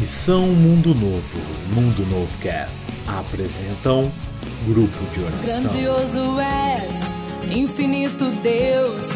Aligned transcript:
Missão 0.00 0.46
Mundo 0.46 0.94
Novo 0.94 1.38
Mundo 1.74 2.06
Novo 2.06 2.38
Cast 2.38 2.86
apresentam 3.06 4.10
Grupo 4.66 4.96
de 5.12 5.20
Oração. 5.20 5.62
Grandioso 5.62 6.40
és, 6.40 7.54
infinito 7.54 8.24
Deus, 8.42 9.10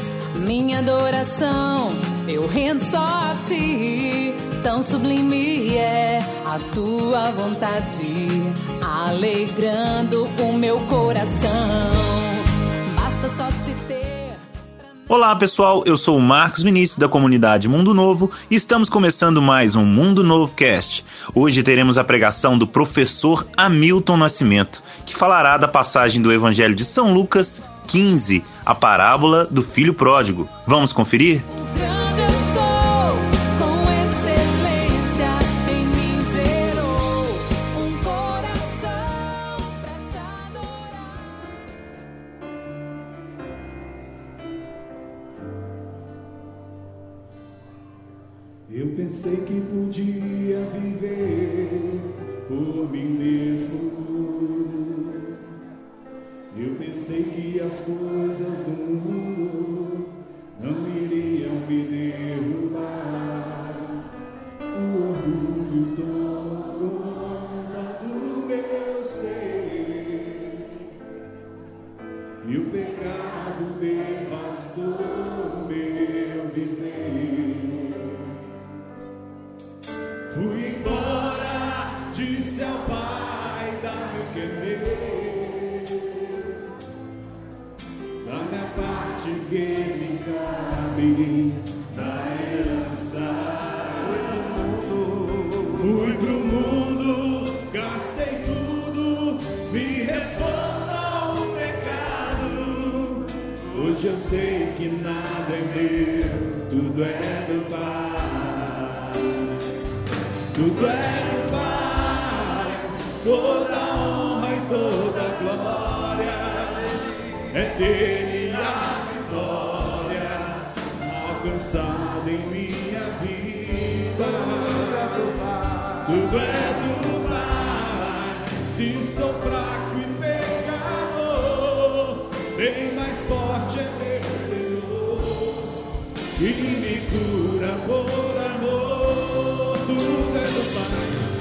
minha 0.46 0.80
adoração 0.80 1.90
eu 2.28 2.46
rendo 2.46 2.82
só 2.82 2.98
a 2.98 3.34
ti. 3.46 4.34
Tão 4.62 4.82
sublime 4.82 5.74
é 5.74 6.22
a 6.44 6.58
tua 6.74 7.30
vontade, 7.30 8.28
alegrando 8.82 10.26
o 10.38 10.52
meu 10.52 10.78
coração. 10.80 11.90
Basta 12.94 13.28
só 13.36 13.48
te 13.62 13.74
ter. 13.88 14.13
Olá 15.14 15.36
pessoal, 15.36 15.84
eu 15.86 15.96
sou 15.96 16.18
o 16.18 16.20
Marcos 16.20 16.64
Vinícius 16.64 16.98
da 16.98 17.08
comunidade 17.08 17.68
Mundo 17.68 17.94
Novo 17.94 18.32
e 18.50 18.56
estamos 18.56 18.90
começando 18.90 19.40
mais 19.40 19.76
um 19.76 19.84
Mundo 19.84 20.24
Novo 20.24 20.56
Cast. 20.56 21.06
Hoje 21.32 21.62
teremos 21.62 21.96
a 21.96 22.02
pregação 22.02 22.58
do 22.58 22.66
professor 22.66 23.46
Hamilton 23.56 24.16
Nascimento, 24.16 24.82
que 25.06 25.14
falará 25.14 25.56
da 25.56 25.68
passagem 25.68 26.20
do 26.20 26.32
Evangelho 26.32 26.74
de 26.74 26.84
São 26.84 27.14
Lucas 27.14 27.62
15, 27.86 28.42
a 28.66 28.74
parábola 28.74 29.44
do 29.44 29.62
filho 29.62 29.94
pródigo. 29.94 30.48
Vamos 30.66 30.92
conferir? 30.92 31.40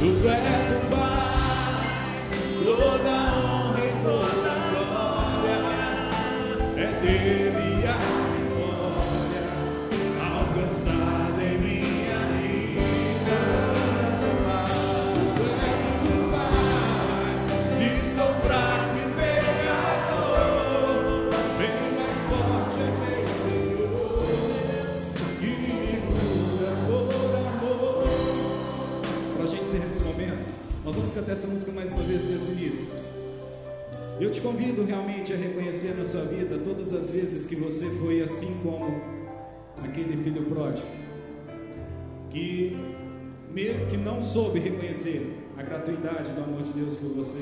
Pai, 0.04 0.12
tudo 0.12 0.93
essa 31.34 31.48
música 31.48 31.72
mais 31.72 31.92
uma 31.92 32.04
vez 32.04 32.22
desde 32.22 32.46
o 32.46 32.52
início. 32.52 32.88
Eu 34.22 34.32
te 34.32 34.40
convido 34.40 34.86
realmente 34.86 35.34
a 35.34 35.36
reconhecer 35.36 35.96
na 35.98 36.06
sua 36.06 36.22
vida 36.26 36.60
todas 36.60 36.94
as 36.94 37.10
vezes 37.10 37.48
que 37.48 37.56
você 37.56 37.90
foi 38.00 38.22
assim 38.22 38.60
como 38.62 39.02
aquele 39.84 40.24
filho 40.24 40.46
pródigo, 40.46 40.86
que, 42.30 42.78
que 43.90 43.98
não 43.98 44.22
soube 44.22 44.60
reconhecer 44.60 45.36
a 45.58 45.64
gratuidade 45.64 46.30
do 46.34 46.44
amor 46.44 46.62
de 46.62 46.72
Deus 46.72 46.94
por 46.98 47.10
você, 47.10 47.42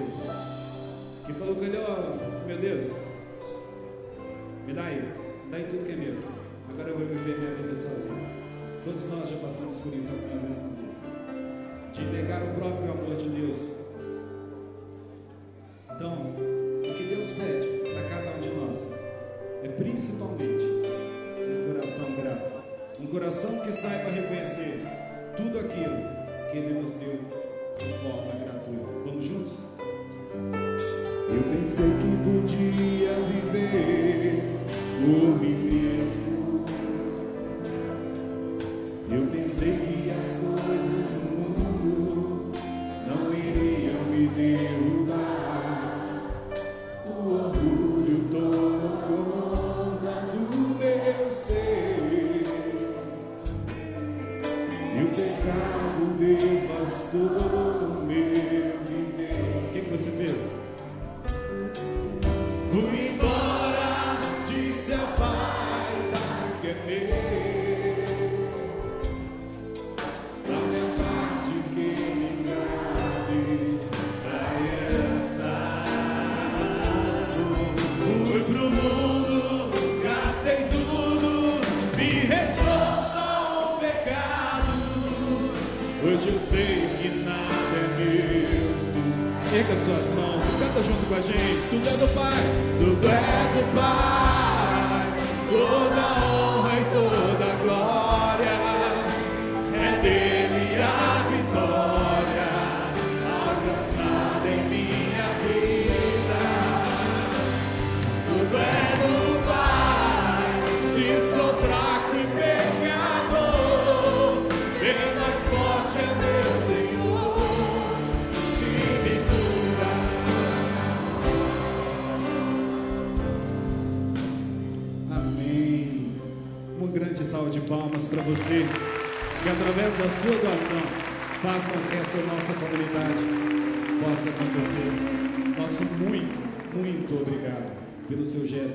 que 1.25 1.33
falou 1.33 1.55
com 1.55 1.63
ele: 1.65 1.77
Ó, 1.77 2.47
meu 2.47 2.57
Deus, 2.57 2.93
me 4.65 4.71
dá 4.71 4.85
aí, 4.85 5.01
me 5.43 5.51
dá 5.51 5.57
aí 5.57 5.65
tudo 5.69 5.85
que 5.85 5.91
é 5.91 5.95
meu. 5.97 6.15
Agora 6.69 6.91
eu 6.91 6.97
vou 6.97 7.07
viver 7.07 7.37
minha 7.37 7.55
vida 7.55 7.75
sozinho. 7.75 8.41
Todos 8.85 9.05
nós 9.09 9.29
já 9.29 9.35
passamos 9.35 9.77
por 9.79 9.93
isso 9.93 10.13
vez 10.13 10.63
na 10.63 10.69
vida. 10.69 10.91
De 11.91 12.05
negar 12.05 12.41
o 12.41 12.55
próprio 12.55 12.89
amor 12.89 13.17
de 13.17 13.27
Deus. 13.27 13.80
Então, 15.95 16.13
o 16.13 16.93
que 16.95 17.03
Deus 17.03 17.27
pede 17.31 17.67
para 17.93 18.09
cada 18.09 18.37
um 18.37 18.39
de 18.39 18.49
nós 18.49 18.91
é 19.63 19.67
principalmente 19.67 20.63
um 20.63 21.73
coração 21.73 22.15
grato. 22.15 22.51
Um 22.99 23.07
coração 23.07 23.59
que 23.61 23.71
saiba 23.71 24.09
reconhecer 24.09 24.81
tudo 25.37 25.59
aquilo 25.59 25.97
que 26.51 26.57
Ele 26.57 26.81
nos 26.81 26.93
deu 26.95 27.19
de 27.77 27.93
forma 27.99 28.33
gratuita. 28.43 28.85
Vamos 29.05 29.25
juntos? 29.25 29.53
Eu 31.29 31.43
pensei 31.55 31.85
que 31.85 32.11
podia 32.23 33.13
viver 33.29 34.43
por 34.99 35.41
mim 35.41 35.55
mesmo. 35.71 36.30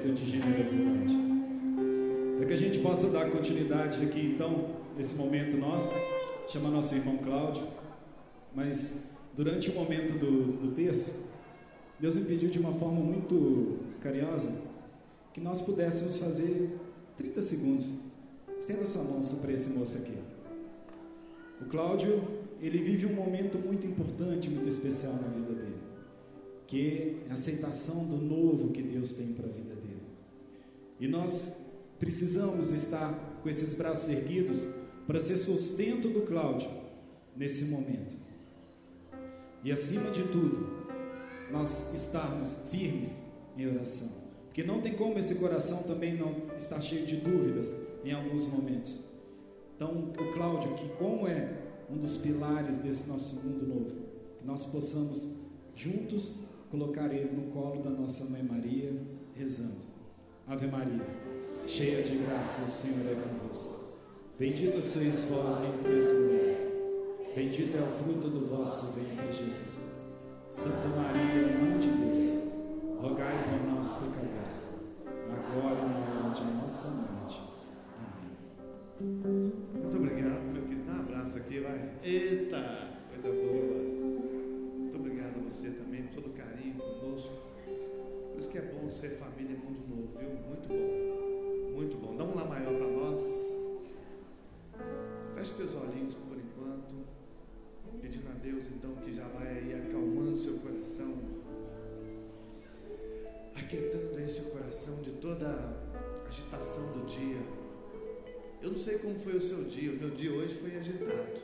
De 0.05 0.31
generosidade. 0.31 1.15
Para 2.37 2.47
que 2.47 2.53
a 2.53 2.57
gente 2.57 2.79
possa 2.81 3.09
dar 3.09 3.31
continuidade 3.31 4.05
aqui, 4.05 4.35
então, 4.35 4.71
nesse 4.97 5.15
momento 5.15 5.57
nosso, 5.57 5.93
chama 6.49 6.71
nosso 6.71 6.95
irmão 6.95 7.17
Cláudio, 7.19 7.67
mas 8.55 9.11
durante 9.37 9.71
o 9.71 9.75
momento 9.75 10.19
do, 10.19 10.53
do 10.53 10.75
texto, 10.75 11.27
Deus 11.99 12.15
me 12.17 12.25
pediu 12.25 12.51
de 12.51 12.59
uma 12.59 12.73
forma 12.75 13.01
muito 13.01 13.79
carinhosa 14.01 14.53
que 15.33 15.41
nós 15.41 15.61
pudéssemos 15.63 16.19
fazer 16.19 16.79
30 17.17 17.43
segundos. 17.43 17.87
Estenda 18.59 18.87
sua 18.87 19.03
mão 19.03 19.21
para 19.21 19.53
esse 19.53 19.71
moço 19.71 19.99
aqui. 19.99 20.15
O 21.61 21.65
Cláudio, 21.67 22.23
ele 22.61 22.79
vive 22.79 23.07
um 23.07 23.15
momento 23.15 23.59
muito 23.59 23.87
importante, 23.87 24.51
muito 24.51 24.69
especial 24.69 25.15
na 25.15 25.29
vida 25.29 25.53
dele, 25.55 25.77
que 26.67 26.87
é 27.29 27.31
a 27.31 27.35
aceitação 27.35 28.05
do 28.05 28.17
novo 28.17 28.71
que 28.71 28.83
Deus 28.83 29.15
tem 29.15 29.29
para 29.29 29.47
a 29.47 29.53
vida. 29.53 29.76
E 30.99 31.07
nós 31.07 31.67
precisamos 31.99 32.73
estar 32.73 33.41
com 33.43 33.49
esses 33.49 33.75
braços 33.75 34.09
erguidos 34.09 34.63
para 35.07 35.21
ser 35.21 35.39
sustento 35.39 36.09
do 36.09 36.23
Cláudio 36.23 36.69
nesse 37.37 37.67
momento. 37.67 38.17
E 39.63 39.73
acima 39.73 40.11
de 40.11 40.23
tudo, 40.25 40.87
nós 41.51 41.93
estarmos 41.95 42.59
firmes 42.71 43.21
em 43.57 43.67
oração. 43.67 44.09
Porque 44.47 44.63
não 44.63 44.81
tem 44.81 44.95
como 44.95 45.19
esse 45.19 45.37
coração 45.37 45.83
também 45.83 46.17
não 46.17 46.57
estar 46.57 46.81
cheio 46.81 47.07
de 47.07 47.17
dúvidas 47.17 47.75
em 48.05 48.13
alguns 48.13 48.47
momentos. 48.47 49.05
Então, 49.75 50.13
o 50.19 50.33
Cláudio, 50.33 50.75
que 50.75 50.89
como 50.97 51.29
é 51.29 51.63
um 51.91 51.99
dos 51.99 52.17
pilares 52.17 52.79
desse 52.79 53.09
nosso 53.09 53.37
mundo 53.37 53.67
novo, 53.67 53.91
que 54.39 54.47
nós 54.47 54.65
possamos 54.67 55.37
juntos 55.75 56.47
colocar 56.71 57.13
ele 57.13 57.31
no 57.37 57.53
colo 57.53 57.83
da 57.83 57.91
nossa 57.91 58.25
mãe 58.25 58.43
Maria, 58.43 58.97
rezando. 59.35 59.86
Ave 60.49 60.69
Maria, 60.69 61.05
cheia 61.67 62.05
de 62.05 62.19
graça, 62.19 62.63
o 62.63 62.69
Senhor 62.69 63.05
é 63.11 63.15
convosco. 63.17 63.85
Bendita 64.39 64.81
sois 64.81 65.25
vós 65.25 65.65
entre 65.65 65.99
as 65.99 66.13
mulheres. 66.13 66.57
Bendito 67.35 67.77
é 67.77 67.83
o 67.83 68.05
fruto 68.05 68.29
do 68.29 68.47
vosso 68.47 68.93
ventre, 68.93 69.33
Jesus. 69.33 69.91
Santa 70.53 70.89
Maria, 70.89 71.59
Mãe 71.59 71.79
de 71.81 71.89
Deus 71.89 72.47
rogai 73.01 73.45
por 73.45 73.73
nós, 73.73 73.93
pecadores, 73.95 74.71
agora 75.31 75.81
e 75.81 75.89
na 75.89 76.27
hora 76.27 76.35
de 76.35 76.45
nossa 76.45 76.91
morte. 76.91 77.41
Amém. 77.99 79.53
Muito 79.75 79.97
obrigado, 79.97 80.43
meu 80.53 80.63
querido. 80.63 80.85
Dá 80.87 80.93
um 80.93 81.01
abraço 81.01 81.39
aqui, 81.39 81.61
vai. 81.61 81.91
Eita, 82.03 82.99
coisa 83.11 83.29
boa. 83.29 83.83
Muito 84.79 84.97
obrigado 84.97 85.37
a 85.39 85.51
você 85.51 85.71
também, 85.71 86.09
todo 86.15 86.31
carinho 86.31 86.77
conosco. 86.77 87.35
Por 88.33 88.41
isso 88.41 88.49
que 88.49 88.59
é 88.59 88.63
bom 88.63 88.91
ser 88.91 89.11
família 89.19 89.36
que 99.07 99.15
já 99.15 99.23
vai 99.29 99.47
aí 99.47 99.73
acalmando 99.73 100.37
seu 100.37 100.55
coração 100.59 101.15
aquietando 103.55 104.19
esse 104.21 104.41
coração 104.51 105.01
de 105.01 105.13
toda 105.13 105.77
agitação 106.27 106.87
do 106.93 107.07
dia. 107.07 107.41
Eu 108.61 108.73
não 108.73 108.79
sei 108.79 108.99
como 108.99 109.17
foi 109.21 109.37
o 109.37 109.41
seu 109.41 109.63
dia, 109.65 109.93
o 109.93 109.97
meu 109.97 110.11
dia 110.11 110.33
hoje 110.33 110.57
foi 110.57 110.77
agitado. 110.77 111.41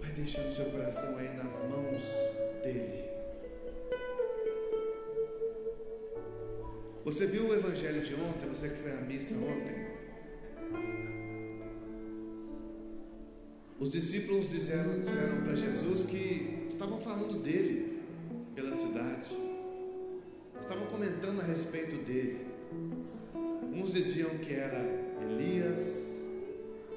Vai 0.00 0.12
deixando 0.12 0.54
seu 0.54 0.66
coração 0.66 1.16
aí 1.16 1.34
nas 1.36 1.56
mãos 1.64 2.02
dele. 2.62 3.08
Você 7.02 7.26
viu 7.26 7.48
o 7.48 7.54
evangelho 7.54 8.02
de 8.02 8.14
ontem, 8.14 8.46
você 8.48 8.68
que 8.68 8.76
foi 8.76 8.92
à 8.92 9.00
missa 9.00 9.34
ontem? 9.34 9.89
Os 13.80 13.88
discípulos 13.88 14.50
disseram, 14.50 15.00
disseram 15.00 15.42
para 15.42 15.54
Jesus 15.56 16.02
que 16.02 16.66
estavam 16.68 17.00
falando 17.00 17.42
dele 17.42 17.98
pela 18.54 18.74
cidade. 18.74 19.34
Estavam 20.60 20.86
comentando 20.88 21.40
a 21.40 21.44
respeito 21.44 21.96
dele. 22.04 22.44
Uns 23.72 23.94
diziam 23.94 24.36
que 24.36 24.52
era 24.52 24.84
Elias, 25.22 26.10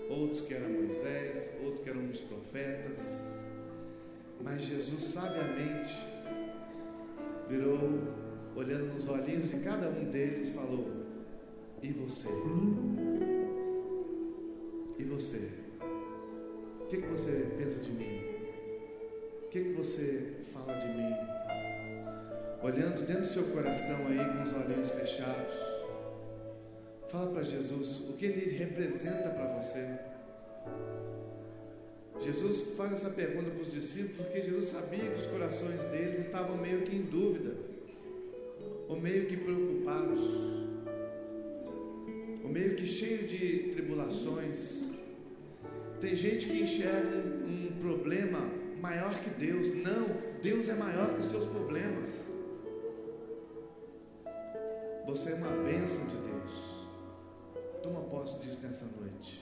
outros 0.09 0.41
que 0.41 0.53
era 0.53 0.67
Moisés, 0.67 1.51
outros 1.63 1.85
que 1.85 1.89
eram 1.89 2.05
dos 2.05 2.19
profetas. 2.19 2.99
Mas 4.43 4.63
Jesus 4.63 5.05
sabiamente 5.05 5.97
virou, 7.47 7.79
olhando 8.57 8.93
nos 8.93 9.07
olhinhos 9.07 9.49
de 9.49 9.59
cada 9.59 9.87
um 9.87 10.11
deles, 10.11 10.49
falou: 10.49 10.91
E 11.81 11.93
você? 11.93 12.27
E 14.99 15.03
você? 15.05 15.62
Que, 16.93 17.01
que 17.01 17.07
você 17.07 17.47
pensa 17.57 17.81
de 17.81 17.89
mim? 17.89 18.21
O 19.45 19.49
que, 19.49 19.63
que 19.63 19.73
você 19.73 20.33
fala 20.53 20.77
de 20.77 20.87
mim? 20.89 21.11
olhando 22.61 23.05
dentro 23.05 23.23
do 23.23 23.27
seu 23.27 23.43
coração 23.45 23.97
aí 24.07 24.17
com 24.17 24.43
os 24.43 24.53
olhinhos 24.53 24.91
fechados, 24.91 25.55
fala 27.09 27.31
para 27.31 27.41
Jesus 27.41 27.97
o 28.07 28.13
que 28.13 28.25
ele 28.27 28.55
representa 28.55 29.29
para 29.29 29.59
você. 29.59 29.99
Jesus 32.21 32.75
faz 32.77 32.93
essa 32.93 33.09
pergunta 33.09 33.49
para 33.49 33.61
os 33.63 33.71
discípulos 33.71 34.27
porque 34.27 34.41
Jesus 34.43 34.67
sabia 34.67 35.09
que 35.09 35.19
os 35.19 35.25
corações 35.25 35.81
deles 35.85 36.19
estavam 36.19 36.57
meio 36.57 36.83
que 36.83 36.95
em 36.95 37.01
dúvida, 37.01 37.55
ou 38.87 39.01
meio 39.01 39.25
que 39.25 39.35
preocupados, 39.35 40.21
ou 42.43 42.49
meio 42.49 42.75
que 42.75 42.85
cheio 42.85 43.27
de 43.27 43.71
tribulações. 43.71 44.92
Tem 46.03 46.17
gente 46.17 46.49
que 46.49 46.63
enxerga 46.63 47.17
um, 47.17 47.71
problema 47.79 48.39
maior 48.81 49.17
que 49.21 49.29
Deus. 49.29 49.73
Não, 49.73 50.07
Deus 50.41 50.67
é 50.67 50.73
maior 50.73 51.13
que 51.13 51.21
os 51.21 51.31
seus 51.31 51.45
problemas. 51.45 52.27
Você 55.05 55.31
é 55.31 55.35
uma 55.35 55.63
bênção 55.63 56.05
de 56.07 56.17
Deus. 56.17 56.51
Toma 57.81 58.01
posse 58.01 58.37
disso 58.41 58.59
nessa 58.63 58.85
noite. 58.99 59.41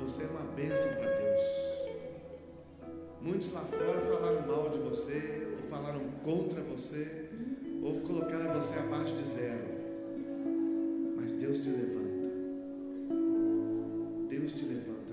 Você 0.00 0.22
é 0.22 0.26
uma 0.26 0.50
bênção 0.54 0.88
para 0.94 1.14
Deus. 1.16 1.42
Muitos 3.20 3.52
lá 3.52 3.60
fora 3.60 4.00
falaram 4.06 4.46
mal 4.46 4.70
de 4.70 4.78
você, 4.78 5.48
ou 5.52 5.68
falaram 5.68 6.00
contra 6.24 6.62
você, 6.62 7.28
ou 7.82 8.00
colocaram 8.00 8.54
você 8.54 8.78
abaixo 8.78 9.14
de 9.14 9.24
zero. 9.24 9.66
Mas 11.14 11.32
Deus 11.32 11.58
te 11.58 11.68
levanta. 11.68 12.26
Deus 14.30 14.52
te 14.52 14.64
levanta 14.64 15.05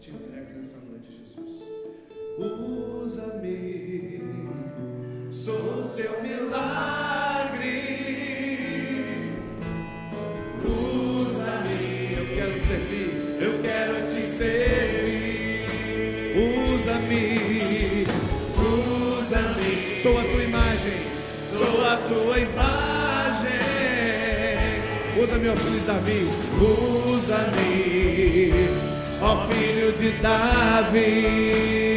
Te 0.00 0.12
entrego 0.12 0.58
nessa 0.58 0.78
noite, 0.78 1.12
Jesus. 1.12 1.62
Usa-me, 3.04 4.22
sou 5.30 5.84
seu 5.86 6.22
milagre. 6.22 7.29
De 30.00 30.10
Davi. 30.22 31.89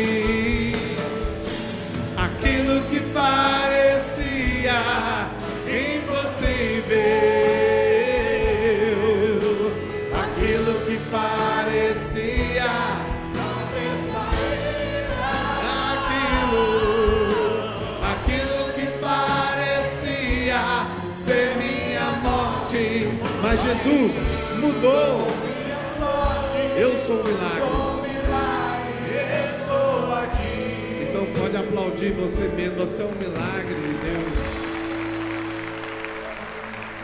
Aplaudir 31.73 32.11
você 32.11 32.47
mesmo, 32.49 32.75
você 32.75 33.01
é 33.01 33.05
um 33.05 33.15
milagre 33.15 33.73
de 33.73 33.93
Deus. 34.05 34.37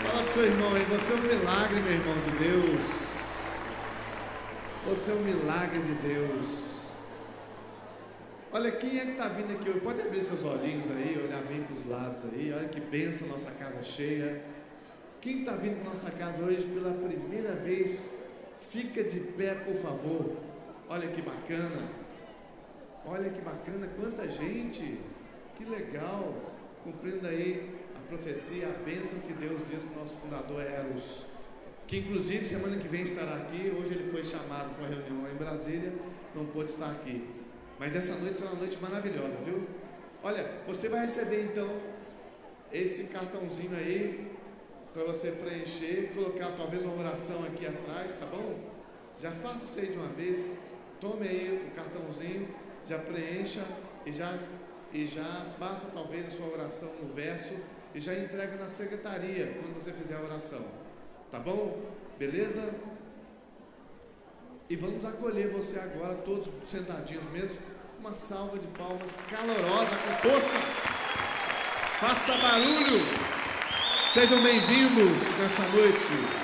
Fala 0.03 0.23
pro 0.23 0.33
seu 0.33 0.45
irmão 0.45 0.75
aí, 0.75 0.83
você 0.83 1.11
é 1.11 1.15
um 1.15 1.39
milagre, 1.39 1.81
meu 1.81 1.93
irmão 1.93 2.15
de 2.15 2.37
Deus. 2.37 2.81
Você 4.85 5.11
é 5.11 5.13
um 5.15 5.23
milagre 5.23 5.79
de 5.79 5.93
Deus. 6.07 6.45
Olha, 8.51 8.71
quem 8.73 8.99
é 8.99 9.05
que 9.05 9.11
está 9.11 9.27
vindo 9.29 9.51
aqui 9.53 9.71
hoje? 9.71 9.79
Pode 9.79 10.01
abrir 10.01 10.21
seus 10.21 10.43
olhinhos 10.43 10.85
aí, 10.91 11.19
olhar 11.19 11.41
bem 11.45 11.63
para 11.63 11.75
os 11.75 11.87
lados 11.87 12.23
aí. 12.25 12.53
Olha 12.55 12.67
que 12.67 12.79
benção, 12.79 13.27
nossa 13.27 13.49
casa 13.49 13.81
cheia. 13.81 14.39
Quem 15.19 15.39
está 15.39 15.53
vindo 15.53 15.81
para 15.81 15.89
nossa 15.89 16.11
casa 16.11 16.43
hoje 16.43 16.63
pela 16.67 16.93
primeira 16.93 17.53
vez, 17.53 18.11
fica 18.69 19.03
de 19.03 19.19
pé, 19.19 19.55
por 19.55 19.75
favor. 19.77 20.35
Olha 20.87 21.07
que 21.07 21.23
bacana. 21.23 21.98
Olha 23.05 23.29
que 23.29 23.41
bacana, 23.41 23.89
quanta 23.99 24.27
gente. 24.27 24.99
Que 25.57 25.65
legal. 25.65 26.33
Cumprindo 26.83 27.27
aí 27.27 27.75
a 27.95 28.07
profecia, 28.07 28.67
a 28.67 28.83
bênção 28.83 29.19
que 29.19 29.33
Deus 29.33 29.61
diz 29.69 29.83
para 29.83 29.97
o 29.97 29.99
nosso 30.01 30.15
fundador 30.17 30.61
Eros. 30.61 31.25
Que 31.87 31.99
inclusive 31.99 32.45
semana 32.45 32.77
que 32.77 32.87
vem 32.87 33.01
estará 33.03 33.35
aqui. 33.35 33.73
Hoje 33.77 33.93
ele 33.93 34.11
foi 34.11 34.23
chamado 34.23 34.75
para 34.75 34.85
uma 34.85 34.95
reunião 34.95 35.23
lá 35.23 35.31
em 35.31 35.35
Brasília, 35.35 35.93
não 36.35 36.45
pôde 36.45 36.71
estar 36.71 36.91
aqui. 36.91 37.27
Mas 37.79 37.95
essa 37.95 38.15
noite 38.15 38.37
será 38.37 38.51
uma 38.51 38.59
noite 38.59 38.77
maravilhosa, 38.81 39.35
viu? 39.45 39.67
Olha, 40.21 40.45
você 40.67 40.89
vai 40.89 41.01
receber 41.01 41.43
então 41.45 41.69
esse 42.71 43.05
cartãozinho 43.05 43.75
aí 43.75 44.31
para 44.93 45.03
você 45.03 45.31
preencher, 45.31 46.11
colocar 46.13 46.51
talvez 46.57 46.83
uma 46.83 46.99
oração 46.99 47.43
aqui 47.45 47.65
atrás, 47.65 48.13
tá 48.13 48.25
bom? 48.25 48.59
Já 49.21 49.31
faça 49.31 49.65
isso 49.65 49.79
aí 49.79 49.87
de 49.87 49.97
uma 49.97 50.09
vez. 50.09 50.55
Tome 50.99 51.27
aí 51.27 51.71
o 51.71 51.75
cartãozinho, 51.75 52.47
já 52.89 52.97
preencha 52.97 53.63
e 54.03 54.11
já 54.11 54.33
e 54.91 55.05
já 55.05 55.45
faça 55.59 55.91
talvez 55.93 56.25
a 56.25 56.31
sua 56.31 56.47
oração 56.47 56.91
no 56.99 57.13
verso 57.13 57.53
e 57.93 58.01
já 58.01 58.15
entrega 58.15 58.55
na 58.55 58.67
secretaria 58.67 59.53
quando 59.53 59.75
você 59.75 59.93
fizer 59.93 60.15
a 60.15 60.21
oração. 60.21 60.65
Tá 61.31 61.37
bom? 61.37 61.79
Beleza? 62.17 62.73
E 64.67 64.75
vamos 64.75 65.05
acolher 65.05 65.51
você 65.51 65.79
agora, 65.79 66.15
todos 66.15 66.49
sentadinhos 66.69 67.23
mesmo. 67.31 67.59
Uma 67.99 68.13
salva 68.13 68.57
de 68.57 68.67
palmas 68.67 69.11
calorosa, 69.29 69.95
com 69.95 70.29
força. 70.29 70.59
Faça 71.99 72.33
barulho. 72.37 73.03
Sejam 74.13 74.41
bem-vindos 74.41 75.37
nessa 75.37 75.63
noite. 75.75 76.39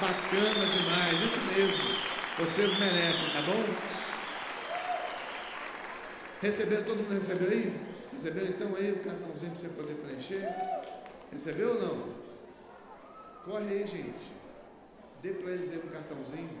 Bacana 0.00 0.66
demais, 0.66 1.22
isso 1.22 1.40
mesmo. 1.54 1.98
Vocês 2.38 2.78
merecem, 2.78 3.30
tá 3.30 3.42
bom? 3.42 3.97
Receberam, 6.40 6.84
todo 6.84 6.98
mundo 6.98 7.14
recebeu 7.14 7.50
aí? 7.50 7.72
Recebeu 8.12 8.46
então 8.46 8.74
aí 8.76 8.92
o 8.92 8.98
cartãozinho 9.00 9.52
para 9.52 9.60
você 9.60 9.68
poder 9.68 9.94
preencher? 9.94 10.48
Recebeu 11.32 11.74
ou 11.74 11.80
não? 11.80 12.14
Corre 13.44 13.74
aí, 13.74 13.86
gente. 13.86 14.32
Dê 15.20 15.32
para 15.32 15.52
eles 15.52 15.72
aí 15.72 15.78
um 15.78 15.88
cartãozinho. 15.88 16.58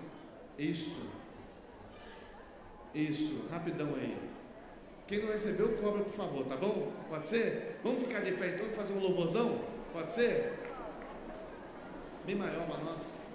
Isso. 0.58 1.06
Isso, 2.94 3.46
rapidão 3.50 3.94
aí. 3.94 4.16
Quem 5.06 5.22
não 5.22 5.32
recebeu, 5.32 5.76
cobra, 5.78 6.02
por 6.02 6.12
favor, 6.12 6.44
tá 6.46 6.56
bom? 6.56 6.92
Pode 7.08 7.28
ser? 7.28 7.78
Vamos 7.82 8.02
ficar 8.02 8.20
de 8.20 8.32
pé 8.32 8.54
então 8.54 8.66
e 8.66 8.70
fazer 8.70 8.92
um 8.94 9.00
louvorzão? 9.00 9.60
Pode 9.92 10.10
ser? 10.12 10.54
Mi 12.26 12.34
maior 12.34 12.66
para 12.66 12.84
nós. 12.84 13.28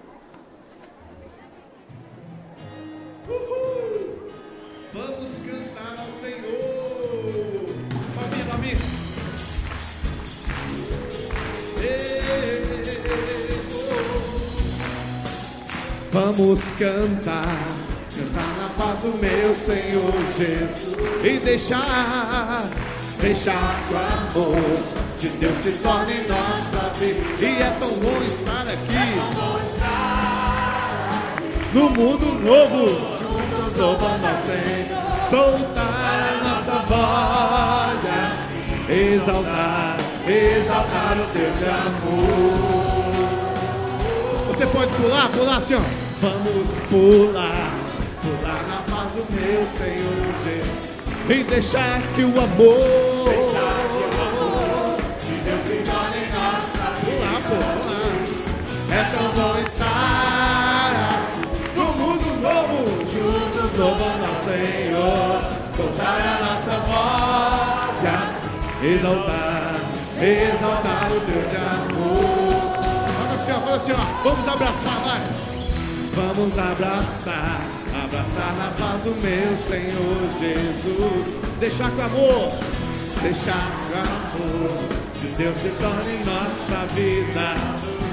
Uhul! 3.28 3.63
Vamos 16.14 16.60
cantar, 16.78 17.58
cantar 18.16 18.54
na 18.62 18.70
paz 18.78 19.00
do 19.00 19.18
meu 19.20 19.56
Senhor 19.56 20.14
Jesus. 20.38 20.96
E 21.24 21.40
deixar, 21.44 22.70
deixar 23.20 23.82
que 23.88 23.94
o 23.96 23.98
amor 23.98 24.78
de 25.20 25.30
Deus 25.30 25.58
se 25.64 25.72
torne 25.82 26.14
nossa 26.28 26.94
vida. 27.00 27.18
E 27.42 27.64
é 27.64 27.76
tão 27.80 27.90
bom 27.90 28.22
estar 28.22 28.62
aqui. 28.62 28.94
No 31.74 31.90
mundo 31.90 32.26
novo, 32.46 32.86
juntos 33.18 33.76
louvando 33.76 34.28
ao 34.28 34.38
Senhor, 34.46 35.02
soltar 35.32 36.30
a 36.30 36.38
nossa 36.44 36.78
voz, 36.90 38.06
exaltar, 38.88 39.98
exaltar 40.28 41.18
o 41.18 41.26
Deus 41.34 41.58
de 41.58 41.66
amor. 41.66 42.84
Você 44.50 44.68
pode 44.68 44.94
pular, 44.94 45.28
pular 45.30 45.60
ó. 45.60 46.03
Vamos 46.24 46.70
pular, 46.90 47.76
pular 48.22 48.64
na 48.70 48.80
paz 48.90 49.12
do 49.12 49.24
meu 49.30 49.62
Senhor 49.78 50.24
Jesus. 50.46 51.04
E 51.30 51.44
deixar 51.44 52.02
que 52.16 52.24
o 52.24 52.30
amor, 52.30 53.28
deixar 53.28 53.84
que 53.92 54.04
o 54.08 54.22
amor 54.24 54.96
de 55.20 55.36
Deus 55.44 55.66
engole 55.68 56.20
em 56.24 56.32
nossa 56.32 56.86
vida. 57.04 57.28
Pular, 57.28 57.42
pular. 57.44 57.76
É 58.90 59.04
tão 59.12 59.28
bom 59.36 59.56
estar 59.68 61.28
no 61.76 61.88
mundo 61.92 62.28
novo, 62.42 62.80
junto 63.12 63.60
o 63.68 63.92
nosso 64.22 64.44
Senhor. 64.48 65.36
Soltar 65.76 66.22
a 66.22 66.40
nossa 66.46 66.76
voz 66.88 68.00
e 68.02 68.08
assim 68.08 68.96
exaltar, 68.96 69.76
exaltar 70.22 71.12
o 71.12 71.20
Deus 71.20 71.48
de 71.50 71.58
amor. 71.58 72.64
Vamos, 73.12 73.46
senhor, 73.46 73.60
vamos, 73.60 73.84
senhor, 73.84 74.06
vamos 74.24 74.48
abraçar, 74.48 75.00
vai. 75.04 75.43
Vamos 76.16 76.54
abraçar, 76.60 77.60
abraçar 78.04 78.54
na 78.60 78.70
paz 78.78 79.02
do 79.02 79.16
meu 79.20 79.58
Senhor 79.68 80.30
Jesus. 80.40 81.26
Deixar 81.60 81.90
com 81.90 82.02
amor, 82.04 82.54
deixar 83.20 83.72
com 83.90 83.98
amor, 83.98 84.70
que 85.20 85.28
Deus 85.36 85.58
se 85.58 85.70
torne 85.82 86.24
nossa 86.24 86.86
vida. 86.94 87.56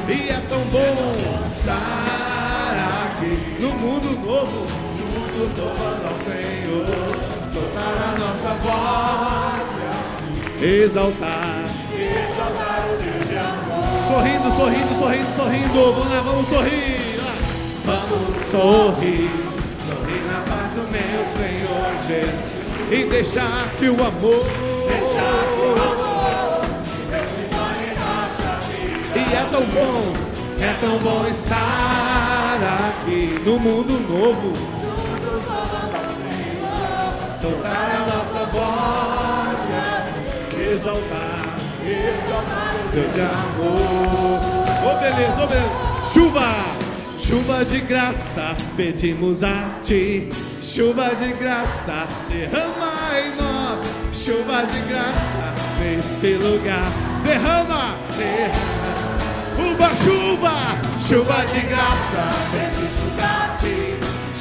E 0.09 0.30
é 0.30 0.40
tão 0.49 0.61
bom 0.73 1.14
estar 1.59 3.12
aqui 3.12 3.33
no 3.61 3.71
mundo 3.78 4.19
novo, 4.26 4.66
juntos 4.97 5.59
louvando 5.59 6.07
ao 6.09 6.16
Senhor, 6.25 6.86
soltar 7.52 7.97
a 8.02 8.19
nossa 8.19 8.50
voz, 8.65 9.69
exaltar, 10.63 11.65
exaltar 11.93 12.80
o 12.86 12.97
Deus 12.97 13.28
de 13.28 13.36
amor. 13.36 13.91
Sorrindo, 14.10 14.49
sorrindo, 14.56 14.93
sorrindo, 14.99 15.36
sorrindo. 15.36 15.93
Vamos 15.93 16.10
lá, 16.10 16.21
vamos 16.21 16.49
sorrir. 16.49 16.70
Vamos 17.91 18.31
sorrir, 18.53 19.29
sorrir 19.85 20.23
na 20.31 20.39
paz 20.49 20.71
do 20.75 20.83
meu 20.93 21.21
Senhor 21.35 21.91
Jesus. 22.07 22.93
E 22.93 23.05
deixar 23.11 23.69
que 23.76 23.87
o 23.87 23.95
amor, 23.95 24.47
deixar 24.87 25.43
que 25.57 25.67
o 25.67 25.75
amor, 25.75 26.63
se 27.11 27.45
nossa 27.99 28.50
vida. 28.69 29.19
E 29.19 29.35
é 29.35 29.45
tão 29.50 29.63
bom, 29.63 29.99
é 30.61 30.73
tão 30.81 30.99
bom 30.99 31.26
estar 31.26 32.61
aqui 32.91 33.43
no 33.45 33.59
mundo 33.59 33.99
novo. 34.09 34.55
Juntos 34.55 35.45
louvando 35.49 35.97
ao 35.97 36.05
Senhor, 36.23 37.11
soltar 37.43 37.91
a 37.91 38.00
nossa 38.07 38.43
voz, 38.53 39.59
e 40.57 40.63
exaltar, 40.75 41.43
exaltar 41.85 42.71
o 42.76 42.89
Deus 42.93 43.13
de 43.15 43.21
amor. 43.21 44.39
Ô 44.85 45.00
beleza, 45.00 45.43
ô 45.43 45.47
beleza. 45.49 45.91
Chuva, 46.13 46.79
chuva 47.30 47.64
de 47.64 47.80
graça, 47.82 48.56
pedimos 48.76 49.45
a 49.45 49.78
ti. 49.80 50.28
Chuva 50.60 51.14
de 51.14 51.32
graça, 51.34 52.08
derrama 52.28 52.95
em 53.21 53.36
nós. 53.36 53.86
Chuva 54.12 54.64
de 54.66 54.80
graça, 54.90 55.54
nesse 55.78 56.34
lugar. 56.34 56.90
Derrama, 57.25 57.95
derrama. 58.19 58.90
Chuva, 59.56 59.90
chuva, 60.04 60.56
chuva 61.08 61.45
de 61.47 61.60
graça, 61.69 62.30
pedimos 62.50 63.19
a 63.23 63.56
ti. 63.60 63.95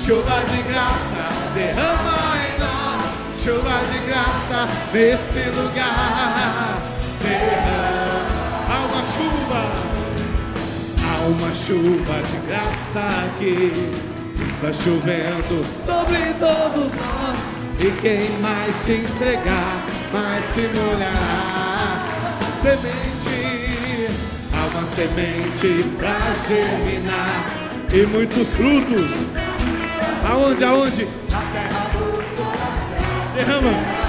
Chuva 0.03 0.43
de 0.49 0.61
graça, 0.63 1.29
derrama 1.53 2.17
em 2.47 2.59
nós. 2.59 3.43
Chuva 3.43 3.83
de 3.91 3.99
graça, 4.07 4.67
nesse 4.91 5.49
lugar. 5.51 6.98
Uma 11.29 11.53
chuva 11.53 12.15
de 12.23 12.47
graça 12.47 13.07
aqui. 13.25 13.71
Está 14.35 14.73
chovendo 14.73 15.65
sobre 15.85 16.33
todos 16.39 16.91
nós. 16.95 17.39
E 17.79 17.91
quem 18.01 18.29
mais 18.41 18.75
se 18.75 18.93
entregar 18.93 19.85
mais 20.11 20.43
se 20.53 20.61
molhará 20.61 21.99
semente 22.61 24.07
há 24.53 24.65
uma 24.67 24.87
semente 24.95 25.89
pra 25.97 26.19
germinar. 26.47 27.45
E 27.93 28.05
muitos 28.05 28.47
frutos. 28.49 29.09
Aonde 30.29 30.63
aonde? 30.63 31.07
Na 31.31 31.39
terra 31.53 31.85
do 31.93 32.05
coração. 32.35 33.33
Derrama. 33.33 33.99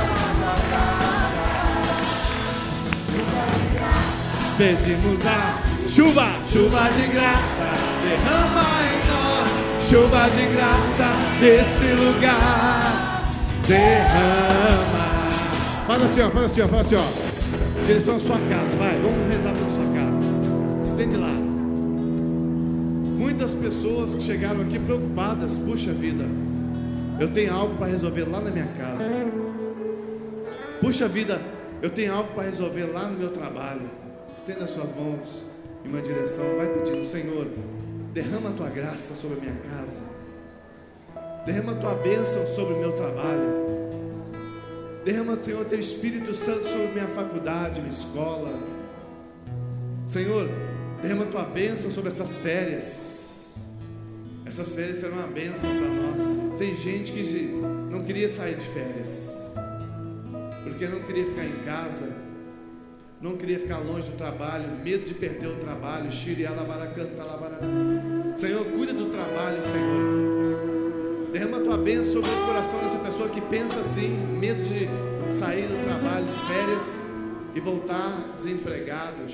Pedimos 4.59 5.26
a 5.26 5.69
chuva, 5.90 6.26
chuva 6.48 6.88
de 6.90 7.12
graça, 7.12 7.74
derrama 8.05 8.64
em 8.87 8.98
nós, 9.11 9.50
chuva 9.90 10.31
de 10.31 10.46
graça 10.55 11.09
desse 11.40 11.92
lugar, 11.94 13.22
derrama. 13.66 15.11
Fala 15.88 16.05
assim, 16.05 16.20
ó, 16.20 16.31
fala 16.31 16.46
assim, 16.46 16.61
ó, 16.61 16.68
fala 16.68 16.81
assim, 16.83 16.94
ó. 16.94 17.87
Direção 17.87 18.16
à 18.16 18.20
sua 18.20 18.38
casa, 18.38 18.76
vai, 18.79 19.00
vamos 19.00 19.29
rezar 19.29 19.53
pela 19.53 19.70
sua 19.70 19.87
casa. 19.96 20.20
Estende 20.85 21.16
lá. 21.16 21.33
Muitas 23.18 23.53
pessoas 23.53 24.14
que 24.14 24.22
chegaram 24.22 24.61
aqui 24.61 24.79
preocupadas, 24.79 25.57
puxa 25.57 25.92
vida, 25.92 26.24
eu 27.18 27.33
tenho 27.33 27.53
algo 27.53 27.74
para 27.74 27.88
resolver 27.88 28.31
lá 28.31 28.40
na 28.40 28.50
minha 28.53 28.68
casa. 28.79 29.05
Puxa 30.81 31.09
vida, 31.09 31.42
eu 31.83 31.90
tenho 31.90 32.14
algo 32.14 32.33
para 32.33 32.44
resolver 32.44 32.85
lá 32.85 33.09
no 33.09 33.18
meu 33.18 33.31
trabalho. 33.31 33.90
Estenda 34.38 34.64
as 34.64 34.70
suas 34.70 34.94
mãos 34.94 35.49
em 35.84 35.88
uma 35.88 36.02
direção, 36.02 36.44
vai 36.56 36.66
pedindo, 36.66 37.04
Senhor, 37.04 37.46
derrama 38.12 38.50
a 38.50 38.52
tua 38.52 38.68
graça 38.68 39.14
sobre 39.14 39.38
a 39.38 39.40
minha 39.40 39.56
casa, 39.74 40.02
derrama 41.46 41.72
a 41.72 41.76
tua 41.76 41.94
bênção 41.94 42.46
sobre 42.46 42.74
o 42.74 42.78
meu 42.78 42.92
trabalho, 42.92 43.70
derrama, 45.04 45.40
Senhor, 45.42 45.64
teu 45.64 45.78
Espírito 45.78 46.34
Santo 46.34 46.64
sobre 46.64 46.88
minha 46.88 47.08
faculdade, 47.08 47.80
minha 47.80 47.92
escola. 47.92 48.50
Senhor, 50.06 50.48
derrama 51.00 51.24
a 51.24 51.28
tua 51.28 51.44
bênção 51.44 51.90
sobre 51.90 52.10
essas 52.10 52.30
férias. 52.38 53.54
Essas 54.44 54.72
férias 54.72 54.98
serão 54.98 55.18
uma 55.18 55.28
bênção 55.28 55.70
para 55.70 55.88
nós. 55.88 56.58
Tem 56.58 56.76
gente 56.76 57.12
que 57.12 57.60
não 57.90 58.04
queria 58.04 58.28
sair 58.28 58.56
de 58.56 58.66
férias, 58.66 59.52
porque 60.64 60.86
não 60.88 61.00
queria 61.02 61.24
ficar 61.26 61.44
em 61.44 61.64
casa 61.64 62.08
não 63.20 63.37
queria 63.37 63.59
ficar 63.59 63.78
longe 63.78 64.09
do 64.09 64.16
trabalho, 64.16 64.64
medo 64.83 65.04
de 65.04 65.12
perder 65.12 65.48
o 65.48 65.56
trabalho. 65.56 66.11
Senhor, 68.37 68.64
cuida 68.64 68.94
do 68.94 69.11
trabalho, 69.11 69.62
Senhor. 69.62 71.30
Derrama 71.30 71.59
a 71.59 71.61
tua 71.61 71.76
bênção 71.76 72.14
sobre 72.14 72.30
o 72.30 72.46
coração 72.46 72.80
dessa 72.80 72.98
pessoa 72.98 73.28
que 73.28 73.40
pensa 73.42 73.80
assim, 73.80 74.09
medo 74.38 74.62
de 74.62 74.88
sair 75.35 75.66
do 75.66 75.85
trabalho, 75.85 76.26
de 76.26 76.46
férias 76.48 77.00
e 77.54 77.61
voltar 77.61 78.16
desempregado. 78.37 79.28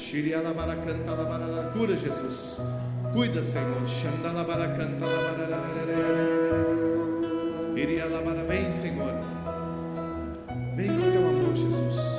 Cura, 1.72 1.96
Jesus. 1.96 2.56
Cuida, 3.12 3.44
Senhor. 3.44 3.86
Vem, 8.48 8.70
Senhor. 8.70 9.12
Vem 10.74 10.88
com 10.88 11.12
teu 11.12 11.20
amor, 11.20 11.56
Jesus. 11.56 12.15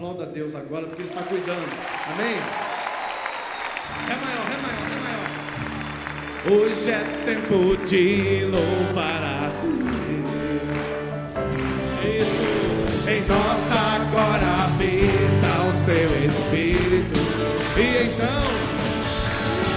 Aplauda 0.00 0.22
a 0.22 0.26
Deus 0.26 0.54
agora, 0.54 0.86
porque 0.86 1.02
Ele 1.02 1.10
está 1.10 1.22
cuidando. 1.24 1.68
Amém? 2.10 2.36
Ré 4.08 4.16
maior, 4.16 4.46
ré 4.48 4.56
maior, 4.62 4.84
ré 4.88 4.96
maior. 5.04 5.28
Hoje 6.64 6.90
é 6.90 7.00
tempo 7.26 7.76
de 7.86 8.46
louvar 8.46 9.22
a 9.22 9.52
Deus. 9.60 10.36
Isso. 12.16 13.10
Em 13.10 13.20
nós 13.28 13.60
agora 13.92 14.48
habita 14.64 15.52
o 15.68 15.72
seu 15.84 16.08
Espírito. 16.24 17.20
E 17.76 17.80
então, 18.04 18.42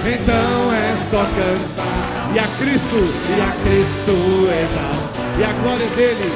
então 0.08 0.72
é 0.72 0.96
só 1.12 1.24
cantar. 1.36 2.34
E 2.34 2.40
a 2.40 2.48
Cristo, 2.60 3.02
e 3.28 3.42
a 3.42 3.52
Cristo 3.62 4.16
exaltar. 4.48 5.38
E 5.38 5.44
a 5.44 5.52
glória 5.62 5.88
dele 5.98 6.32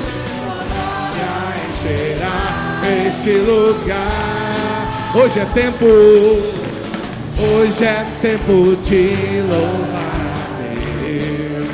encherá 1.69 2.56
este 2.87 3.39
lugar. 3.39 4.87
Hoje 5.15 5.39
é 5.39 5.45
tempo, 5.45 5.85
hoje 7.37 7.83
é 7.83 8.05
tempo 8.21 8.75
de 8.83 9.41
louvar 9.49 10.17
Deus. 11.01 11.67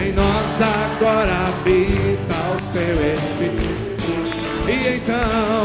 Em 0.00 0.12
nós 0.12 0.46
agora 0.60 1.48
habita 1.48 2.36
o 2.54 2.58
seu 2.72 2.96
Espírito. 3.14 3.78
E 4.68 4.96
então, 4.96 5.64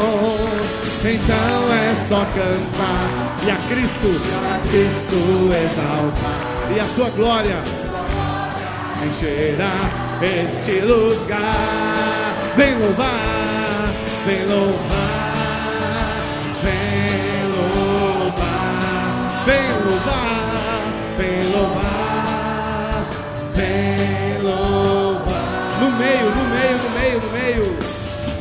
então 1.04 1.58
é 1.72 1.94
só 2.08 2.24
cantar 2.34 3.24
e 3.46 3.50
a 3.50 3.56
Cristo, 3.68 4.20
a 4.46 4.58
Cristo 4.68 5.18
exaltar 5.52 6.54
e 6.74 6.80
a 6.80 6.86
sua 6.94 7.10
glória 7.10 7.58
encherá 9.04 9.78
este 10.22 10.80
lugar. 10.80 11.93
Vem 12.56 12.72
louvar, 12.78 13.92
vem 14.24 14.46
louvar, 14.46 16.22
vem 16.62 17.48
louvar, 17.50 19.42
vem 19.44 19.68
louvar, 19.84 20.82
vem 21.18 21.50
louvar, 21.50 23.04
vem 23.56 24.38
louvar. 24.40 25.80
No 25.80 25.90
meio, 25.98 26.30
no 26.30 26.44
meio, 26.44 26.78
no 26.78 26.90
meio, 26.90 27.18
no 27.18 27.30
meio, 27.32 27.66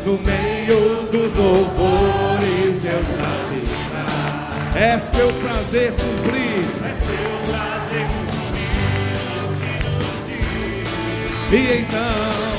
no 0.05 0.13
meio 0.21 0.79
dos 1.11 1.33
louvores, 1.35 2.73
Deus 2.83 3.09
habita. 3.17 4.01
É 4.77 4.99
seu 4.99 5.33
prazer 5.33 5.91
cumprir. 5.93 6.65
É 6.83 6.93
seu 7.03 7.31
prazer 7.51 8.05
cumprir 8.07 8.43
E 11.51 11.79
então, 11.79 12.52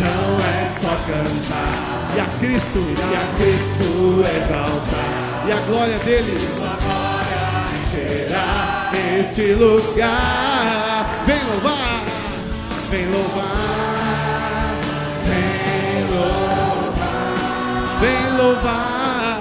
então 0.00 0.40
é 0.40 0.70
só 0.80 0.94
cantar. 1.06 1.76
E 2.16 2.20
a 2.20 2.24
Cristo, 2.38 2.80
E 2.88 3.14
a 3.14 3.24
Cristo 3.36 4.24
exaltar. 4.24 5.10
e 5.46 5.52
a 5.52 5.56
glória 5.66 5.98
dele. 5.98 6.38
Será 7.92 8.90
este 9.18 9.52
lugar. 9.54 11.06
Vem 11.26 11.42
louvar, 11.44 12.02
vem 12.90 13.06
louvar, 13.10 14.80
vem 15.26 16.06
louvar, 16.10 17.36
vem 18.00 18.36
louvar. 18.38 19.40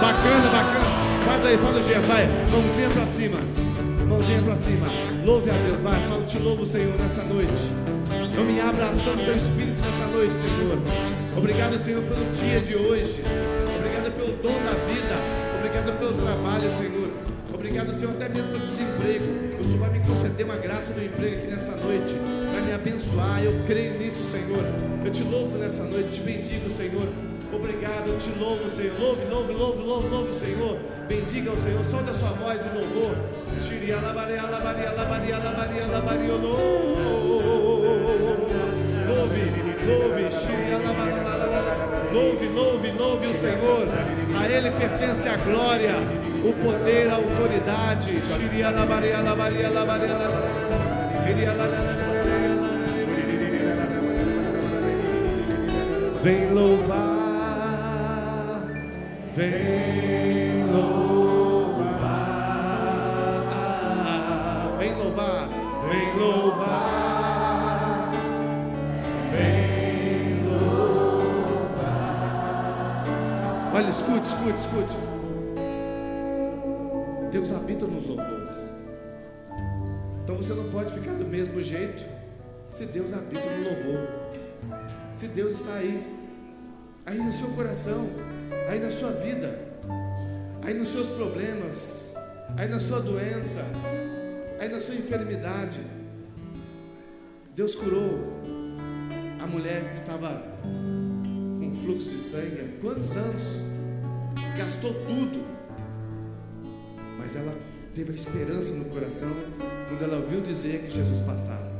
Bacana, 0.00 0.48
bacana. 0.50 0.84
Faz 1.26 1.46
aí, 1.46 1.58
faz 1.58 1.76
o 1.76 1.82
G, 1.82 1.94
vai. 2.00 2.26
Mãozinha 2.50 2.88
pra 2.90 3.06
cima. 3.06 3.38
Mãozinha 4.06 4.42
pra 4.42 4.56
cima. 4.56 5.13
Louve 5.24 5.50
a 5.50 5.54
Deus, 5.54 5.80
vai. 5.80 6.06
Fala, 6.06 6.22
te 6.24 6.38
louvo, 6.38 6.66
Senhor, 6.66 6.92
nessa 6.98 7.24
noite. 7.24 7.50
Eu 8.36 8.44
me 8.44 8.60
abro 8.60 8.82
a 8.82 8.90
ação 8.90 9.16
do 9.16 9.24
teu 9.24 9.34
Espírito 9.34 9.80
nessa 9.80 10.06
noite, 10.12 10.36
Senhor. 10.36 10.78
Obrigado, 11.34 11.78
Senhor, 11.78 12.02
pelo 12.02 12.24
dia 12.32 12.60
de 12.60 12.76
hoje. 12.76 13.24
Obrigado 13.78 14.12
pelo 14.16 14.36
dom 14.42 14.62
da 14.62 14.74
vida. 14.84 15.16
Obrigado 15.58 15.98
pelo 15.98 16.12
trabalho, 16.12 16.70
Senhor. 16.76 17.08
Obrigado, 17.54 17.94
Senhor, 17.94 18.10
até 18.10 18.28
mesmo 18.28 18.52
pelo 18.52 18.66
desemprego. 18.66 19.24
O 19.58 19.64
Senhor 19.64 19.78
vai 19.78 19.90
me 19.90 20.00
conceder 20.06 20.44
uma 20.44 20.56
graça 20.56 20.92
do 20.92 21.02
emprego 21.02 21.36
aqui 21.36 21.46
nessa 21.46 21.76
noite. 21.76 22.14
Vai 22.52 22.62
me 22.62 22.72
abençoar. 22.74 23.42
Eu 23.42 23.64
creio 23.66 23.98
nisso, 23.98 24.30
Senhor. 24.30 24.62
Eu 25.06 25.10
te 25.10 25.22
louvo 25.22 25.56
nessa 25.56 25.84
noite. 25.84 26.10
Te 26.12 26.20
bendigo. 26.20 26.63
Obrigado, 27.54 28.18
te 28.18 28.38
louvo, 28.38 28.68
Senhor. 28.70 28.98
Louve, 28.98 29.24
louve, 29.30 29.52
louve, 29.52 29.82
louve, 29.84 30.08
louve, 30.08 30.30
o 30.30 30.34
Senhor. 30.34 30.78
Bendiga 31.08 31.52
o 31.52 31.56
Senhor. 31.56 31.84
Solte 31.84 32.10
a 32.10 32.14
sua 32.14 32.30
voz 32.30 32.60
de 32.60 32.68
louvor. 32.70 33.14
Xiri, 33.62 33.92
alabaria, 33.92 34.42
alabaria, 34.42 34.90
alabaria, 34.90 35.36
alabaria, 35.36 35.84
alabaria, 35.84 36.32
louve. 36.32 37.44
Louve, 39.06 39.42
louve, 39.86 40.22
xiri, 40.42 40.72
alabaria, 40.74 41.22
alabaria. 41.22 41.74
louve, 42.12 42.48
louve, 42.48 42.90
louve 42.92 43.26
o 43.26 43.34
Senhor. 43.34 43.88
A 44.36 44.48
Ele 44.48 44.70
pertence 44.70 45.28
a 45.28 45.36
glória, 45.36 45.96
o 46.44 46.52
poder, 46.52 47.08
a 47.08 47.14
autoridade. 47.14 48.20
Xiri, 48.20 48.62
alabaria, 48.62 49.18
alabaria, 49.18 49.68
alabaria, 49.68 50.14
alabaria. 50.14 51.24
Xiri, 51.24 51.46
alabaria, 51.46 52.04
Vem 56.24 56.54
louvar, 56.54 57.13
vem 59.36 60.64
louvar, 60.70 61.94
Vem 64.78 64.94
louvar. 64.94 65.48
vem 65.88 66.16
louvar, 66.16 66.78
vem 69.32 70.44
louvar. 70.46 71.74
Olha, 73.74 73.90
escute, 73.90 74.26
escute, 74.28 74.58
escute. 74.60 74.96
Deus 77.32 77.52
habita 77.52 77.86
nos 77.86 78.06
louvores. 78.06 78.70
Então 80.22 80.36
você 80.36 80.54
não 80.54 80.70
pode 80.70 80.94
ficar 80.94 81.12
do 81.14 81.24
mesmo 81.24 81.60
jeito 81.60 82.04
se 82.70 82.86
Deus 82.86 83.12
habita 83.12 83.40
no 83.50 83.64
louvor. 83.64 84.08
Se 85.16 85.26
Deus 85.28 85.54
está 85.54 85.74
aí, 85.74 86.02
aí 87.04 87.18
no 87.18 87.32
seu 87.32 87.48
coração, 87.48 88.08
aí 88.68 88.78
na 88.80 88.90
sua 88.90 89.10
vida, 89.10 89.58
aí 90.62 90.74
nos 90.74 90.88
seus 90.88 91.08
problemas, 91.08 92.14
aí 92.56 92.68
na 92.68 92.80
sua 92.80 93.00
doença, 93.00 93.64
aí 94.58 94.68
na 94.68 94.80
sua 94.80 94.94
enfermidade. 94.94 95.80
Deus 97.54 97.74
curou 97.74 98.42
a 99.40 99.46
mulher 99.46 99.88
que 99.90 99.94
estava 99.94 100.42
com 100.62 101.74
fluxo 101.84 102.10
de 102.10 102.18
sangue 102.18 102.60
há 102.60 102.80
quantos 102.80 103.16
anos? 103.16 103.42
Gastou 104.56 104.94
tudo. 105.06 105.44
Mas 107.18 107.36
ela 107.36 107.54
teve 107.94 108.12
a 108.12 108.14
esperança 108.14 108.70
no 108.70 108.86
coração 108.86 109.30
quando 109.88 110.02
ela 110.02 110.16
ouviu 110.16 110.40
dizer 110.40 110.82
que 110.82 110.90
Jesus 110.90 111.20
passava. 111.20 111.72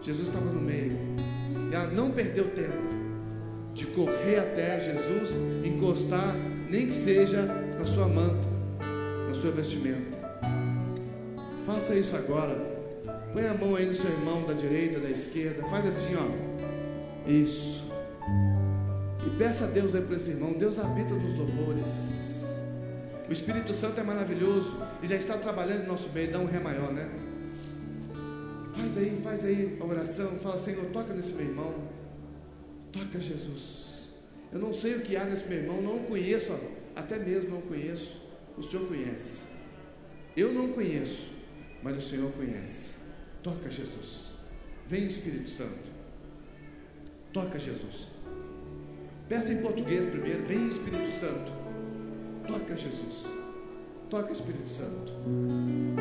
Jesus 0.00 0.28
estava 0.28 0.46
no 0.46 0.60
meio. 0.60 0.98
E 1.70 1.74
ela 1.74 1.88
não 1.88 2.10
perdeu 2.10 2.50
tempo 2.50 2.91
de 3.74 3.86
correr 3.86 4.38
até 4.38 4.80
Jesus, 4.80 5.30
encostar, 5.64 6.34
nem 6.68 6.86
que 6.86 6.94
seja 6.94 7.42
na 7.78 7.84
sua 7.86 8.06
manta, 8.06 8.48
na 9.28 9.34
sua 9.34 9.50
vestimenta. 9.50 10.18
Faça 11.66 11.94
isso 11.94 12.14
agora. 12.16 12.72
Põe 13.32 13.46
a 13.46 13.54
mão 13.54 13.74
aí 13.74 13.86
no 13.86 13.94
seu 13.94 14.10
irmão 14.10 14.44
da 14.46 14.52
direita, 14.52 15.00
da 15.00 15.08
esquerda. 15.08 15.62
Faz 15.68 15.86
assim, 15.86 16.14
ó. 16.16 17.28
Isso. 17.28 17.82
E 19.26 19.30
peça 19.38 19.64
a 19.64 19.68
Deus 19.68 19.94
aí 19.94 20.02
para 20.02 20.16
esse 20.16 20.30
irmão. 20.30 20.52
Deus 20.52 20.78
habita 20.78 21.14
nos 21.14 21.34
louvores. 21.34 21.84
O 23.28 23.32
Espírito 23.32 23.72
Santo 23.72 23.98
é 24.00 24.02
maravilhoso 24.02 24.76
e 25.02 25.06
já 25.06 25.16
está 25.16 25.38
trabalhando 25.38 25.84
no 25.84 25.92
nosso 25.92 26.10
meio. 26.12 26.30
Dá 26.30 26.38
um 26.38 26.46
ré 26.46 26.58
maior, 26.58 26.92
né? 26.92 27.10
Faz 28.74 28.98
aí, 28.98 29.20
faz 29.22 29.44
aí 29.44 29.78
a 29.80 29.84
oração. 29.84 30.32
Fala, 30.42 30.58
Senhor, 30.58 30.84
toca 30.86 31.14
nesse 31.14 31.32
meu 31.32 31.46
irmão. 31.46 31.72
Toca, 32.92 33.20
Jesus. 33.20 34.12
Eu 34.52 34.58
não 34.58 34.72
sei 34.72 34.96
o 34.96 35.00
que 35.00 35.16
há 35.16 35.24
nesse 35.24 35.46
meu 35.48 35.58
irmão, 35.58 35.80
não 35.80 36.00
conheço, 36.00 36.54
até 36.94 37.18
mesmo 37.18 37.50
não 37.50 37.62
conheço. 37.62 38.20
O 38.56 38.62
Senhor 38.62 38.86
conhece. 38.86 39.40
Eu 40.36 40.52
não 40.52 40.72
conheço, 40.72 41.32
mas 41.82 41.96
o 41.96 42.00
Senhor 42.06 42.30
conhece. 42.32 42.90
Toca, 43.42 43.70
Jesus. 43.70 44.32
Vem, 44.86 45.06
Espírito 45.06 45.48
Santo. 45.48 45.90
Toca, 47.32 47.58
Jesus. 47.58 48.08
Peça 49.28 49.54
em 49.54 49.62
português 49.62 50.06
primeiro. 50.06 50.44
Vem, 50.44 50.68
Espírito 50.68 51.10
Santo. 51.12 51.52
Toca, 52.46 52.76
Jesus. 52.76 53.24
Toca, 54.10 54.32
Espírito 54.32 54.68
Santo. 54.68 55.12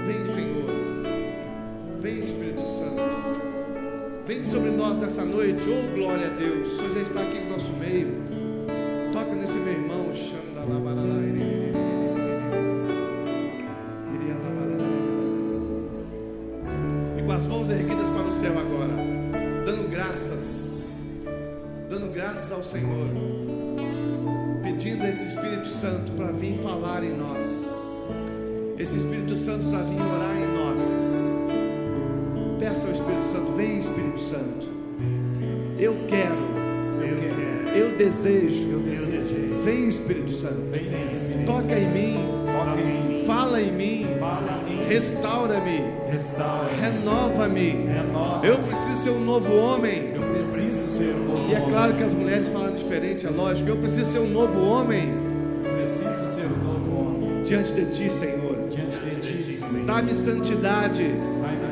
Vem, 0.06 0.26
Senhor. 0.26 0.66
Vem, 2.02 2.26
Espírito 2.26 2.68
Santo. 2.68 3.51
Vem 4.26 4.44
sobre 4.44 4.72
nós 4.72 4.98
nessa 4.98 5.26
noite. 5.26 5.62
Oh, 5.68 5.96
glória 5.96 6.28
a 6.28 6.30
Deus. 6.30 6.78
Senhor 6.78 6.94
já 6.94 7.02
está 7.02 7.22
aqui 7.22 7.40
no 7.40 7.52
nosso 7.52 7.72
meio. 7.74 8.16
Toca 9.14 9.36
nesse 9.36 9.54
meu 9.54 9.74
irmão. 9.74 10.02
E 17.18 17.24
com 17.24 17.32
as 17.32 17.48
mãos 17.48 17.70
erguidas 17.70 18.10
para 18.10 18.28
o 18.28 18.32
céu 18.32 18.54
agora, 18.58 18.94
dando 19.66 19.90
graças, 19.90 21.00
dando 21.90 22.12
graças 22.14 22.52
ao 22.52 22.64
Senhor, 22.64 23.08
pedindo 24.64 25.04
a 25.04 25.10
esse 25.10 25.26
Espírito 25.26 25.68
Santo 25.68 26.12
para 26.14 26.32
vir 26.32 26.58
falar 26.58 27.04
em 27.04 27.18
nós, 27.18 27.46
esse 28.78 28.98
Espírito 28.98 29.36
Santo 29.38 29.66
para 29.68 29.84
vir 29.84 30.00
orar 30.00 30.38
em 30.38 30.48
nós. 30.58 30.82
Peça 32.60 32.88
ao 32.88 32.94
Espírito 32.94 33.26
Santo, 33.32 33.51
vem 33.62 33.78
Espírito 33.78 34.20
Santo, 34.22 34.68
eu 35.78 35.96
quero, 36.08 36.36
Eu 37.02 37.18
quero, 37.18 37.78
eu 37.78 37.98
desejo, 37.98 38.70
eu 38.72 38.80
desejo. 38.80 39.62
vem 39.64 39.88
Espírito 39.88 40.32
Santo, 40.34 40.62
Vem, 40.72 41.06
Espírito. 41.06 41.46
toca 41.46 41.80
em 41.80 41.88
mim, 41.92 42.20
Toca 42.46 42.82
em 42.82 43.18
mim. 43.20 43.24
fala 43.26 43.62
em 43.62 43.72
mim, 43.72 44.08
Fala 44.20 44.62
em 44.68 44.76
mim. 44.78 44.84
restaura-me, 44.88 45.80
Restaura. 46.12 46.70
renova-me. 46.80 47.70
Renova. 47.70 48.46
Eu 48.46 48.58
preciso 48.60 49.04
ser 49.04 49.10
um 49.12 49.24
novo 49.24 49.56
homem. 49.56 50.12
Eu 50.16 50.22
preciso 50.34 50.98
ser 50.98 51.14
um 51.16 51.28
novo 51.30 51.50
E 51.50 51.54
é 51.54 51.60
claro 51.70 51.96
que 51.96 52.04
as 52.04 52.14
mulheres 52.14 52.48
falam 52.48 52.74
diferente, 52.76 53.26
é 53.26 53.30
lógico. 53.30 53.70
Eu 53.70 53.78
preciso 53.78 54.12
ser 54.12 54.20
um 54.20 54.30
novo 54.30 54.60
homem 54.60 55.10
Eu 55.64 55.72
preciso 55.78 56.36
ser 56.36 56.46
um 56.48 56.64
novo 56.64 56.92
homem. 57.00 57.44
diante 57.44 57.74
de 57.74 57.86
ti, 57.86 58.10
Senhor. 58.12 58.58
Diante 58.70 58.98
de 58.98 59.16
ti, 59.22 59.44
Senhor. 59.44 59.86
Dá-me 59.86 60.14
santidade, 60.14 61.04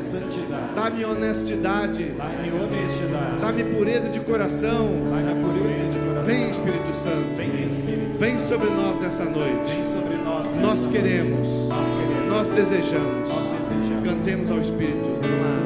santidade. 0.00 0.74
dá-me 0.74 1.04
honestidade, 1.04 2.04
Dai-me 2.16 2.50
honestidade. 2.62 3.40
dá-me 3.40 3.64
pureza 3.64 4.08
de 4.08 4.20
coração. 4.20 4.88
Dai-me 5.10 5.42
pureza 5.44 5.84
de 5.92 5.98
coração. 5.98 6.24
Vem, 6.24 6.50
Espírito 6.50 6.94
Santo, 6.94 7.36
Vem, 7.36 7.66
Espírito. 7.66 8.18
vem 8.18 8.38
sobre 8.48 8.70
nós 8.70 9.00
nessa 9.00 9.24
noite. 9.24 9.72
Vem 9.72 9.82
sobre 9.84 10.16
nós. 10.24 10.46
nessa 10.46 10.60
Nós 10.60 10.80
noite. 10.80 10.92
queremos, 10.92 11.48
Nós 11.68 11.86
queremos. 11.86 12.28
nós 12.28 12.46
desejamos. 12.48 13.28
Nós 13.28 13.44
desejamos. 13.68 14.04
Cantemos 14.08 14.50
ao 14.50 14.58
Espírito. 14.60 15.10
Lá. 15.40 15.60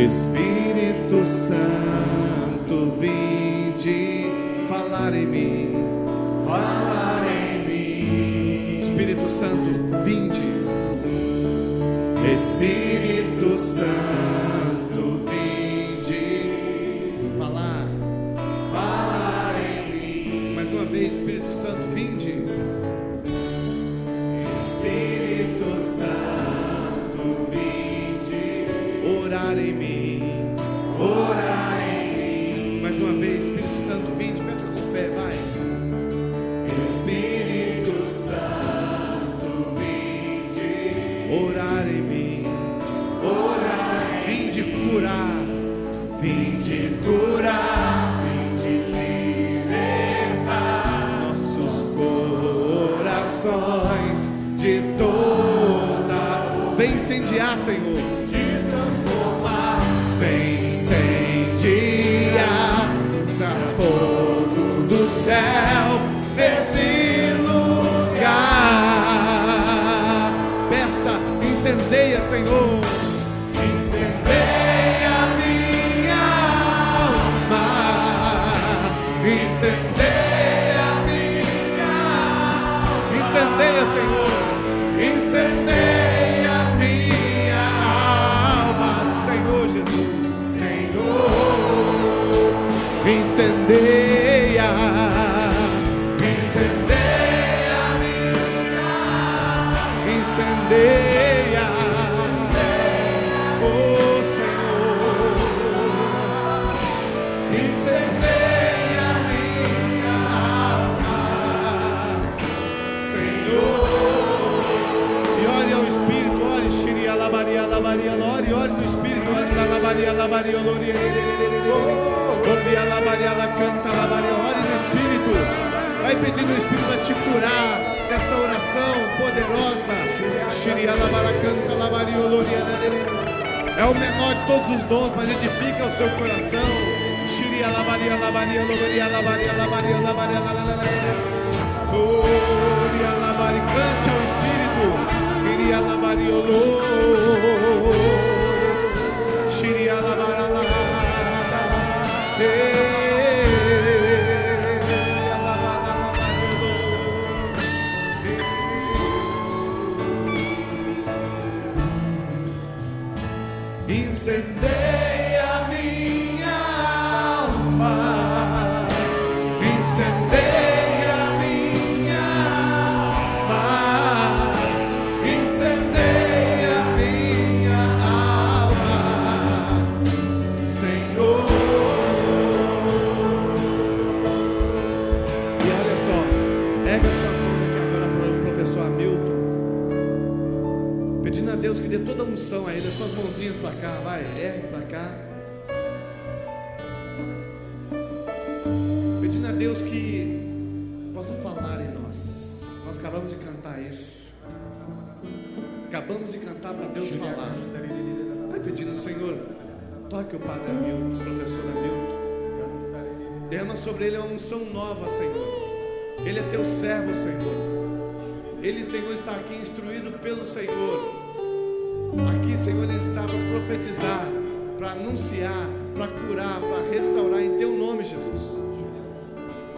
Espírito 0.00 1.24
Santo, 1.24 2.92
vinde 2.98 4.26
Falar 4.68 5.12
em 5.14 5.26
mim. 5.26 5.74
falar 6.46 7.19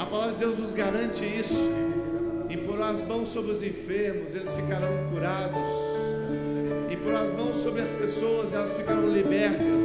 A 0.02 0.06
palavra 0.06 0.32
de 0.32 0.38
Deus 0.40 0.58
nos 0.58 0.72
garante 0.72 1.24
isso. 1.24 1.54
Imporá 2.50 2.88
as 2.88 3.06
mãos 3.06 3.28
sobre 3.28 3.52
os 3.52 3.62
enfermos, 3.62 4.34
eles 4.34 4.52
ficarão 4.52 4.88
curados. 5.08 5.62
Imporá 6.90 7.20
as 7.20 7.32
mãos 7.32 7.62
sobre 7.62 7.82
as 7.82 7.88
pessoas, 7.88 8.52
elas 8.52 8.76
ficarão 8.76 9.08
libertas. 9.12 9.84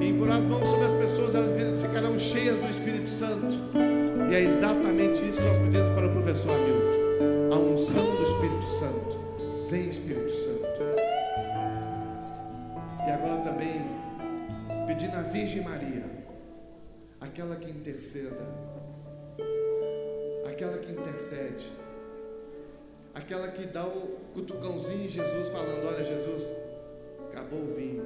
Imporá 0.00 0.36
as 0.36 0.44
mãos 0.44 0.66
sobre 0.66 0.86
as 0.86 0.92
pessoas, 0.92 1.34
elas 1.34 1.82
ficarão 1.82 2.18
cheias 2.18 2.58
do 2.60 2.70
Espírito 2.70 3.10
Santo. 3.10 3.58
E 4.30 4.34
é 4.34 4.40
exatamente 4.40 5.28
isso 5.28 5.36
que 5.36 5.44
nós 5.44 5.58
pedimos 5.58 5.90
para 5.90 6.06
o 6.06 6.12
professor 6.12 6.54
Hamilton: 6.54 7.54
a 7.54 7.58
unção 7.58 8.16
do 8.16 8.22
Espírito 8.22 8.68
Santo. 8.78 9.68
Vem, 9.70 9.88
Espírito 9.90 10.30
Santo. 10.30 10.66
E 13.06 13.10
agora 13.10 13.42
também, 13.42 13.82
pedindo 14.86 15.14
à 15.14 15.20
Virgem 15.20 15.62
Maria, 15.62 16.06
aquela 17.20 17.56
que 17.56 17.70
interceda 17.70 18.80
aquela 20.46 20.78
que 20.78 20.92
intercede, 20.92 21.72
aquela 23.14 23.48
que 23.48 23.66
dá 23.66 23.86
o 23.86 24.18
cutucãozinho 24.34 25.04
em 25.04 25.08
Jesus, 25.08 25.48
falando: 25.48 25.86
Olha, 25.86 26.04
Jesus, 26.04 26.52
acabou 27.30 27.60
o 27.60 27.74
vinho. 27.74 28.04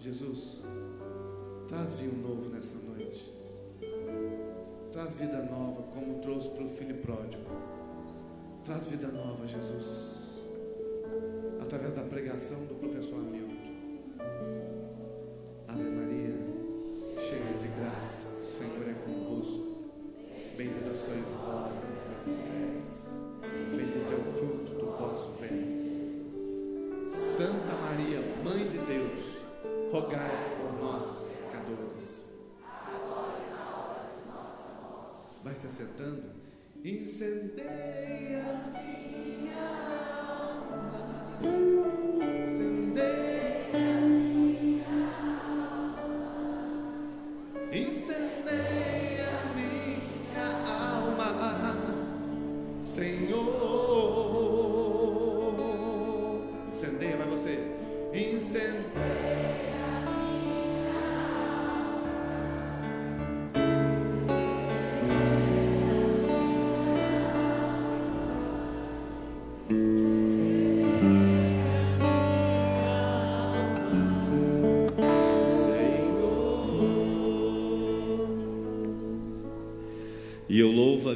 Jesus, 0.00 0.62
traz 1.68 1.94
vinho 1.94 2.16
novo 2.16 2.48
nessa 2.48 2.76
noite. 2.78 3.32
Traz 4.92 5.14
vida 5.14 5.38
nova, 5.42 5.82
como 5.94 6.20
trouxe 6.20 6.48
para 6.50 6.64
o 6.64 6.70
filho 6.70 6.96
pródigo. 6.96 7.44
Traz 8.64 8.86
vida 8.88 9.08
nova, 9.08 9.46
Jesus. 9.46 10.40
Através 11.60 11.94
da 11.94 12.02
pregação 12.02 12.64
do 12.66 12.74
professor 12.74 13.20
Hamilton. 13.20 13.52
Aleluia. 15.68 16.01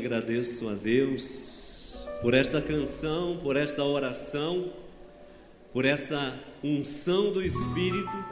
Agradeço 0.07 0.69
a 0.69 0.75
Deus 0.75 2.07
por 2.23 2.33
esta 2.33 2.62
canção, 2.62 3.40
por 3.42 3.57
esta 3.57 3.83
oração, 3.83 4.73
por 5.73 5.85
essa 5.85 6.38
unção 6.62 7.33
do 7.33 7.45
Espírito, 7.45 8.25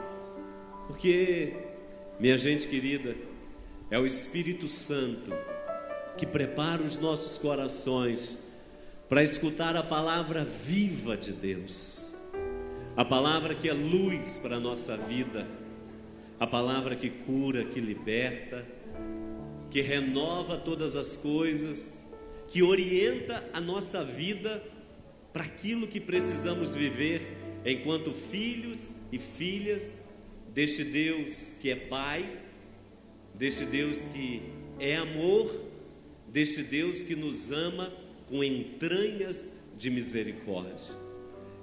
porque, 0.87 1.53
minha 2.17 2.37
gente 2.37 2.65
querida, 2.69 3.13
é 3.91 3.99
o 3.99 4.05
Espírito 4.05 4.69
Santo 4.69 5.33
que 6.17 6.25
prepara 6.25 6.81
os 6.81 6.97
nossos 6.97 7.37
corações 7.37 8.37
para 9.09 9.21
escutar 9.21 9.75
a 9.75 9.83
palavra 9.83 10.45
viva 10.45 11.17
de 11.17 11.33
Deus, 11.33 12.15
a 12.95 13.03
palavra 13.03 13.53
que 13.53 13.67
é 13.67 13.73
luz 13.73 14.37
para 14.37 14.55
a 14.55 14.61
nossa 14.61 14.95
vida, 14.95 15.45
a 16.39 16.47
palavra 16.47 16.95
que 16.95 17.09
cura, 17.09 17.65
que 17.65 17.81
liberta 17.81 18.65
que 19.75 19.81
renova 19.81 20.55
todas 20.55 20.95
as 20.95 21.17
coisas, 21.17 21.97
que 22.47 22.63
orienta 22.63 23.43
a 23.51 23.59
nossa 23.59 24.05
vida 24.05 24.63
para 25.33 25.43
aquilo 25.43 25.85
que 25.85 25.99
precisamos 25.99 26.73
viver 26.73 27.21
enquanto 27.65 28.13
filhos 28.13 28.89
e 29.11 29.19
filhas 29.19 29.97
deste 30.53 30.81
Deus 30.81 31.57
que 31.61 31.69
é 31.69 31.75
Pai, 31.75 32.39
deste 33.33 33.65
Deus 33.65 34.07
que 34.07 34.43
é 34.79 34.95
amor, 34.95 35.53
deste 36.29 36.63
Deus 36.63 37.01
que 37.01 37.13
nos 37.13 37.51
ama 37.51 37.91
com 38.29 38.41
entranhas 38.41 39.45
de 39.77 39.89
misericórdia. 39.89 40.95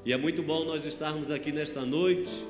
E 0.04 0.12
é 0.12 0.18
muito 0.18 0.42
bom 0.42 0.66
nós 0.66 0.84
estarmos 0.84 1.30
aqui 1.30 1.50
nesta 1.50 1.80
noite. 1.86 2.44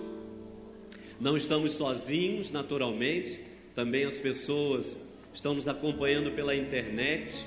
Não 1.21 1.37
estamos 1.37 1.75
sozinhos, 1.75 2.51
naturalmente, 2.51 3.39
também 3.77 4.05
as 4.05 4.19
pessoas 4.19 5.12
estão 5.35 5.55
nos 5.55 5.69
acompanhando 5.69 6.33
pela 6.33 6.55
internet, 6.55 7.45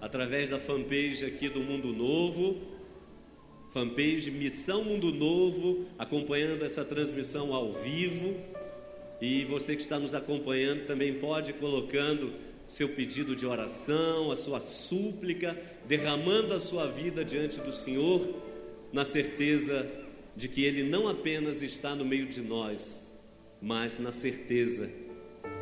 através 0.00 0.48
da 0.48 0.58
fanpage 0.58 1.24
aqui 1.24 1.48
do 1.48 1.60
Mundo 1.60 1.88
Novo, 1.92 2.56
fanpage 3.72 4.30
Missão 4.30 4.84
Mundo 4.84 5.12
Novo, 5.12 5.86
acompanhando 5.98 6.64
essa 6.64 6.84
transmissão 6.84 7.54
ao 7.54 7.72
vivo. 7.72 8.36
E 9.20 9.44
você 9.44 9.74
que 9.74 9.82
está 9.82 9.98
nos 9.98 10.14
acompanhando 10.14 10.86
também 10.86 11.14
pode 11.14 11.50
ir 11.50 11.54
colocando 11.54 12.32
seu 12.66 12.88
pedido 12.88 13.34
de 13.34 13.46
oração, 13.46 14.30
a 14.30 14.36
sua 14.36 14.60
súplica, 14.60 15.56
derramando 15.86 16.52
a 16.54 16.60
sua 16.60 16.86
vida 16.86 17.24
diante 17.24 17.60
do 17.60 17.72
Senhor, 17.72 18.34
na 18.92 19.04
certeza 19.04 19.90
de 20.36 20.48
que 20.48 20.64
Ele 20.64 20.82
não 20.82 21.08
apenas 21.08 21.62
está 21.62 21.94
no 21.94 22.04
meio 22.04 22.26
de 22.26 22.40
nós, 22.40 23.10
mas 23.60 23.98
na 23.98 24.12
certeza, 24.12 24.90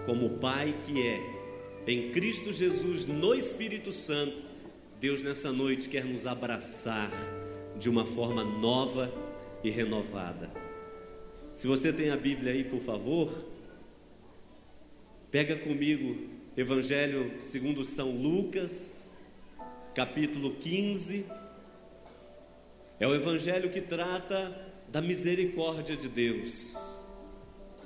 como 0.04 0.38
Pai 0.38 0.74
que 0.84 1.00
é, 1.00 1.35
em 1.86 2.10
Cristo 2.10 2.52
Jesus, 2.52 3.06
no 3.06 3.34
Espírito 3.34 3.92
Santo, 3.92 4.36
Deus 5.00 5.22
nessa 5.22 5.52
noite 5.52 5.88
quer 5.88 6.04
nos 6.04 6.26
abraçar 6.26 7.10
de 7.78 7.88
uma 7.88 8.04
forma 8.04 8.42
nova 8.42 9.12
e 9.62 9.70
renovada. 9.70 10.50
Se 11.54 11.66
você 11.66 11.92
tem 11.92 12.10
a 12.10 12.16
Bíblia 12.16 12.52
aí, 12.52 12.64
por 12.64 12.80
favor, 12.80 13.32
pega 15.30 15.56
comigo 15.56 16.36
Evangelho 16.56 17.34
segundo 17.38 17.84
São 17.84 18.12
Lucas, 18.12 19.06
capítulo 19.94 20.52
15. 20.52 21.26
É 22.98 23.06
o 23.06 23.14
evangelho 23.14 23.70
que 23.70 23.82
trata 23.82 24.58
da 24.88 25.02
misericórdia 25.02 25.94
de 25.94 26.08
Deus. 26.08 26.95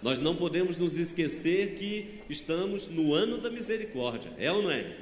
Nós 0.02 0.18
não 0.18 0.34
podemos 0.34 0.78
nos 0.78 0.96
esquecer 0.96 1.74
que 1.74 2.20
estamos 2.28 2.86
no 2.86 3.12
ano 3.12 3.38
da 3.38 3.50
misericórdia, 3.50 4.32
é 4.38 4.50
ou 4.50 4.62
não 4.62 4.70
é? 4.70 4.96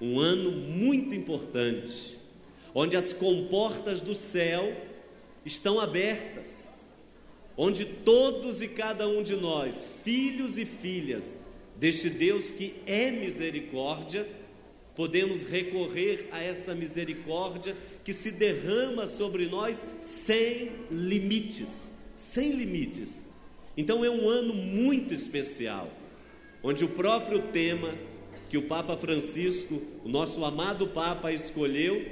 Um 0.00 0.20
ano 0.20 0.52
muito 0.52 1.14
importante, 1.14 2.18
onde 2.74 2.96
as 2.96 3.12
comportas 3.12 4.00
do 4.00 4.14
céu 4.14 4.76
estão 5.44 5.80
abertas, 5.80 6.84
onde 7.56 7.84
todos 7.84 8.62
e 8.62 8.68
cada 8.68 9.08
um 9.08 9.22
de 9.22 9.34
nós, 9.34 9.88
filhos 10.04 10.56
e 10.56 10.64
filhas 10.64 11.38
deste 11.76 12.08
Deus 12.08 12.52
que 12.52 12.76
é 12.86 13.10
misericórdia, 13.10 14.28
podemos 14.94 15.42
recorrer 15.44 16.28
a 16.30 16.40
essa 16.40 16.74
misericórdia 16.74 17.76
que 18.04 18.12
se 18.12 18.30
derrama 18.30 19.08
sobre 19.08 19.46
nós 19.46 19.84
sem 20.00 20.70
limites, 20.90 21.96
sem 22.14 22.52
limites 22.52 23.31
então 23.76 24.04
é 24.04 24.10
um 24.10 24.28
ano 24.28 24.54
muito 24.54 25.14
especial, 25.14 25.90
onde 26.62 26.84
o 26.84 26.88
próprio 26.88 27.40
tema 27.48 27.94
que 28.48 28.58
o 28.58 28.62
Papa 28.62 28.96
Francisco, 28.96 29.80
o 30.04 30.08
nosso 30.08 30.44
amado 30.44 30.88
Papa, 30.88 31.32
escolheu 31.32 32.06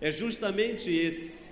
é 0.00 0.10
justamente 0.10 0.92
esse: 0.92 1.50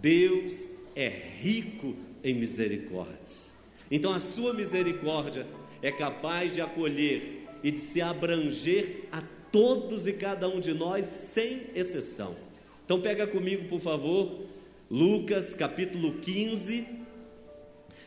Deus 0.00 0.70
é 0.94 1.08
rico 1.08 1.96
em 2.22 2.34
misericórdia. 2.34 3.48
Então 3.90 4.12
a 4.12 4.20
sua 4.20 4.52
misericórdia 4.52 5.46
é 5.82 5.90
capaz 5.90 6.54
de 6.54 6.60
acolher 6.60 7.46
e 7.62 7.70
de 7.70 7.78
se 7.78 8.00
abranger 8.00 9.04
a 9.10 9.22
todos 9.50 10.06
e 10.06 10.12
cada 10.12 10.48
um 10.48 10.60
de 10.60 10.74
nós, 10.74 11.06
sem 11.06 11.62
exceção. 11.74 12.36
Então 12.84 13.00
pega 13.00 13.26
comigo, 13.26 13.68
por 13.68 13.80
favor, 13.80 14.46
Lucas 14.90 15.54
capítulo 15.54 16.14
15, 16.20 16.86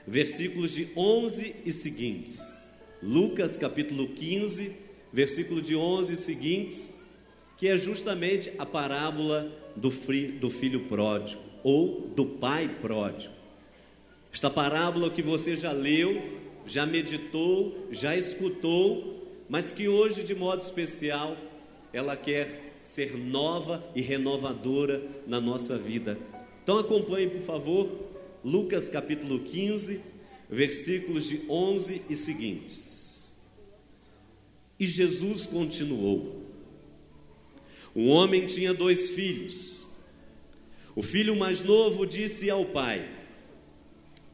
versículos 0.07 0.73
de 0.73 0.89
11 0.95 1.55
e 1.65 1.71
seguintes. 1.71 2.69
Lucas 3.01 3.57
capítulo 3.57 4.07
15, 4.09 4.75
versículo 5.11 5.61
de 5.61 5.75
11 5.75 6.13
e 6.13 6.17
seguintes, 6.17 6.99
que 7.57 7.67
é 7.67 7.77
justamente 7.77 8.51
a 8.57 8.65
parábola 8.65 9.51
do, 9.75 9.89
do 10.39 10.49
filho 10.49 10.81
pródigo 10.81 11.41
ou 11.63 12.01
do 12.15 12.25
pai 12.25 12.77
pródigo. 12.81 13.33
Esta 14.33 14.49
parábola 14.49 15.09
que 15.09 15.21
você 15.21 15.55
já 15.55 15.71
leu, 15.71 16.21
já 16.65 16.85
meditou, 16.85 17.87
já 17.91 18.15
escutou, 18.15 19.27
mas 19.49 19.71
que 19.71 19.87
hoje, 19.87 20.23
de 20.23 20.33
modo 20.33 20.61
especial, 20.61 21.35
ela 21.91 22.15
quer 22.15 22.77
ser 22.81 23.17
nova 23.17 23.83
e 23.95 24.01
renovadora 24.01 25.03
na 25.27 25.41
nossa 25.41 25.77
vida. 25.77 26.17
Então 26.63 26.77
acompanhe, 26.77 27.29
por 27.29 27.41
favor, 27.41 28.11
Lucas 28.43 28.89
capítulo 28.89 29.39
15, 29.39 30.01
versículos 30.49 31.27
de 31.27 31.45
11 31.47 32.01
e 32.09 32.15
seguintes. 32.15 33.31
E 34.79 34.87
Jesus 34.87 35.45
continuou: 35.45 36.43
Um 37.95 38.09
homem 38.09 38.47
tinha 38.47 38.73
dois 38.73 39.11
filhos. 39.11 39.87
O 40.95 41.03
filho 41.03 41.35
mais 41.35 41.63
novo 41.63 42.05
disse 42.05 42.49
ao 42.49 42.65
pai: 42.65 43.07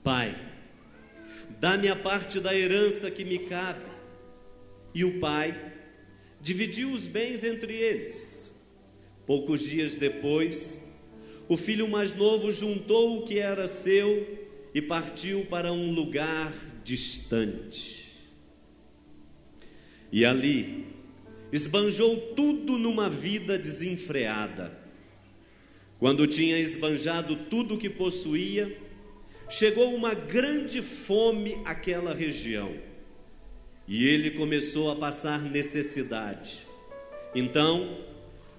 Pai, 0.02 0.40
dá-me 1.60 1.90
a 1.90 1.96
parte 1.96 2.40
da 2.40 2.56
herança 2.56 3.12
que 3.12 3.26
me 3.26 3.40
cabe. 3.40 3.86
E 4.94 5.04
o 5.04 5.20
pai 5.20 5.74
dividiu 6.40 6.94
os 6.94 7.06
bens 7.06 7.44
entre 7.44 7.74
eles. 7.74 8.50
Poucos 9.26 9.62
dias 9.62 9.96
depois, 9.96 10.87
o 11.50 11.56
filho 11.56 11.88
mais 11.88 12.16
novo 12.16 12.52
juntou 12.52 13.18
o 13.18 13.26
que 13.26 13.40
era 13.40 13.68
seu 13.68 14.48
e 14.74 14.82
partiu 14.82 15.46
para 15.46 15.72
um 15.72 15.92
lugar 15.92 16.54
distante. 16.84 18.06
E 20.12 20.26
ali 20.26 20.86
esbanjou 21.52 22.18
tudo 22.36 22.78
numa 22.78 23.10
vida 23.10 23.58
desenfreada. 23.58 24.78
Quando 26.00 26.28
tinha 26.28 26.60
esbanjado 26.60 27.36
tudo 27.50 27.76
o 27.76 27.78
que 27.78 27.90
possuía, 27.90 28.78
chegou 29.50 29.96
uma 29.96 30.14
grande 30.14 30.82
fome 30.82 31.58
àquela 31.66 32.14
região. 32.14 32.76
E 33.88 34.06
ele 34.06 34.32
começou 34.32 34.92
a 34.92 34.96
passar 34.96 35.42
necessidade. 35.42 36.60
Então, 37.34 38.06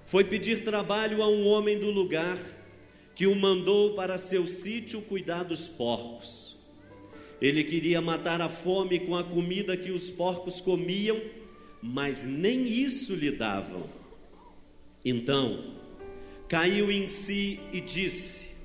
foi 0.05 0.23
pedir 0.23 0.63
trabalho 0.63 1.21
a 1.21 1.29
um 1.29 1.45
homem 1.45 1.77
do 1.77 1.91
lugar 1.91 2.37
que 3.19 3.27
o 3.27 3.35
mandou 3.35 3.95
para 3.95 4.17
seu 4.17 4.47
sítio 4.47 5.01
cuidar 5.01 5.43
dos 5.43 5.67
porcos. 5.67 6.55
Ele 7.41 7.65
queria 7.65 7.99
matar 7.99 8.41
a 8.41 8.47
fome 8.47 8.97
com 8.97 9.13
a 9.13 9.25
comida 9.25 9.75
que 9.75 9.91
os 9.91 10.09
porcos 10.09 10.61
comiam, 10.61 11.19
mas 11.83 12.25
nem 12.25 12.63
isso 12.63 13.13
lhe 13.13 13.29
davam. 13.29 13.89
Então, 15.03 15.73
caiu 16.47 16.89
em 16.89 17.09
si 17.09 17.59
e 17.73 17.81
disse: 17.81 18.55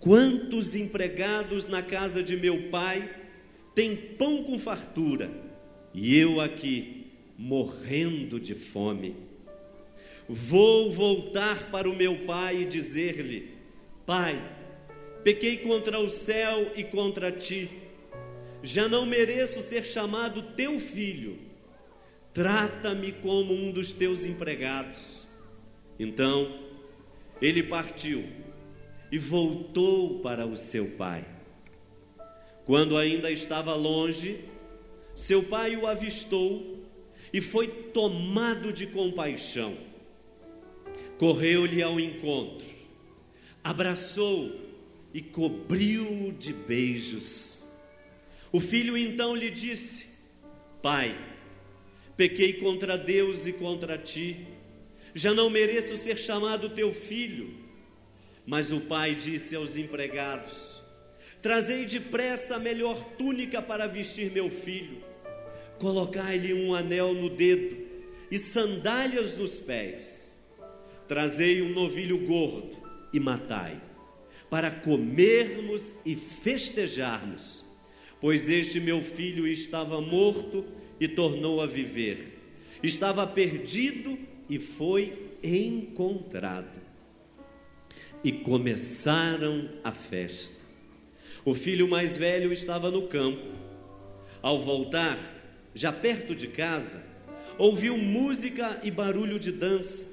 Quantos 0.00 0.74
empregados 0.74 1.68
na 1.68 1.84
casa 1.84 2.20
de 2.20 2.36
meu 2.36 2.68
pai 2.68 3.08
têm 3.76 3.94
pão 3.94 4.42
com 4.42 4.58
fartura 4.58 5.30
e 5.94 6.18
eu 6.18 6.40
aqui 6.40 7.12
morrendo 7.38 8.40
de 8.40 8.56
fome? 8.56 9.14
Vou 10.34 10.90
voltar 10.90 11.70
para 11.70 11.86
o 11.90 11.94
meu 11.94 12.20
pai 12.24 12.62
e 12.62 12.64
dizer-lhe: 12.64 13.50
Pai, 14.06 14.42
pequei 15.22 15.58
contra 15.58 15.98
o 16.00 16.08
céu 16.08 16.72
e 16.74 16.82
contra 16.82 17.30
ti, 17.30 17.68
já 18.62 18.88
não 18.88 19.04
mereço 19.04 19.60
ser 19.60 19.84
chamado 19.84 20.40
teu 20.56 20.80
filho, 20.80 21.38
trata-me 22.32 23.12
como 23.12 23.52
um 23.52 23.70
dos 23.70 23.92
teus 23.92 24.24
empregados. 24.24 25.26
Então 25.98 26.60
ele 27.38 27.62
partiu 27.64 28.24
e 29.10 29.18
voltou 29.18 30.20
para 30.20 30.46
o 30.46 30.56
seu 30.56 30.92
pai. 30.92 31.26
Quando 32.64 32.96
ainda 32.96 33.30
estava 33.30 33.74
longe, 33.74 34.46
seu 35.14 35.42
pai 35.42 35.76
o 35.76 35.86
avistou 35.86 36.78
e 37.30 37.42
foi 37.42 37.68
tomado 37.68 38.72
de 38.72 38.86
compaixão. 38.86 39.91
Correu-lhe 41.18 41.82
ao 41.82 42.00
encontro, 42.00 42.66
abraçou 43.62 44.60
e 45.14 45.20
cobriu 45.20 46.32
de 46.38 46.52
beijos. 46.52 47.68
O 48.50 48.60
filho 48.60 48.96
então 48.96 49.34
lhe 49.34 49.50
disse: 49.50 50.06
Pai, 50.82 51.16
pequei 52.16 52.54
contra 52.54 52.98
Deus 52.98 53.46
e 53.46 53.52
contra 53.52 53.96
ti, 53.96 54.46
já 55.14 55.32
não 55.32 55.48
mereço 55.48 55.96
ser 55.96 56.18
chamado 56.18 56.70
teu 56.70 56.92
filho. 56.92 57.62
Mas 58.44 58.72
o 58.72 58.80
pai 58.80 59.14
disse 59.14 59.54
aos 59.54 59.76
empregados: 59.76 60.82
Trazei 61.40 61.84
depressa 61.84 62.56
a 62.56 62.58
melhor 62.58 63.02
túnica 63.16 63.62
para 63.62 63.86
vestir 63.86 64.30
meu 64.30 64.50
filho, 64.50 65.02
colocai-lhe 65.78 66.52
um 66.52 66.74
anel 66.74 67.14
no 67.14 67.30
dedo 67.30 67.76
e 68.30 68.38
sandálias 68.38 69.36
nos 69.36 69.58
pés. 69.58 70.31
Trazei 71.12 71.60
um 71.60 71.68
novilho 71.68 72.16
gordo 72.20 72.74
e 73.12 73.20
matai, 73.20 73.78
para 74.48 74.70
comermos 74.70 75.94
e 76.06 76.16
festejarmos, 76.16 77.66
pois 78.18 78.48
este 78.48 78.80
meu 78.80 79.02
filho 79.02 79.46
estava 79.46 80.00
morto 80.00 80.64
e 80.98 81.06
tornou 81.06 81.60
a 81.60 81.66
viver, 81.66 82.38
estava 82.82 83.26
perdido 83.26 84.18
e 84.48 84.58
foi 84.58 85.36
encontrado 85.44 86.80
e 88.24 88.32
começaram 88.32 89.68
a 89.84 89.92
festa. 89.92 90.56
O 91.44 91.52
filho 91.52 91.86
mais 91.86 92.16
velho 92.16 92.54
estava 92.54 92.90
no 92.90 93.06
campo. 93.06 93.52
Ao 94.40 94.62
voltar, 94.62 95.18
já 95.74 95.92
perto 95.92 96.34
de 96.34 96.46
casa, 96.46 97.04
ouviu 97.58 97.98
música 97.98 98.80
e 98.82 98.90
barulho 98.90 99.38
de 99.38 99.52
dança. 99.52 100.11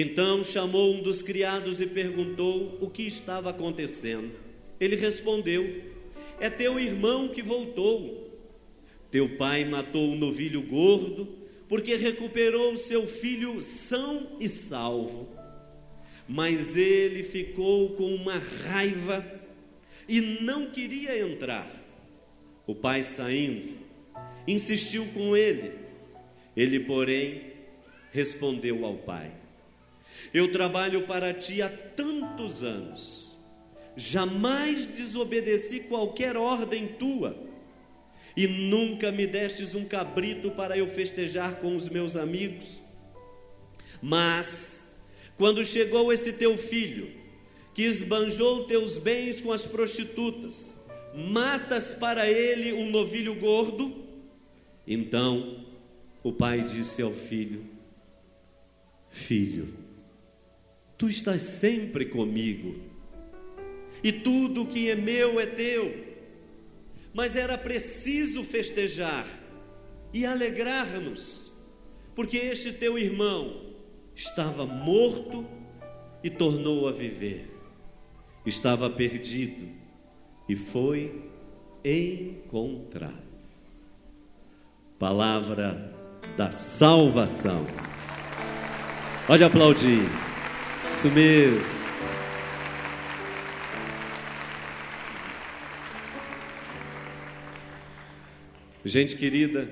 Então 0.00 0.44
chamou 0.44 0.94
um 0.94 1.02
dos 1.02 1.22
criados 1.22 1.80
e 1.80 1.86
perguntou 1.86 2.78
o 2.80 2.88
que 2.88 3.02
estava 3.02 3.50
acontecendo. 3.50 4.30
Ele 4.78 4.94
respondeu: 4.94 5.82
É 6.38 6.48
teu 6.48 6.78
irmão 6.78 7.28
que 7.28 7.42
voltou. 7.42 8.26
Teu 9.10 9.36
pai 9.36 9.64
matou 9.64 10.10
um 10.10 10.16
novilho 10.16 10.62
gordo, 10.62 11.26
porque 11.68 11.96
recuperou 11.96 12.76
seu 12.76 13.06
filho 13.06 13.62
são 13.62 14.36
e 14.38 14.48
salvo 14.48 15.38
mas 16.28 16.76
ele 16.76 17.22
ficou 17.22 17.94
com 17.94 18.14
uma 18.14 18.36
raiva 18.36 19.24
e 20.06 20.20
não 20.20 20.70
queria 20.70 21.18
entrar. 21.18 21.74
O 22.66 22.74
pai 22.74 23.02
saindo, 23.02 23.78
insistiu 24.46 25.06
com 25.14 25.34
ele. 25.34 25.72
Ele, 26.54 26.80
porém, 26.80 27.44
respondeu 28.12 28.84
ao 28.84 28.98
pai: 28.98 29.32
Eu 30.32 30.52
trabalho 30.52 31.06
para 31.06 31.32
ti 31.32 31.62
há 31.62 31.68
tantos 31.68 32.62
anos, 32.62 33.38
jamais 33.96 34.86
desobedeci 34.86 35.80
qualquer 35.80 36.36
ordem 36.36 36.88
tua, 36.88 37.36
e 38.36 38.46
nunca 38.46 39.10
me 39.10 39.26
destes 39.26 39.74
um 39.74 39.84
cabrito 39.84 40.50
para 40.50 40.78
eu 40.78 40.86
festejar 40.86 41.56
com 41.56 41.74
os 41.74 41.88
meus 41.88 42.14
amigos. 42.14 42.80
Mas 44.00 44.88
quando 45.36 45.64
chegou 45.64 46.12
esse 46.12 46.32
teu 46.34 46.56
filho, 46.56 47.12
que 47.74 47.82
esbanjou 47.82 48.64
teus 48.64 48.98
bens 48.98 49.40
com 49.40 49.52
as 49.52 49.64
prostitutas, 49.64 50.74
matas 51.14 51.94
para 51.94 52.28
ele 52.28 52.72
um 52.72 52.90
novilho 52.90 53.34
gordo? 53.36 54.04
Então 54.86 55.64
o 56.22 56.32
pai 56.32 56.62
disse 56.62 57.02
ao 57.02 57.12
filho: 57.12 57.64
Filho, 59.10 59.74
tu 60.98 61.08
estás 61.08 61.42
sempre 61.42 62.06
comigo, 62.06 62.74
e 64.02 64.12
tudo 64.12 64.66
que 64.66 64.90
é 64.90 64.96
meu 64.96 65.38
é 65.38 65.46
teu, 65.46 65.94
mas 67.14 67.36
era 67.36 67.56
preciso 67.56 68.42
festejar 68.42 69.26
e 70.12 70.26
alegrar-nos, 70.26 71.52
porque 72.14 72.36
este 72.36 72.72
teu 72.72 72.98
irmão, 72.98 73.68
estava 74.14 74.66
morto 74.66 75.46
e 76.24 76.28
tornou 76.28 76.88
a 76.88 76.92
viver, 76.92 77.48
estava 78.44 78.90
perdido 78.90 79.68
e 80.48 80.56
foi 80.56 81.22
encontrado. 81.84 83.28
Palavra 84.98 85.94
da 86.36 86.50
salvação. 86.50 87.64
Pode 89.26 89.44
aplaudir. 89.44 90.08
Isso 90.90 91.10
mesmo. 91.10 91.88
Gente 98.84 99.16
querida, 99.16 99.68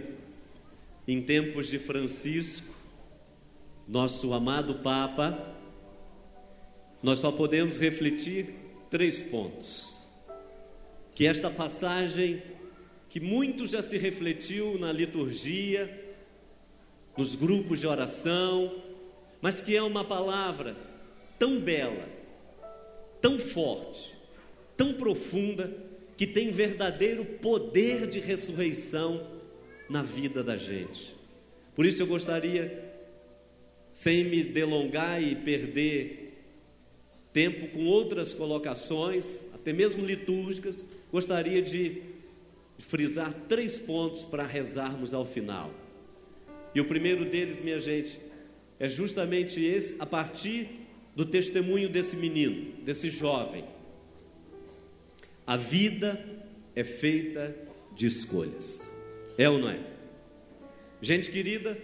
em 1.08 1.22
tempos 1.22 1.68
de 1.68 1.78
Francisco, 1.78 2.72
nosso 3.88 4.32
amado 4.34 4.76
Papa, 4.76 5.54
nós 7.02 7.18
só 7.20 7.32
podemos 7.32 7.80
refletir 7.80 8.54
três 8.90 9.20
pontos. 9.20 10.10
Que 11.14 11.26
esta 11.26 11.48
passagem, 11.48 12.42
que 13.08 13.18
muito 13.18 13.66
já 13.66 13.80
se 13.80 13.96
refletiu 13.96 14.78
na 14.78 14.92
liturgia, 14.92 16.14
nos 17.16 17.34
grupos 17.34 17.80
de 17.80 17.86
oração, 17.86 18.82
mas 19.40 19.62
que 19.62 19.74
é 19.74 19.82
uma 19.82 20.04
palavra 20.04 20.76
tão 21.38 21.60
bela, 21.60 22.08
tão 23.20 23.38
forte, 23.38 24.14
tão 24.76 24.94
profunda, 24.94 25.74
que 26.16 26.26
tem 26.26 26.50
verdadeiro 26.50 27.24
poder 27.24 28.06
de 28.06 28.20
ressurreição 28.20 29.26
na 29.88 30.02
vida 30.02 30.42
da 30.42 30.56
gente. 30.56 31.14
Por 31.74 31.84
isso 31.84 32.02
eu 32.02 32.06
gostaria 32.06 32.84
sem 33.92 34.24
me 34.24 34.42
delongar 34.42 35.22
e 35.22 35.36
perder 35.36 36.26
tempo 37.32 37.68
com 37.68 37.84
outras 37.84 38.32
colocações, 38.32 39.44
até 39.54 39.72
mesmo 39.72 40.04
litúrgicas, 40.04 40.86
gostaria 41.12 41.60
de 41.60 42.02
frisar 42.78 43.32
três 43.48 43.78
pontos 43.78 44.24
para 44.24 44.46
rezarmos 44.46 45.12
ao 45.12 45.26
final. 45.26 45.70
E 46.74 46.80
o 46.80 46.86
primeiro 46.86 47.24
deles, 47.24 47.60
minha 47.60 47.78
gente, 47.78 48.18
é 48.78 48.88
justamente 48.88 49.62
esse, 49.62 49.96
a 49.98 50.06
partir 50.06 50.85
do 51.16 51.24
testemunho 51.24 51.88
desse 51.88 52.16
menino, 52.16 52.72
desse 52.84 53.10
jovem. 53.10 53.64
A 55.44 55.56
vida 55.56 56.24
é 56.76 56.84
feita 56.84 57.56
de 57.96 58.06
escolhas. 58.06 58.92
É 59.36 59.50
ou 59.50 59.58
não 59.58 59.70
é? 59.70 59.80
Gente 61.02 61.30
querida, 61.30 61.76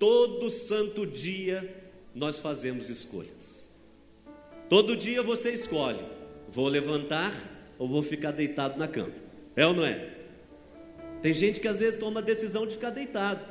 Todo 0.00 0.48
santo 0.48 1.06
dia 1.06 1.76
nós 2.14 2.40
fazemos 2.40 2.88
escolhas. 2.88 3.68
Todo 4.66 4.96
dia 4.96 5.22
você 5.22 5.50
escolhe: 5.50 6.02
vou 6.50 6.68
levantar 6.68 7.34
ou 7.78 7.86
vou 7.86 8.02
ficar 8.02 8.30
deitado 8.30 8.78
na 8.78 8.88
cama. 8.88 9.12
É 9.54 9.66
ou 9.66 9.74
não 9.74 9.84
é? 9.84 10.10
Tem 11.20 11.34
gente 11.34 11.60
que 11.60 11.68
às 11.68 11.80
vezes 11.80 12.00
toma 12.00 12.20
a 12.20 12.22
decisão 12.22 12.66
de 12.66 12.76
ficar 12.76 12.88
deitado, 12.88 13.44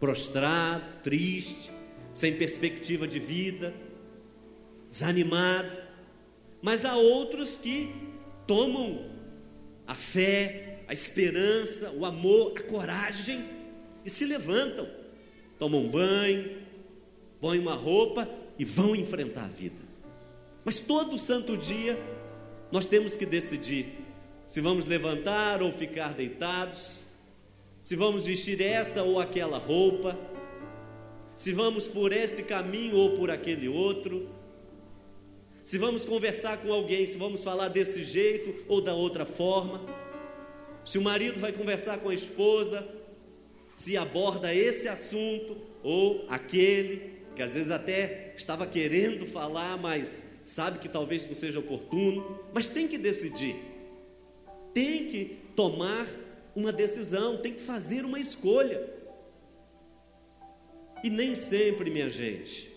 prostrado, 0.00 1.02
triste, 1.02 1.70
sem 2.14 2.32
perspectiva 2.38 3.06
de 3.06 3.18
vida, 3.18 3.74
desanimado. 4.90 5.70
Mas 6.60 6.84
há 6.84 6.96
outros 6.96 7.56
que 7.56 7.94
tomam 8.46 9.10
a 9.86 9.94
fé, 9.94 10.80
a 10.88 10.92
esperança, 10.92 11.90
o 11.90 12.04
amor, 12.04 12.54
a 12.56 12.62
coragem 12.62 13.44
e 14.04 14.10
se 14.10 14.24
levantam 14.24 14.98
tomam 15.58 15.82
um 15.82 15.90
banho, 15.90 16.56
põem 17.40 17.58
uma 17.58 17.74
roupa 17.74 18.28
e 18.58 18.64
vão 18.64 18.94
enfrentar 18.94 19.44
a 19.44 19.48
vida. 19.48 19.76
Mas 20.64 20.78
todo 20.78 21.18
santo 21.18 21.56
dia 21.56 21.98
Nós 22.70 22.84
temos 22.84 23.16
que 23.16 23.24
decidir 23.24 23.86
se 24.46 24.60
vamos 24.60 24.84
levantar 24.84 25.62
ou 25.62 25.72
ficar 25.72 26.12
deitados, 26.12 27.06
se 27.82 27.96
vamos 27.96 28.26
vestir 28.26 28.60
essa 28.60 29.02
ou 29.02 29.18
aquela 29.20 29.58
roupa, 29.58 30.18
se 31.34 31.52
vamos 31.52 31.86
por 31.86 32.12
esse 32.12 32.42
caminho 32.42 32.96
ou 32.96 33.16
por 33.16 33.30
aquele 33.30 33.68
outro, 33.68 34.28
se 35.68 35.76
vamos 35.76 36.02
conversar 36.02 36.62
com 36.62 36.72
alguém, 36.72 37.04
se 37.04 37.18
vamos 37.18 37.44
falar 37.44 37.68
desse 37.68 38.02
jeito 38.02 38.64
ou 38.66 38.80
da 38.80 38.94
outra 38.94 39.26
forma, 39.26 39.84
se 40.82 40.96
o 40.96 41.02
marido 41.02 41.38
vai 41.38 41.52
conversar 41.52 41.98
com 41.98 42.08
a 42.08 42.14
esposa, 42.14 42.88
se 43.74 43.94
aborda 43.94 44.54
esse 44.54 44.88
assunto 44.88 45.58
ou 45.82 46.24
aquele, 46.30 47.18
que 47.36 47.42
às 47.42 47.52
vezes 47.52 47.70
até 47.70 48.32
estava 48.34 48.66
querendo 48.66 49.26
falar, 49.26 49.76
mas 49.76 50.24
sabe 50.42 50.78
que 50.78 50.88
talvez 50.88 51.26
não 51.26 51.34
seja 51.34 51.58
oportuno, 51.58 52.40
mas 52.54 52.68
tem 52.68 52.88
que 52.88 52.96
decidir, 52.96 53.56
tem 54.72 55.06
que 55.08 55.36
tomar 55.54 56.08
uma 56.56 56.72
decisão, 56.72 57.42
tem 57.42 57.52
que 57.52 57.60
fazer 57.60 58.06
uma 58.06 58.18
escolha. 58.18 58.88
E 61.04 61.10
nem 61.10 61.34
sempre, 61.34 61.90
minha 61.90 62.08
gente, 62.08 62.72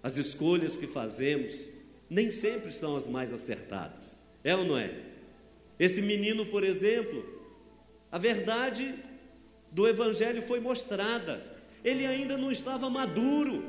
as 0.00 0.16
escolhas 0.16 0.78
que 0.78 0.86
fazemos 0.86 1.79
nem 2.10 2.28
sempre 2.32 2.72
são 2.72 2.96
as 2.96 3.06
mais 3.06 3.32
acertadas. 3.32 4.18
É 4.42 4.56
ou 4.56 4.64
não 4.64 4.76
é? 4.76 4.92
Esse 5.78 6.02
menino, 6.02 6.44
por 6.44 6.64
exemplo, 6.64 7.24
a 8.10 8.18
verdade 8.18 8.96
do 9.70 9.86
Evangelho 9.86 10.42
foi 10.42 10.58
mostrada. 10.58 11.40
Ele 11.84 12.04
ainda 12.04 12.36
não 12.36 12.50
estava 12.50 12.90
maduro. 12.90 13.64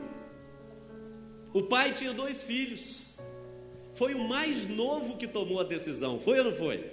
O 1.53 1.61
pai 1.61 1.93
tinha 1.93 2.13
dois 2.13 2.43
filhos. 2.43 3.19
Foi 3.93 4.15
o 4.15 4.27
mais 4.27 4.67
novo 4.67 5.17
que 5.17 5.27
tomou 5.27 5.59
a 5.59 5.63
decisão. 5.63 6.19
Foi 6.19 6.39
ou 6.39 6.45
não 6.45 6.55
foi? 6.55 6.91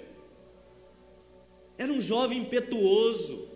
Era 1.77 1.91
um 1.91 1.99
jovem 1.99 2.39
impetuoso. 2.39 3.49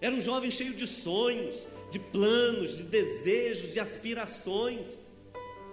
Era 0.00 0.14
um 0.14 0.20
jovem 0.20 0.50
cheio 0.50 0.74
de 0.74 0.86
sonhos, 0.86 1.68
de 1.90 1.98
planos, 1.98 2.76
de 2.76 2.84
desejos, 2.84 3.72
de 3.72 3.80
aspirações 3.80 5.06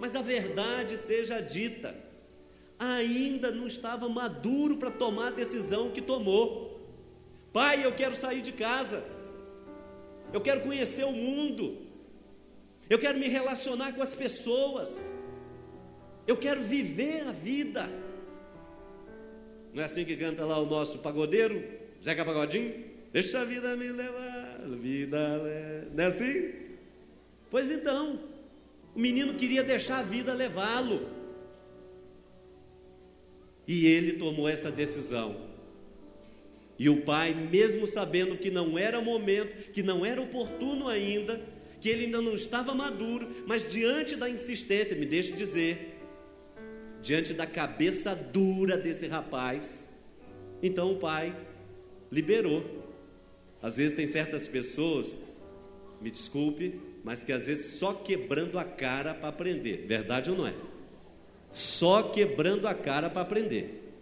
mas 0.00 0.16
a 0.16 0.22
verdade 0.22 0.96
seja 0.96 1.40
dita, 1.40 1.94
ainda 2.78 3.52
não 3.52 3.66
estava 3.66 4.08
maduro 4.08 4.78
para 4.78 4.90
tomar 4.90 5.28
a 5.28 5.32
decisão 5.32 5.90
que 5.90 6.00
tomou. 6.00 6.80
Pai, 7.52 7.84
eu 7.84 7.92
quero 7.92 8.16
sair 8.16 8.40
de 8.40 8.50
casa, 8.50 9.04
eu 10.32 10.40
quero 10.40 10.62
conhecer 10.62 11.04
o 11.04 11.12
mundo, 11.12 11.86
eu 12.88 12.98
quero 12.98 13.18
me 13.18 13.28
relacionar 13.28 13.92
com 13.92 14.02
as 14.02 14.14
pessoas, 14.14 15.12
eu 16.26 16.36
quero 16.36 16.62
viver 16.62 17.28
a 17.28 17.32
vida. 17.32 17.86
Não 19.74 19.82
é 19.82 19.84
assim 19.84 20.04
que 20.04 20.16
canta 20.16 20.46
lá 20.46 20.58
o 20.58 20.66
nosso 20.66 21.00
pagodeiro, 21.00 21.62
Zeca 22.02 22.24
Pagodinho? 22.24 22.88
Deixa 23.12 23.40
a 23.40 23.44
vida 23.44 23.76
me 23.76 23.92
levar, 23.92 24.60
vida, 24.80 25.88
não 25.92 26.04
é 26.04 26.06
assim? 26.06 26.54
Pois 27.50 27.70
então, 27.70 28.18
o 28.94 29.00
menino 29.00 29.34
queria 29.34 29.62
deixar 29.62 29.98
a 29.98 30.02
vida 30.02 30.32
levá-lo. 30.32 31.08
E 33.66 33.86
ele 33.86 34.14
tomou 34.14 34.48
essa 34.48 34.70
decisão. 34.70 35.48
E 36.78 36.88
o 36.88 37.02
pai, 37.02 37.34
mesmo 37.34 37.86
sabendo 37.86 38.36
que 38.36 38.50
não 38.50 38.78
era 38.78 39.00
momento, 39.00 39.70
que 39.70 39.82
não 39.82 40.04
era 40.04 40.20
oportuno 40.20 40.88
ainda, 40.88 41.40
que 41.80 41.88
ele 41.88 42.06
ainda 42.06 42.20
não 42.20 42.34
estava 42.34 42.74
maduro, 42.74 43.28
mas 43.46 43.70
diante 43.70 44.16
da 44.16 44.28
insistência, 44.28 44.96
me 44.96 45.06
deixe 45.06 45.32
dizer, 45.32 45.98
diante 47.02 47.32
da 47.32 47.46
cabeça 47.46 48.14
dura 48.14 48.76
desse 48.76 49.06
rapaz, 49.06 49.94
então 50.62 50.92
o 50.92 50.98
pai 50.98 51.34
liberou. 52.10 52.64
Às 53.62 53.76
vezes 53.76 53.96
tem 53.96 54.06
certas 54.06 54.48
pessoas, 54.48 55.18
me 56.00 56.10
desculpe, 56.10 56.80
mas 57.02 57.24
que 57.24 57.32
às 57.32 57.46
vezes 57.46 57.78
só 57.78 57.92
quebrando 57.92 58.58
a 58.58 58.64
cara 58.64 59.14
para 59.14 59.28
aprender. 59.28 59.86
Verdade 59.86 60.30
ou 60.30 60.36
não 60.36 60.46
é? 60.46 60.54
Só 61.50 62.02
quebrando 62.02 62.66
a 62.68 62.74
cara 62.74 63.08
para 63.08 63.22
aprender. 63.22 63.92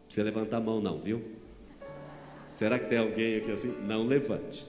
Não 0.00 0.06
precisa 0.06 0.24
levantar 0.24 0.58
a 0.58 0.60
mão, 0.60 0.80
não, 0.80 1.00
viu? 1.00 1.22
Será 2.52 2.78
que 2.78 2.88
tem 2.88 2.98
alguém 2.98 3.36
aqui 3.36 3.52
assim? 3.52 3.74
Não 3.86 4.06
levante. 4.06 4.66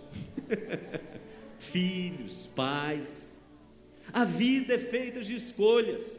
Filhos, 1.58 2.48
pais. 2.56 3.36
A 4.14 4.24
vida 4.24 4.76
é 4.76 4.80
feita 4.80 5.22
de 5.22 5.36
escolhas. 5.36 6.18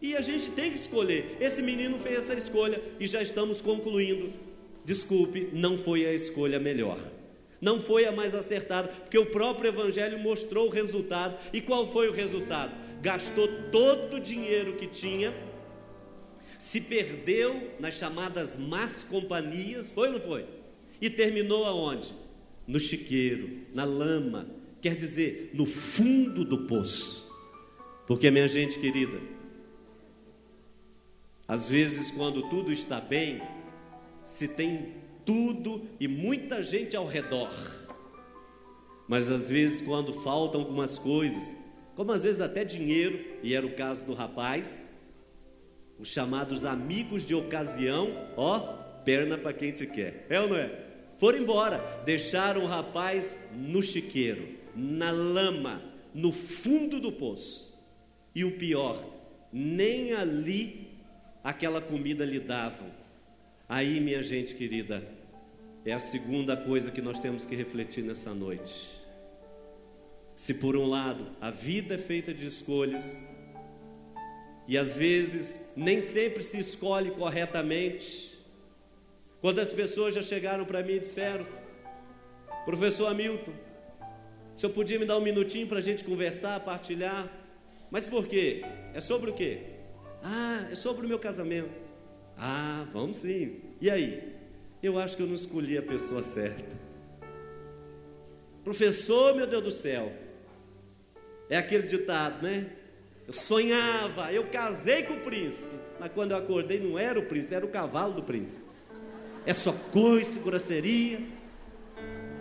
E 0.00 0.16
a 0.16 0.20
gente 0.20 0.50
tem 0.52 0.70
que 0.70 0.78
escolher. 0.78 1.36
Esse 1.40 1.60
menino 1.60 1.98
fez 1.98 2.18
essa 2.18 2.34
escolha 2.34 2.80
e 3.00 3.06
já 3.06 3.20
estamos 3.20 3.60
concluindo. 3.60 4.32
Desculpe, 4.84 5.50
não 5.52 5.76
foi 5.76 6.06
a 6.06 6.14
escolha 6.14 6.60
melhor. 6.60 6.98
Não 7.60 7.80
foi 7.80 8.04
a 8.04 8.12
mais 8.12 8.34
acertada, 8.34 8.88
porque 8.88 9.18
o 9.18 9.26
próprio 9.26 9.68
Evangelho 9.68 10.18
mostrou 10.18 10.68
o 10.68 10.70
resultado. 10.70 11.36
E 11.52 11.60
qual 11.60 11.90
foi 11.92 12.08
o 12.08 12.12
resultado? 12.12 12.72
Gastou 13.02 13.48
todo 13.70 14.16
o 14.16 14.20
dinheiro 14.20 14.74
que 14.76 14.86
tinha, 14.86 15.34
se 16.58 16.80
perdeu 16.80 17.72
nas 17.78 17.94
chamadas 17.94 18.56
más 18.56 19.04
companhias, 19.04 19.90
foi 19.90 20.08
ou 20.08 20.14
não 20.14 20.20
foi? 20.20 20.46
E 21.00 21.08
terminou 21.08 21.64
aonde? 21.64 22.12
No 22.66 22.78
chiqueiro, 22.78 23.60
na 23.72 23.84
lama, 23.84 24.48
quer 24.80 24.94
dizer, 24.96 25.50
no 25.54 25.64
fundo 25.66 26.44
do 26.44 26.66
poço. 26.66 27.28
Porque, 28.06 28.30
minha 28.30 28.48
gente 28.48 28.78
querida, 28.78 29.20
às 31.46 31.68
vezes, 31.68 32.10
quando 32.10 32.48
tudo 32.50 32.72
está 32.72 33.00
bem, 33.00 33.40
se 34.24 34.48
tem 34.48 34.97
tudo 35.28 35.86
e 36.00 36.08
muita 36.08 36.62
gente 36.62 36.96
ao 36.96 37.06
redor. 37.06 37.52
Mas 39.06 39.30
às 39.30 39.50
vezes, 39.50 39.82
quando 39.82 40.10
faltam 40.10 40.62
algumas 40.62 40.98
coisas, 40.98 41.54
como 41.94 42.12
às 42.12 42.24
vezes 42.24 42.40
até 42.40 42.64
dinheiro, 42.64 43.22
e 43.42 43.54
era 43.54 43.66
o 43.66 43.74
caso 43.74 44.06
do 44.06 44.14
rapaz, 44.14 44.90
os 45.98 46.08
chamados 46.08 46.64
amigos 46.64 47.26
de 47.26 47.34
ocasião, 47.34 48.10
ó, 48.38 48.58
perna 49.04 49.36
para 49.36 49.52
quem 49.52 49.70
te 49.70 49.86
quer, 49.86 50.24
é 50.30 50.40
ou 50.40 50.48
não 50.48 50.56
é? 50.56 50.86
Foram 51.18 51.40
embora, 51.40 52.02
deixaram 52.06 52.62
o 52.62 52.66
rapaz 52.66 53.36
no 53.52 53.82
chiqueiro, 53.82 54.48
na 54.74 55.10
lama, 55.10 55.82
no 56.14 56.32
fundo 56.32 56.98
do 57.00 57.12
poço. 57.12 57.78
E 58.34 58.46
o 58.46 58.56
pior, 58.56 58.98
nem 59.52 60.14
ali 60.14 60.88
aquela 61.44 61.82
comida 61.82 62.24
lhe 62.24 62.40
davam. 62.40 62.88
Aí, 63.68 64.00
minha 64.00 64.22
gente 64.22 64.54
querida, 64.54 65.17
é 65.90 65.94
a 65.94 65.98
segunda 65.98 66.56
coisa 66.56 66.90
que 66.90 67.00
nós 67.00 67.18
temos 67.18 67.44
que 67.44 67.56
refletir 67.56 68.04
nessa 68.04 68.34
noite. 68.34 68.90
Se 70.36 70.54
por 70.54 70.76
um 70.76 70.86
lado 70.86 71.26
a 71.40 71.50
vida 71.50 71.94
é 71.94 71.98
feita 71.98 72.32
de 72.34 72.46
escolhas, 72.46 73.18
e 74.66 74.76
às 74.76 74.96
vezes 74.96 75.58
nem 75.74 76.00
sempre 76.00 76.42
se 76.42 76.58
escolhe 76.58 77.10
corretamente. 77.12 78.38
Quando 79.40 79.60
as 79.60 79.72
pessoas 79.72 80.14
já 80.14 80.20
chegaram 80.20 80.66
para 80.66 80.82
mim 80.82 80.94
e 80.94 81.00
disseram, 81.00 81.46
professor 82.66 83.06
Hamilton, 83.06 83.52
se 84.54 84.66
eu 84.66 84.70
podia 84.70 84.98
me 84.98 85.06
dar 85.06 85.16
um 85.16 85.22
minutinho 85.22 85.66
para 85.66 85.78
a 85.78 85.82
gente 85.82 86.04
conversar, 86.04 86.60
partilhar, 86.60 87.32
mas 87.90 88.04
por 88.04 88.26
quê? 88.26 88.62
É 88.92 89.00
sobre 89.00 89.30
o 89.30 89.34
quê? 89.34 89.62
Ah, 90.22 90.68
é 90.70 90.74
sobre 90.74 91.06
o 91.06 91.08
meu 91.08 91.18
casamento. 91.18 91.70
Ah, 92.36 92.86
vamos 92.92 93.16
sim. 93.16 93.60
E 93.80 93.88
aí? 93.88 94.37
Eu 94.82 94.98
acho 94.98 95.16
que 95.16 95.22
eu 95.22 95.26
não 95.26 95.34
escolhi 95.34 95.76
a 95.76 95.82
pessoa 95.82 96.22
certa. 96.22 96.76
Professor, 98.62 99.34
meu 99.34 99.46
Deus 99.46 99.64
do 99.64 99.70
céu, 99.70 100.12
é 101.50 101.56
aquele 101.56 101.86
ditado, 101.86 102.42
né? 102.42 102.70
Eu 103.26 103.32
sonhava, 103.32 104.32
eu 104.32 104.46
casei 104.48 105.02
com 105.02 105.14
o 105.14 105.20
príncipe, 105.20 105.74
mas 105.98 106.12
quando 106.12 106.30
eu 106.30 106.38
acordei 106.38 106.80
não 106.80 106.98
era 106.98 107.18
o 107.18 107.26
príncipe, 107.26 107.54
era 107.54 107.66
o 107.66 107.68
cavalo 107.68 108.14
do 108.14 108.22
príncipe. 108.22 108.62
É 109.44 109.52
só 109.52 109.72
coice, 109.92 110.38
grosseria. 110.38 111.20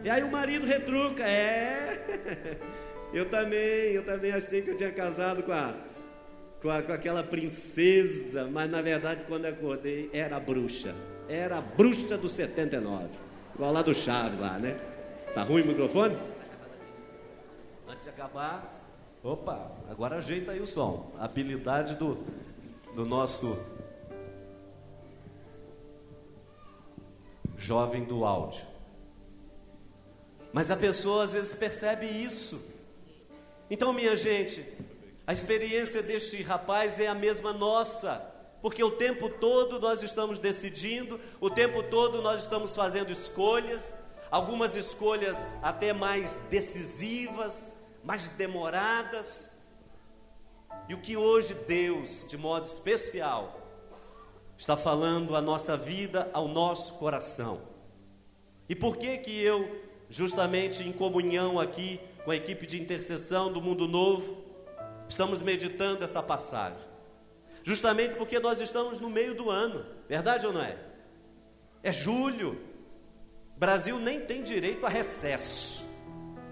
E 0.04 0.10
aí 0.10 0.24
o 0.24 0.32
marido 0.32 0.66
retruca, 0.66 1.24
é. 1.24 2.58
Eu 3.14 3.30
também, 3.30 3.94
eu 3.94 4.04
também 4.04 4.34
achei 4.34 4.62
que 4.62 4.70
eu 4.70 4.76
tinha 4.76 4.92
casado 4.92 5.42
com 5.42 5.54
a, 5.54 5.74
com, 6.62 6.70
a, 6.70 6.82
com 6.82 6.92
aquela 6.92 7.24
princesa, 7.24 8.50
mas 8.52 8.70
na 8.70 8.82
verdade 8.82 9.24
quando 9.24 9.46
eu 9.46 9.52
acordei 9.54 10.10
era 10.12 10.36
a 10.36 10.40
bruxa 10.42 10.94
era 11.30 11.58
a 11.58 11.62
bruxa 11.62 12.18
do 12.18 12.30
79. 12.30 13.08
Igual 13.56 13.72
lá 13.72 13.82
do 13.82 13.94
Chaves 13.94 14.40
lá, 14.40 14.58
né? 14.58 14.80
Tá 15.34 15.44
ruim 15.44 15.64
o 15.64 15.68
microfone? 15.68 16.18
Antes 17.88 18.04
de 18.04 18.10
acabar, 18.10 18.82
opa, 19.24 19.72
agora 19.90 20.18
ajeita 20.18 20.52
aí 20.52 20.60
o 20.60 20.68
som. 20.68 21.12
A 21.18 21.26
habilidade 21.26 21.96
do, 21.96 22.18
do 22.96 23.06
nosso 23.06 23.58
jovem 27.58 28.04
do 28.04 28.24
áudio. 28.24 28.66
Mas 30.54 30.72
a 30.72 30.78
pessoa 30.78 31.24
às 31.24 31.34
vezes 31.34 31.54
percebe 31.54 32.06
isso. 32.06 32.74
Então, 33.70 33.92
minha 33.92 34.16
gente, 34.16 34.64
A 35.28 35.34
experiência 35.34 36.02
deste 36.02 36.42
rapaz 36.42 37.02
é 37.02 37.08
a 37.08 37.14
mesma 37.14 37.52
nossa, 37.52 38.34
porque 38.62 38.84
o 38.84 38.92
tempo 38.92 39.30
todo 39.30 39.80
nós 39.80 40.02
estamos 40.02 40.40
decidindo, 40.40 41.20
o 41.40 41.50
tempo 41.50 41.84
todo 41.84 42.22
nós 42.22 42.42
estamos 42.42 42.76
fazendo 42.76 43.12
escolhas, 43.12 43.94
algumas 44.32 44.76
escolhas 44.76 45.46
até 45.62 45.94
mais 45.94 46.34
decisivas, 46.50 47.74
mais 48.04 48.28
demoradas. 48.30 49.58
E 50.90 50.94
o 50.94 51.02
que 51.02 51.16
hoje 51.18 51.54
Deus, 51.54 52.26
de 52.28 52.38
modo 52.38 52.66
especial, 52.66 53.62
está 54.58 54.76
falando 54.76 55.36
à 55.36 55.42
nossa 55.42 55.78
vida, 55.78 56.30
ao 56.34 56.48
nosso 56.48 56.94
coração. 56.96 57.62
E 58.68 58.76
por 58.76 58.98
que 58.98 59.18
que 59.20 59.40
eu, 59.42 59.82
justamente 60.10 60.84
em 60.84 60.92
comunhão 60.92 61.60
aqui 61.60 62.00
com 62.26 62.32
a 62.32 62.36
equipe 62.36 62.66
de 62.66 62.82
intercessão 62.82 63.52
do 63.52 63.62
Mundo 63.62 63.88
Novo, 63.88 64.38
estamos 65.08 65.42
meditando 65.42 66.04
essa 66.04 66.24
passagem? 66.24 66.87
Justamente 67.68 68.16
porque 68.16 68.40
nós 68.40 68.62
estamos 68.62 68.98
no 68.98 69.10
meio 69.10 69.36
do 69.36 69.50
ano, 69.50 69.86
verdade 70.08 70.48
ou 70.48 70.54
não 70.54 70.64
é? 70.64 70.78
É 71.84 71.92
julho. 71.92 72.58
Brasil 73.58 74.00
nem 74.00 74.22
tem 74.22 74.42
direito 74.42 74.86
a 74.86 74.90
recesso. 74.90 75.86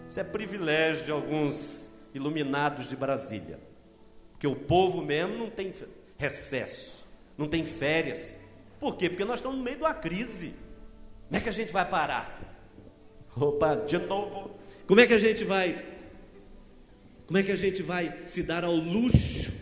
Isso 0.09 0.19
é 0.19 0.25
privilégio 0.25 1.05
de 1.05 1.11
alguns 1.11 1.89
iluminados 2.13 2.89
de 2.89 2.97
Brasília. 2.97 3.57
Porque 4.33 4.45
o 4.45 4.57
povo 4.57 5.01
mesmo 5.01 5.37
não 5.37 5.49
tem 5.49 5.71
recesso, 6.17 7.05
não 7.37 7.47
tem 7.47 7.65
férias. 7.65 8.35
Por 8.77 8.97
quê? 8.97 9.09
Porque 9.09 9.23
nós 9.23 9.39
estamos 9.39 9.57
no 9.57 9.63
meio 9.63 9.77
de 9.77 9.83
uma 9.83 9.93
crise. 9.93 10.53
Como 11.29 11.37
é 11.37 11.39
que 11.39 11.47
a 11.47 11.53
gente 11.53 11.71
vai 11.71 11.87
parar? 11.87 12.57
Opa, 13.37 13.73
de 13.75 13.97
novo. 13.99 14.51
Como 14.85 14.99
é 14.99 15.07
que 15.07 15.13
a 15.13 15.17
gente 15.17 15.45
vai? 15.45 15.81
Como 17.25 17.37
é 17.37 17.43
que 17.43 17.53
a 17.53 17.55
gente 17.55 17.81
vai 17.81 18.23
se 18.25 18.43
dar 18.43 18.65
ao 18.65 18.75
luxo, 18.75 19.53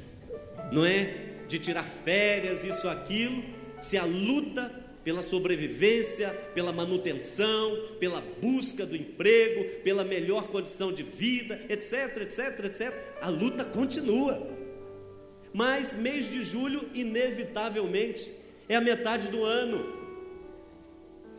não 0.71 0.83
é? 0.83 1.31
De 1.47 1.59
tirar 1.59 1.83
férias, 2.03 2.63
isso, 2.63 2.87
aquilo, 2.87 3.43
se 3.79 3.97
a 3.97 4.05
luta 4.05 4.83
pela 5.03 5.21
sobrevivência, 5.21 6.29
pela 6.53 6.71
manutenção, 6.71 7.77
pela 7.99 8.21
busca 8.41 8.85
do 8.85 8.95
emprego, 8.95 9.81
pela 9.81 10.03
melhor 10.03 10.47
condição 10.47 10.93
de 10.93 11.03
vida, 11.03 11.59
etc, 11.67 12.21
etc, 12.21 12.65
etc. 12.65 12.93
A 13.21 13.27
luta 13.27 13.65
continua. 13.65 14.47
Mas 15.53 15.93
mês 15.93 16.31
de 16.31 16.43
julho, 16.43 16.89
inevitavelmente, 16.93 18.31
é 18.67 18.75
a 18.75 18.81
metade 18.81 19.27
do 19.27 19.43
ano. 19.43 20.01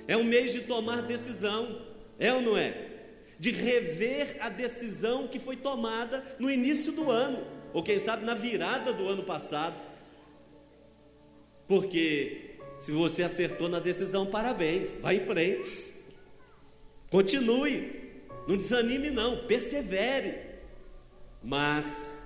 É 0.07 0.17
um 0.17 0.25
mês 0.25 0.53
de 0.53 0.61
tomar 0.61 1.03
decisão, 1.03 1.81
é 2.19 2.33
ou 2.33 2.43
não 2.43 2.59
é? 2.59 2.91
De 3.39 3.51
rever 3.51 4.37
a 4.41 4.51
decisão 4.51 5.27
que 5.27 5.39
foi 5.39 5.57
tomada 5.57 6.23
no 6.39 6.51
início 6.51 6.93
do 6.93 7.11
ano, 7.11 7.45
ou 7.73 7.83
quem 7.83 7.99
sabe 7.99 8.25
na 8.25 8.35
virada 8.35 8.93
do 8.93 9.09
ano 9.09 9.23
passado. 9.23 9.75
Porque 11.67 12.57
se 12.79 12.93
você 12.93 13.23
acertou 13.23 13.69
na 13.69 13.79
decisão, 13.79 14.27
parabéns, 14.27 14.99
vá 15.01 15.15
em 15.15 15.25
frente. 15.27 15.95
Continue, 17.11 17.93
não 18.47 18.57
desanime 18.57 19.11
não, 19.11 19.47
persevere. 19.47 20.35
Mas 21.43 22.23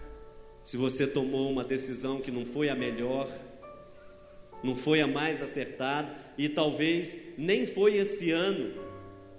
se 0.62 0.76
você 0.76 1.06
tomou 1.06 1.50
uma 1.50 1.64
decisão 1.64 2.20
que 2.20 2.30
não 2.30 2.44
foi 2.44 2.68
a 2.68 2.74
melhor, 2.74 3.28
não 4.62 4.76
foi 4.76 5.00
a 5.00 5.06
mais 5.06 5.42
acertada 5.42 6.14
e 6.36 6.48
talvez 6.48 7.16
nem 7.36 7.66
foi 7.66 7.96
esse 7.96 8.30
ano, 8.30 8.74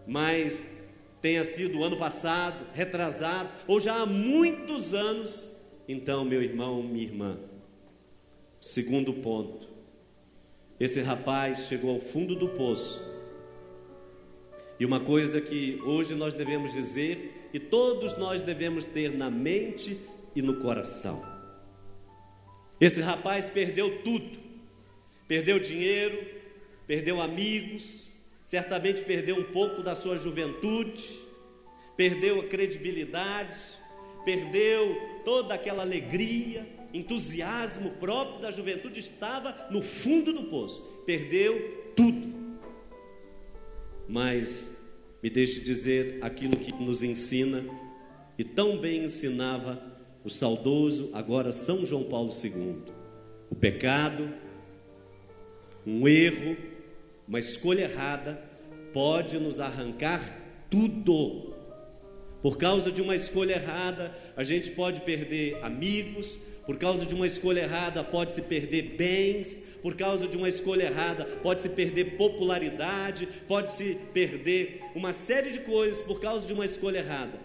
mas 0.07 0.75
tenha 1.21 1.43
sido 1.43 1.79
o 1.79 1.83
ano 1.83 1.97
passado, 1.97 2.65
retrasado 2.73 3.49
ou 3.67 3.79
já 3.79 3.97
há 3.97 4.05
muitos 4.05 4.93
anos, 4.93 5.55
então, 5.87 6.25
meu 6.25 6.41
irmão, 6.41 6.81
minha 6.81 7.03
irmã, 7.03 7.39
segundo 8.59 9.13
ponto, 9.13 9.68
esse 10.79 11.01
rapaz 11.01 11.67
chegou 11.67 11.95
ao 11.95 11.99
fundo 11.99 12.35
do 12.35 12.49
poço. 12.49 13.07
E 14.79 14.85
uma 14.85 14.99
coisa 14.99 15.41
que 15.41 15.81
hoje 15.83 16.15
nós 16.15 16.33
devemos 16.33 16.71
dizer, 16.71 17.49
e 17.53 17.59
todos 17.59 18.17
nós 18.17 18.41
devemos 18.41 18.85
ter 18.85 19.11
na 19.11 19.29
mente 19.29 19.99
e 20.33 20.41
no 20.41 20.55
coração. 20.61 21.21
Esse 22.79 23.01
rapaz 23.01 23.47
perdeu 23.47 24.01
tudo. 24.03 24.39
Perdeu 25.27 25.59
dinheiro, 25.59 26.25
perdeu 26.87 27.21
amigos, 27.21 28.17
certamente 28.45 29.01
perdeu 29.01 29.35
um 29.35 29.43
pouco 29.43 29.83
da 29.83 29.93
sua 29.93 30.17
juventude, 30.17 31.19
perdeu 31.95 32.39
a 32.39 32.47
credibilidade, 32.47 33.57
perdeu 34.25 34.99
toda 35.23 35.53
aquela 35.53 35.83
alegria, 35.83 36.65
entusiasmo 36.93 37.91
próprio 37.91 38.41
da 38.41 38.51
juventude 38.51 38.99
estava 38.99 39.67
no 39.69 39.81
fundo 39.81 40.33
do 40.33 40.43
poço, 40.43 40.81
perdeu 41.05 41.91
tudo. 41.95 42.29
Mas 44.07 44.71
me 45.21 45.29
deixe 45.29 45.59
dizer 45.59 46.17
aquilo 46.21 46.57
que 46.57 46.73
nos 46.73 47.03
ensina 47.03 47.63
e 48.37 48.43
tão 48.43 48.77
bem 48.77 49.03
ensinava 49.03 49.81
o 50.23 50.29
saudoso 50.29 51.09
agora 51.13 51.51
São 51.51 51.85
João 51.85 52.03
Paulo 52.03 52.31
II. 52.31 52.83
O 53.49 53.55
pecado, 53.55 54.33
um 55.85 56.07
erro, 56.07 56.55
uma 57.27 57.39
escolha 57.39 57.83
errada 57.83 58.41
pode 58.93 59.37
nos 59.37 59.59
arrancar 59.59 60.21
tudo. 60.69 61.53
Por 62.41 62.57
causa 62.57 62.91
de 62.91 63.01
uma 63.01 63.15
escolha 63.15 63.55
errada, 63.55 64.15
a 64.35 64.43
gente 64.43 64.71
pode 64.71 65.01
perder 65.01 65.57
amigos, 65.61 66.39
por 66.69 66.77
causa 66.77 67.03
de 67.03 67.15
uma 67.15 67.25
escolha 67.25 67.61
errada, 67.61 68.03
pode-se 68.03 68.43
perder 68.43 68.93
bens, 68.95 69.63
por 69.81 69.95
causa 69.95 70.27
de 70.27 70.37
uma 70.37 70.47
escolha 70.47 70.83
errada, 70.83 71.25
pode-se 71.41 71.67
perder 71.67 72.15
popularidade, 72.15 73.27
pode-se 73.47 73.97
perder 74.13 74.79
uma 74.93 75.11
série 75.11 75.49
de 75.49 75.61
coisas 75.61 75.99
por 76.03 76.21
causa 76.21 76.45
de 76.45 76.53
uma 76.53 76.63
escolha 76.63 76.99
errada. 76.99 77.39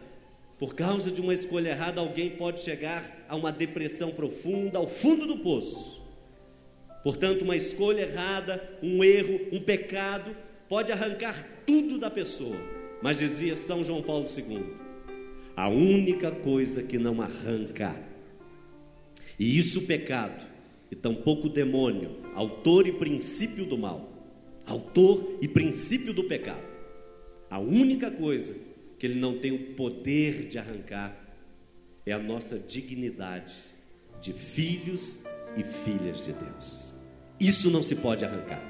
Por 0.59 0.75
causa 0.75 1.11
de 1.11 1.23
uma 1.23 1.33
escolha 1.33 1.71
errada, 1.71 2.03
alguém 2.03 2.33
pode 2.37 2.61
chegar 2.61 3.25
a 3.27 3.35
uma 3.35 3.51
depressão 3.51 4.11
profunda, 4.11 4.77
ao 4.77 4.87
fundo 4.87 5.27
do 5.27 5.39
poço. 5.39 6.03
Portanto, 7.03 7.45
uma 7.47 7.57
escolha 7.57 8.03
errada, 8.03 8.63
um 8.83 9.03
erro, 9.03 9.41
um 9.51 9.59
pecado, 9.59 10.37
pode 10.69 10.93
arrancar 10.93 11.49
tudo 11.67 11.97
da 11.97 12.11
pessoa. 12.11 12.59
Mas 13.01 13.21
dizia 13.21 13.57
São 13.57 13.83
João 13.83 14.03
Paulo 14.03 14.27
II: 14.27 14.63
a 15.57 15.71
única 15.71 16.31
coisa 16.31 16.83
que 16.83 16.99
não 16.99 17.23
arranca 17.23 18.13
e 19.39 19.59
isso 19.59 19.81
o 19.81 19.83
pecado, 19.83 20.47
e 20.91 20.97
tampouco 20.97 21.47
o 21.47 21.51
demônio, 21.51 22.19
autor 22.35 22.87
e 22.87 22.93
princípio 22.93 23.65
do 23.65 23.77
mal, 23.77 24.13
autor 24.67 25.39
e 25.41 25.49
princípio 25.49 26.13
do 26.13 26.25
pecado. 26.25 26.65
A 27.51 27.59
única 27.59 28.11
coisa 28.11 28.55
que 28.99 29.07
ele 29.07 29.19
não 29.19 29.39
tem 29.39 29.53
o 29.53 29.75
poder 29.75 30.49
de 30.49 30.59
arrancar 30.59 31.17
é 32.07 32.13
a 32.13 32.19
nossa 32.19 32.59
dignidade 32.59 33.55
de 34.21 34.33
filhos 34.33 35.25
e 35.57 35.63
filhas 35.63 36.25
de 36.25 36.33
Deus. 36.33 36.95
Isso 37.39 37.71
não 37.71 37.83
se 37.83 37.97
pode 37.97 38.25
arrancar. 38.25 38.63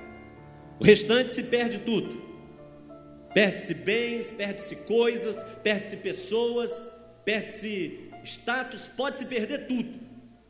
O 0.80 0.84
restante 0.84 1.32
se 1.32 1.44
perde 1.44 1.78
tudo. 1.78 2.22
Perde-se 3.32 3.74
bens, 3.74 4.30
perde-se 4.30 4.76
coisas, 4.76 5.42
perde-se 5.62 5.96
pessoas, 5.96 6.70
perde-se 7.24 8.10
status, 8.24 8.88
pode-se 8.96 9.26
perder 9.26 9.66
tudo. 9.66 10.03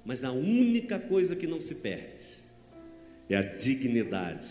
Mas 0.04 0.24
a 0.24 0.32
única 0.32 0.98
coisa 0.98 1.34
que 1.34 1.46
não 1.46 1.60
se 1.60 1.76
perde 1.76 2.22
é 3.28 3.36
a 3.36 3.42
dignidade 3.42 4.48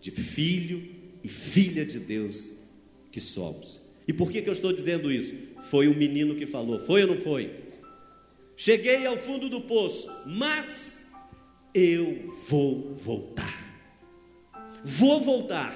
de 0.00 0.10
filho 0.10 0.82
e 1.24 1.28
filha 1.28 1.84
de 1.84 1.98
Deus 1.98 2.58
que 3.10 3.20
somos. 3.20 3.80
E 4.06 4.12
por 4.12 4.30
que, 4.30 4.42
que 4.42 4.48
eu 4.48 4.52
estou 4.52 4.72
dizendo 4.72 5.10
isso? 5.10 5.34
Foi 5.70 5.88
o 5.88 5.94
menino 5.94 6.34
que 6.34 6.46
falou, 6.46 6.78
foi 6.80 7.02
ou 7.02 7.08
não 7.08 7.16
foi? 7.16 7.50
Cheguei 8.56 9.06
ao 9.06 9.16
fundo 9.16 9.48
do 9.48 9.62
poço, 9.62 10.10
mas 10.26 11.06
eu 11.74 12.34
vou 12.48 12.94
voltar. 12.94 13.62
Vou 14.84 15.20
voltar. 15.20 15.74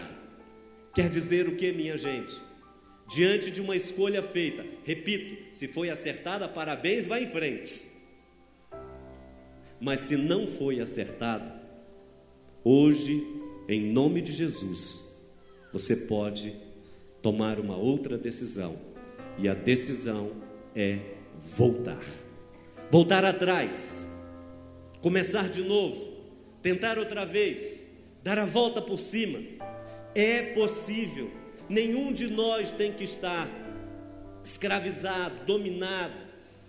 Quer 0.94 1.08
dizer 1.08 1.48
o 1.48 1.56
que, 1.56 1.72
minha 1.72 1.96
gente? 1.96 2.34
Diante 3.08 3.50
de 3.50 3.60
uma 3.60 3.76
escolha 3.76 4.22
feita, 4.22 4.66
repito, 4.84 5.54
se 5.54 5.68
foi 5.68 5.90
acertada, 5.90 6.48
parabéns, 6.48 7.06
vá 7.06 7.20
em 7.20 7.30
frente. 7.30 7.95
Mas 9.80 10.00
se 10.00 10.16
não 10.16 10.46
foi 10.46 10.80
acertado, 10.80 11.52
hoje, 12.64 13.26
em 13.68 13.92
nome 13.92 14.22
de 14.22 14.32
Jesus, 14.32 15.26
você 15.72 15.96
pode 15.96 16.54
tomar 17.22 17.58
uma 17.58 17.76
outra 17.76 18.16
decisão. 18.16 18.78
E 19.38 19.48
a 19.48 19.54
decisão 19.54 20.32
é 20.74 20.98
voltar. 21.56 22.04
Voltar 22.90 23.24
atrás. 23.24 24.06
Começar 25.02 25.48
de 25.48 25.62
novo. 25.62 26.14
Tentar 26.62 26.98
outra 26.98 27.26
vez. 27.26 27.82
Dar 28.22 28.38
a 28.38 28.46
volta 28.46 28.80
por 28.80 28.98
cima. 28.98 29.40
É 30.14 30.54
possível. 30.54 31.30
Nenhum 31.68 32.12
de 32.12 32.28
nós 32.28 32.72
tem 32.72 32.92
que 32.92 33.04
estar 33.04 33.48
escravizado, 34.42 35.44
dominado, 35.44 36.14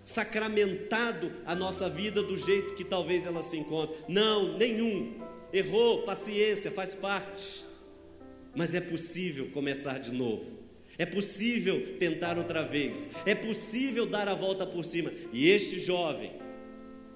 sacramentado 0.08 1.34
a 1.46 1.54
nossa 1.54 1.90
vida 1.90 2.24
do 2.24 2.38
jeito 2.38 2.76
que 2.76 2.86
talvez 2.86 3.26
ela 3.26 3.42
se 3.42 3.58
encontre. 3.58 3.98
Não, 4.08 4.58
nenhum. 4.58 5.20
Errou, 5.52 6.04
paciência, 6.04 6.72
faz 6.72 6.94
parte. 6.94 7.66
Mas 8.56 8.74
é 8.74 8.80
possível 8.80 9.50
começar 9.50 10.00
de 10.00 10.14
novo. 10.14 10.46
É 10.98 11.06
possível 11.06 11.98
tentar 12.00 12.38
outra 12.38 12.64
vez. 12.64 13.10
É 13.26 13.36
possível 13.36 14.06
dar 14.06 14.30
a 14.30 14.34
volta 14.34 14.66
por 14.66 14.86
cima. 14.86 15.12
E 15.34 15.50
este 15.50 15.78
jovem, 15.78 16.32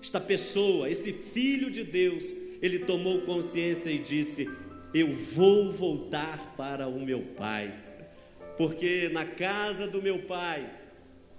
esta 0.03 0.19
pessoa, 0.19 0.89
esse 0.89 1.13
filho 1.13 1.71
de 1.71 1.85
Deus, 1.85 2.35
ele 2.61 2.79
tomou 2.79 3.21
consciência 3.21 3.89
e 3.89 3.99
disse: 3.99 4.49
Eu 4.93 5.15
vou 5.15 5.71
voltar 5.71 6.55
para 6.57 6.89
o 6.89 6.99
meu 6.99 7.21
pai, 7.37 7.73
porque 8.57 9.07
na 9.07 9.23
casa 9.23 9.87
do 9.87 10.01
meu 10.01 10.19
pai, 10.23 10.80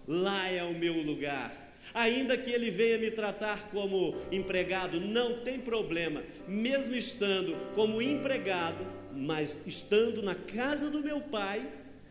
lá 0.06 0.48
é 0.48 0.62
o 0.62 0.78
meu 0.78 0.94
lugar. 0.94 1.62
Ainda 1.94 2.36
que 2.38 2.50
ele 2.50 2.70
venha 2.70 2.98
me 2.98 3.10
tratar 3.10 3.68
como 3.70 4.16
empregado, 4.30 5.00
não 5.00 5.40
tem 5.40 5.58
problema, 5.58 6.22
mesmo 6.46 6.94
estando 6.94 7.56
como 7.74 8.00
empregado, 8.00 8.86
mas 9.14 9.60
estando 9.66 10.22
na 10.22 10.34
casa 10.34 10.88
do 10.88 11.02
meu 11.02 11.20
pai, 11.20 11.66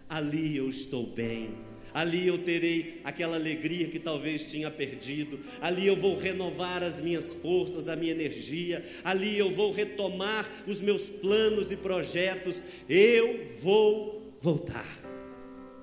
ali 0.09 0.57
eu 0.57 0.69
estou 0.69 1.07
bem, 1.07 1.55
ali 1.93 2.27
eu 2.27 2.37
terei 2.39 3.01
aquela 3.03 3.37
alegria 3.37 3.87
que 3.87 3.97
talvez 3.97 4.45
tinha 4.45 4.69
perdido, 4.69 5.39
ali 5.61 5.87
eu 5.87 5.95
vou 5.95 6.17
renovar 6.17 6.83
as 6.83 7.01
minhas 7.01 7.33
forças, 7.33 7.87
a 7.87 7.95
minha 7.95 8.11
energia, 8.11 8.85
ali 9.03 9.37
eu 9.37 9.51
vou 9.51 9.71
retomar 9.71 10.47
os 10.67 10.79
meus 10.79 11.09
planos 11.09 11.71
e 11.71 11.77
projetos, 11.77 12.63
eu 12.87 13.47
vou 13.61 14.35
voltar. 14.41 15.00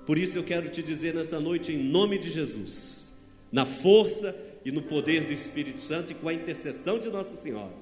Por 0.09 0.17
isso 0.17 0.39
eu 0.39 0.43
quero 0.43 0.67
te 0.69 0.81
dizer 0.81 1.13
nessa 1.13 1.39
noite, 1.39 1.71
em 1.71 1.77
nome 1.77 2.17
de 2.17 2.31
Jesus, 2.31 3.15
na 3.51 3.63
força 3.63 4.35
e 4.65 4.71
no 4.71 4.81
poder 4.81 5.25
do 5.25 5.31
Espírito 5.31 5.79
Santo 5.79 6.11
e 6.11 6.15
com 6.15 6.27
a 6.27 6.33
intercessão 6.33 6.97
de 6.97 7.09
Nossa 7.09 7.39
Senhora, 7.39 7.75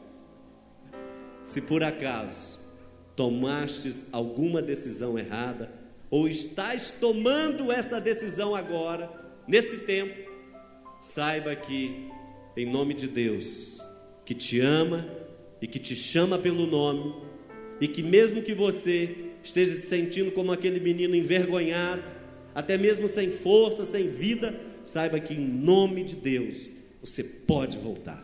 se 1.45 1.61
por 1.61 1.81
acaso 1.85 2.59
tomastes 3.15 4.09
alguma 4.11 4.61
decisão 4.61 5.17
errada, 5.17 5.71
ou 6.09 6.27
estás 6.27 6.91
tomando 6.99 7.71
essa 7.71 8.01
decisão 8.01 8.53
agora, 8.53 9.09
nesse 9.47 9.77
tempo, 9.85 10.29
saiba 10.99 11.55
que, 11.55 12.09
em 12.57 12.69
nome 12.69 12.93
de 12.93 13.07
Deus, 13.07 13.79
que 14.25 14.35
te 14.35 14.59
ama 14.59 15.07
e 15.61 15.65
que 15.65 15.79
te 15.79 15.95
chama 15.95 16.37
pelo 16.37 16.67
nome, 16.67 17.15
e 17.79 17.87
que 17.87 18.03
mesmo 18.03 18.41
que 18.41 18.53
você 18.53 19.15
esteja 19.41 19.71
se 19.75 19.83
sentindo 19.83 20.29
como 20.33 20.51
aquele 20.51 20.81
menino 20.81 21.15
envergonhado, 21.15 22.16
até 22.57 22.75
mesmo 22.75 23.07
sem 23.07 23.31
força, 23.31 23.85
sem 23.85 24.09
vida, 24.09 24.59
saiba 24.83 25.19
que 25.19 25.31
em 25.31 25.47
nome 25.47 26.03
de 26.03 26.15
Deus 26.15 26.71
você 26.99 27.23
pode 27.23 27.77
voltar, 27.77 28.19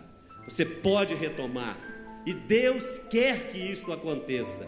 você 0.49 0.65
pode 0.65 1.13
retomar, 1.13 1.77
e 2.25 2.33
Deus 2.33 2.97
quer 3.11 3.51
que 3.51 3.59
isto 3.59 3.93
aconteça. 3.93 4.67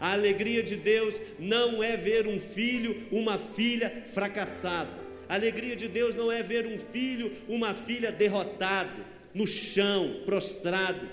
A 0.00 0.14
alegria 0.14 0.64
de 0.64 0.74
Deus 0.74 1.14
não 1.38 1.80
é 1.80 1.96
ver 1.96 2.26
um 2.26 2.40
filho, 2.40 3.06
uma 3.12 3.38
filha 3.38 4.02
fracassado. 4.12 4.90
A 5.28 5.34
alegria 5.36 5.76
de 5.76 5.86
Deus 5.86 6.16
não 6.16 6.32
é 6.32 6.42
ver 6.42 6.66
um 6.66 6.76
filho, 6.76 7.30
uma 7.48 7.72
filha 7.72 8.10
derrotado, 8.10 9.04
no 9.32 9.46
chão, 9.46 10.22
prostrado. 10.24 11.08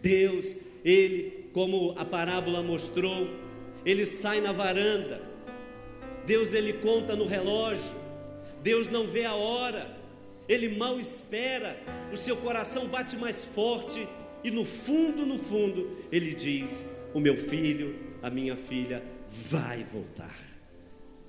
Deus, 0.00 0.56
ele, 0.82 1.50
como 1.52 1.94
a 1.98 2.06
parábola 2.06 2.62
mostrou, 2.62 3.28
ele 3.84 4.06
sai 4.06 4.40
na 4.40 4.52
varanda. 4.52 5.28
Deus 6.26 6.54
ele 6.54 6.74
conta 6.74 7.16
no 7.16 7.26
relógio. 7.26 7.94
Deus 8.62 8.88
não 8.88 9.06
vê 9.06 9.24
a 9.24 9.34
hora. 9.34 9.96
Ele 10.48 10.76
mal 10.76 10.98
espera. 10.98 11.76
O 12.12 12.16
seu 12.16 12.36
coração 12.36 12.88
bate 12.88 13.16
mais 13.16 13.44
forte 13.44 14.06
e 14.42 14.50
no 14.50 14.64
fundo, 14.64 15.26
no 15.26 15.38
fundo, 15.38 15.98
ele 16.10 16.34
diz: 16.34 16.86
o 17.12 17.20
meu 17.20 17.36
filho, 17.36 17.94
a 18.22 18.30
minha 18.30 18.56
filha 18.56 19.02
vai 19.28 19.84
voltar. 19.92 20.36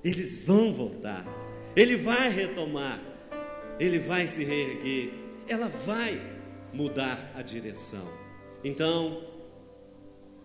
Eles 0.04 0.44
vão 0.46 0.74
voltar. 0.74 1.26
Ele 1.76 1.96
vai 1.96 2.30
retomar. 2.30 3.02
Ele 3.80 4.00
vai 4.00 4.28
se 4.28 4.44
reerguer. 4.44 5.12
Ela 5.48 5.68
vai 5.68 6.22
mudar 6.74 7.32
a 7.36 7.42
direção. 7.42 8.08
Então, 8.64 9.24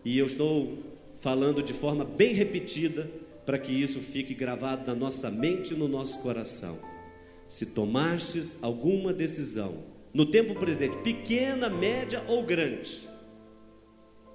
e 0.04 0.18
eu 0.18 0.26
estou 0.26 0.78
falando 1.20 1.62
de 1.62 1.72
forma 1.72 2.04
bem 2.04 2.34
repetida 2.34 3.10
para 3.46 3.58
que 3.58 3.72
isso 3.72 4.00
fique 4.00 4.34
gravado 4.34 4.84
na 4.84 4.94
nossa 4.94 5.30
mente 5.30 5.72
e 5.72 5.76
no 5.76 5.86
nosso 5.86 6.20
coração. 6.20 6.78
Se 7.48 7.66
tomastes 7.66 8.58
alguma 8.60 9.12
decisão 9.12 9.84
no 10.12 10.26
tempo 10.26 10.54
presente, 10.54 10.96
pequena, 10.98 11.70
média 11.70 12.24
ou 12.26 12.42
grande, 12.42 13.06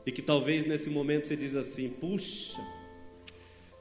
e 0.06 0.12
que 0.12 0.22
talvez 0.22 0.66
nesse 0.66 0.90
momento 0.90 1.28
você 1.28 1.36
diz 1.36 1.56
assim: 1.56 1.90
puxa, 1.90 2.60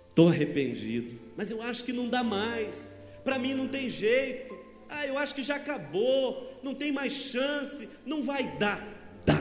estou 0.09 0.29
arrependido, 0.29 1.19
mas 1.37 1.51
eu 1.51 1.63
acho 1.63 1.85
que 1.85 1.93
não 1.93 2.09
dá 2.09 2.25
mais, 2.25 2.99
para 3.23 3.39
mim 3.39 3.55
não 3.55 3.69
tem 3.69 3.89
jeito, 3.89 4.59
ah, 4.89 5.07
eu 5.07 5.17
acho 5.17 5.35
que 5.35 5.43
já 5.43 5.57
acabou, 5.57 6.59
não 6.63 6.75
tem 6.75 6.91
mais 6.91 7.13
chance, 7.13 7.89
não 8.05 8.23
vai 8.23 8.59
dar, 8.59 8.83
dá, 9.25 9.41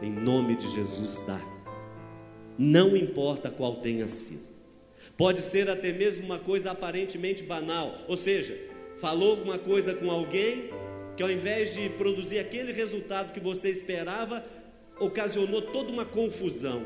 em 0.00 0.10
nome 0.10 0.56
de 0.56 0.68
Jesus 0.74 1.24
dá, 1.26 1.40
não 2.58 2.96
importa 2.96 3.50
qual 3.50 3.76
tenha 3.76 4.08
sido, 4.08 4.46
pode 5.16 5.40
ser 5.40 5.68
até 5.68 5.92
mesmo 5.92 6.24
uma 6.24 6.38
coisa 6.38 6.70
aparentemente 6.70 7.42
banal, 7.42 8.04
ou 8.08 8.16
seja, 8.16 8.56
falou 8.98 9.32
alguma 9.32 9.58
coisa 9.58 9.94
com 9.94 10.10
alguém 10.10 10.70
que 11.16 11.22
ao 11.22 11.30
invés 11.30 11.74
de 11.74 11.88
produzir 11.90 12.38
aquele 12.38 12.72
resultado 12.72 13.32
que 13.32 13.40
você 13.40 13.70
esperava, 13.70 14.44
ocasionou 15.00 15.62
toda 15.62 15.90
uma 15.90 16.04
confusão. 16.04 16.84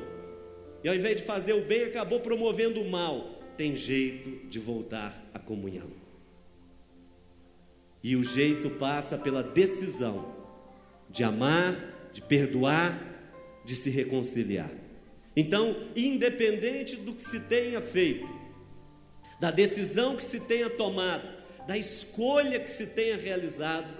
E 0.84 0.88
ao 0.88 0.94
invés 0.94 1.16
de 1.16 1.24
fazer 1.24 1.52
o 1.52 1.64
bem, 1.64 1.84
acabou 1.84 2.20
promovendo 2.20 2.80
o 2.80 2.88
mal. 2.88 3.40
Tem 3.56 3.74
jeito 3.74 4.48
de 4.48 4.58
voltar 4.58 5.28
à 5.34 5.38
comunhão. 5.38 5.90
E 8.02 8.16
o 8.16 8.22
jeito 8.22 8.70
passa 8.70 9.18
pela 9.18 9.42
decisão 9.42 10.34
de 11.10 11.22
amar, 11.24 12.10
de 12.12 12.22
perdoar, 12.22 12.98
de 13.64 13.76
se 13.76 13.90
reconciliar. 13.90 14.70
Então, 15.36 15.76
independente 15.94 16.96
do 16.96 17.14
que 17.14 17.22
se 17.22 17.40
tenha 17.40 17.80
feito, 17.80 18.28
da 19.40 19.50
decisão 19.50 20.16
que 20.16 20.24
se 20.24 20.40
tenha 20.40 20.68
tomado, 20.68 21.28
da 21.66 21.78
escolha 21.78 22.60
que 22.60 22.70
se 22.70 22.86
tenha 22.88 23.16
realizado, 23.16 23.92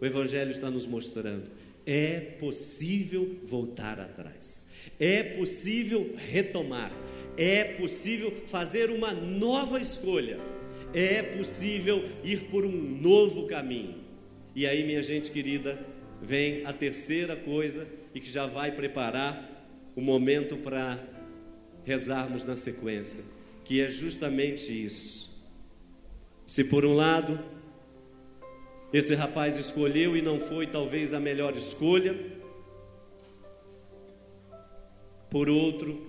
o 0.00 0.06
Evangelho 0.06 0.50
está 0.50 0.70
nos 0.70 0.86
mostrando 0.86 1.50
é 1.90 2.20
possível 2.20 3.38
voltar 3.42 3.98
atrás, 3.98 4.68
é 5.00 5.22
possível 5.22 6.14
retomar, 6.18 6.92
é 7.34 7.64
possível 7.64 8.30
fazer 8.46 8.90
uma 8.90 9.14
nova 9.14 9.80
escolha, 9.80 10.38
é 10.92 11.22
possível 11.22 12.04
ir 12.22 12.40
por 12.50 12.66
um 12.66 12.70
novo 12.70 13.46
caminho. 13.46 13.94
E 14.54 14.66
aí, 14.66 14.84
minha 14.84 15.02
gente 15.02 15.30
querida, 15.30 15.78
vem 16.20 16.62
a 16.66 16.74
terceira 16.74 17.34
coisa 17.34 17.88
e 18.14 18.20
que 18.20 18.30
já 18.30 18.44
vai 18.44 18.72
preparar 18.72 19.47
o 19.98 20.00
momento 20.00 20.56
para 20.56 20.96
rezarmos 21.84 22.44
na 22.44 22.54
sequência, 22.54 23.24
que 23.64 23.80
é 23.80 23.88
justamente 23.88 24.70
isso. 24.72 25.44
Se 26.46 26.62
por 26.62 26.84
um 26.84 26.94
lado 26.94 27.36
esse 28.92 29.16
rapaz 29.16 29.56
escolheu 29.56 30.16
e 30.16 30.22
não 30.22 30.38
foi 30.38 30.68
talvez 30.68 31.12
a 31.12 31.18
melhor 31.18 31.56
escolha. 31.56 32.16
Por 35.28 35.48
outro, 35.48 36.08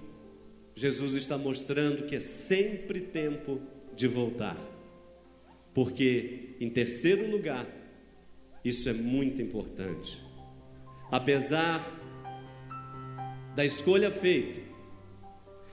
Jesus 0.75 1.15
está 1.15 1.35
mostrando 1.35 2.03
que 2.03 2.15
é 2.15 2.19
sempre 2.19 3.01
tempo 3.01 3.59
de 3.95 4.07
voltar. 4.07 4.55
Porque, 5.73 6.55
em 6.59 6.69
terceiro 6.69 7.27
lugar, 7.27 7.67
isso 8.63 8.87
é 8.87 8.93
muito 8.93 9.41
importante. 9.41 10.23
Apesar 11.11 11.98
da 13.59 13.65
escolha 13.65 14.09
feita 14.09 14.61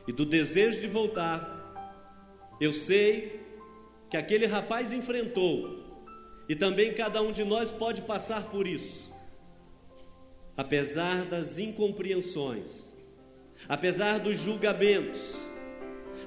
e 0.09 0.12
do 0.12 0.26
desejo 0.26 0.80
de 0.80 0.89
voltar, 0.89 2.18
eu 2.61 2.72
sei 2.72 3.41
que 4.11 4.16
aquele 4.16 4.45
rapaz 4.45 4.93
enfrentou 4.93 5.84
e 6.49 6.57
também 6.57 6.93
cada 6.95 7.22
um 7.22 7.30
de 7.30 7.45
nós 7.45 7.70
pode 7.70 8.03
passar 8.03 8.51
por 8.51 8.66
isso. 8.66 9.14
Apesar 10.57 11.26
das 11.26 11.61
incompreensões, 11.61 12.93
apesar 13.68 14.18
dos 14.18 14.37
julgamentos, 14.37 15.39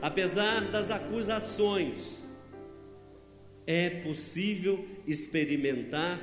apesar 0.01 0.62
das 0.72 0.89
acusações, 0.89 2.22
é 3.68 3.89
possível 3.89 4.88
experimentar 5.05 6.22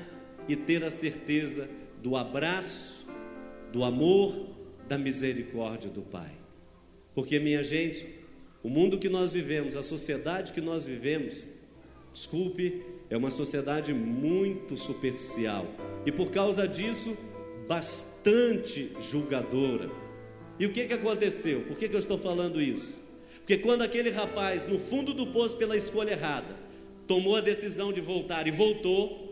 e 0.48 0.56
ter 0.56 0.82
a 0.82 0.88
certeza 0.88 1.68
do 2.02 2.16
abraço, 2.16 3.06
do 3.70 3.84
amor, 3.84 4.55
da 4.88 4.96
misericórdia 4.96 5.90
do 5.90 6.02
Pai. 6.02 6.32
Porque, 7.14 7.38
minha 7.38 7.62
gente, 7.62 8.06
o 8.62 8.68
mundo 8.68 8.98
que 8.98 9.08
nós 9.08 9.32
vivemos, 9.32 9.76
a 9.76 9.82
sociedade 9.82 10.52
que 10.52 10.60
nós 10.60 10.86
vivemos, 10.86 11.46
desculpe 12.12 12.82
é 13.08 13.16
uma 13.16 13.30
sociedade 13.30 13.92
muito 13.94 14.76
superficial 14.76 15.66
e 16.04 16.10
por 16.10 16.30
causa 16.30 16.66
disso 16.66 17.16
bastante 17.68 18.92
julgadora. 19.00 19.90
E 20.58 20.66
o 20.66 20.72
que, 20.72 20.84
que 20.86 20.94
aconteceu? 20.94 21.62
Por 21.62 21.76
que, 21.76 21.88
que 21.88 21.94
eu 21.94 21.98
estou 21.98 22.18
falando 22.18 22.60
isso? 22.60 23.02
Porque 23.38 23.58
quando 23.58 23.82
aquele 23.82 24.10
rapaz, 24.10 24.66
no 24.66 24.78
fundo 24.78 25.12
do 25.12 25.28
poço 25.28 25.56
pela 25.56 25.76
escolha 25.76 26.12
errada, 26.12 26.56
tomou 27.06 27.36
a 27.36 27.40
decisão 27.40 27.92
de 27.92 28.00
voltar 28.00 28.46
e 28.46 28.50
voltou, 28.50 29.25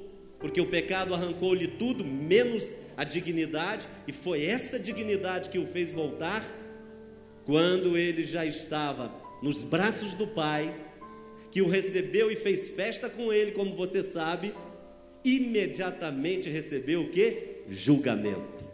porque 0.45 0.61
o 0.61 0.67
pecado 0.67 1.15
arrancou-lhe 1.15 1.67
tudo, 1.67 2.05
menos 2.05 2.77
a 2.99 3.03
dignidade, 3.03 3.89
e 4.07 4.13
foi 4.13 4.45
essa 4.45 4.79
dignidade 4.79 5.49
que 5.49 5.59
o 5.59 5.67
fez 5.67 5.91
voltar, 5.91 6.45
quando 7.47 7.97
ele 7.97 8.27
já 8.27 8.45
estava 8.45 9.11
nos 9.43 9.65
braços 9.65 10.13
do 10.13 10.27
Pai, 10.27 10.79
que 11.51 11.63
o 11.63 11.67
recebeu 11.67 12.31
e 12.31 12.37
fez 12.37 12.69
festa 12.69 13.09
com 13.09 13.33
ele, 13.33 13.53
como 13.53 13.75
você 13.75 14.03
sabe, 14.03 14.53
imediatamente 15.25 16.51
recebeu 16.51 17.05
o 17.05 17.09
que? 17.09 17.63
Julgamento, 17.67 18.67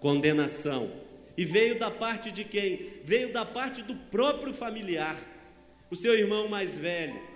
condenação. 0.00 0.90
E 1.36 1.44
veio 1.44 1.78
da 1.78 1.88
parte 1.88 2.32
de 2.32 2.42
quem? 2.42 2.94
Veio 3.04 3.32
da 3.32 3.46
parte 3.46 3.80
do 3.80 3.94
próprio 3.94 4.52
familiar, 4.52 5.16
o 5.88 5.94
seu 5.94 6.18
irmão 6.18 6.48
mais 6.48 6.76
velho, 6.76 7.35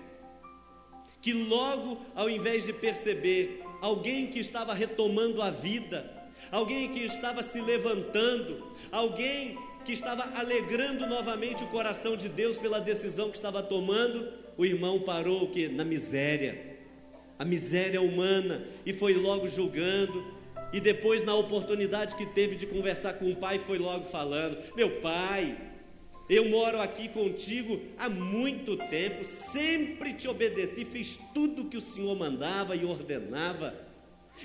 que 1.20 1.32
logo, 1.32 2.00
ao 2.14 2.30
invés 2.30 2.64
de 2.64 2.72
perceber 2.72 3.62
alguém 3.80 4.26
que 4.28 4.38
estava 4.38 4.74
retomando 4.74 5.42
a 5.42 5.50
vida, 5.50 6.10
alguém 6.50 6.90
que 6.90 7.00
estava 7.00 7.42
se 7.42 7.60
levantando, 7.60 8.66
alguém 8.90 9.58
que 9.84 9.92
estava 9.92 10.38
alegrando 10.38 11.06
novamente 11.06 11.64
o 11.64 11.68
coração 11.68 12.16
de 12.16 12.28
Deus 12.28 12.58
pela 12.58 12.80
decisão 12.80 13.30
que 13.30 13.36
estava 13.36 13.62
tomando, 13.62 14.32
o 14.56 14.64
irmão 14.64 15.00
parou 15.00 15.48
que 15.48 15.68
na 15.68 15.84
miséria, 15.84 16.78
a 17.38 17.44
miséria 17.44 18.00
humana. 18.00 18.66
E 18.84 18.92
foi 18.92 19.14
logo 19.14 19.48
julgando. 19.48 20.38
E 20.72 20.80
depois, 20.80 21.24
na 21.24 21.34
oportunidade 21.34 22.14
que 22.14 22.26
teve 22.26 22.54
de 22.54 22.66
conversar 22.66 23.14
com 23.14 23.30
o 23.30 23.36
pai, 23.36 23.58
foi 23.58 23.78
logo 23.78 24.04
falando: 24.04 24.58
Meu 24.76 25.00
pai, 25.00 25.56
eu 26.30 26.48
moro 26.48 26.80
aqui 26.80 27.08
contigo 27.08 27.80
há 27.98 28.08
muito 28.08 28.76
tempo, 28.76 29.24
sempre 29.24 30.14
te 30.14 30.28
obedeci, 30.28 30.84
fiz 30.84 31.18
tudo 31.34 31.64
que 31.64 31.76
o 31.76 31.80
Senhor 31.80 32.16
mandava 32.16 32.76
e 32.76 32.84
ordenava. 32.84 33.74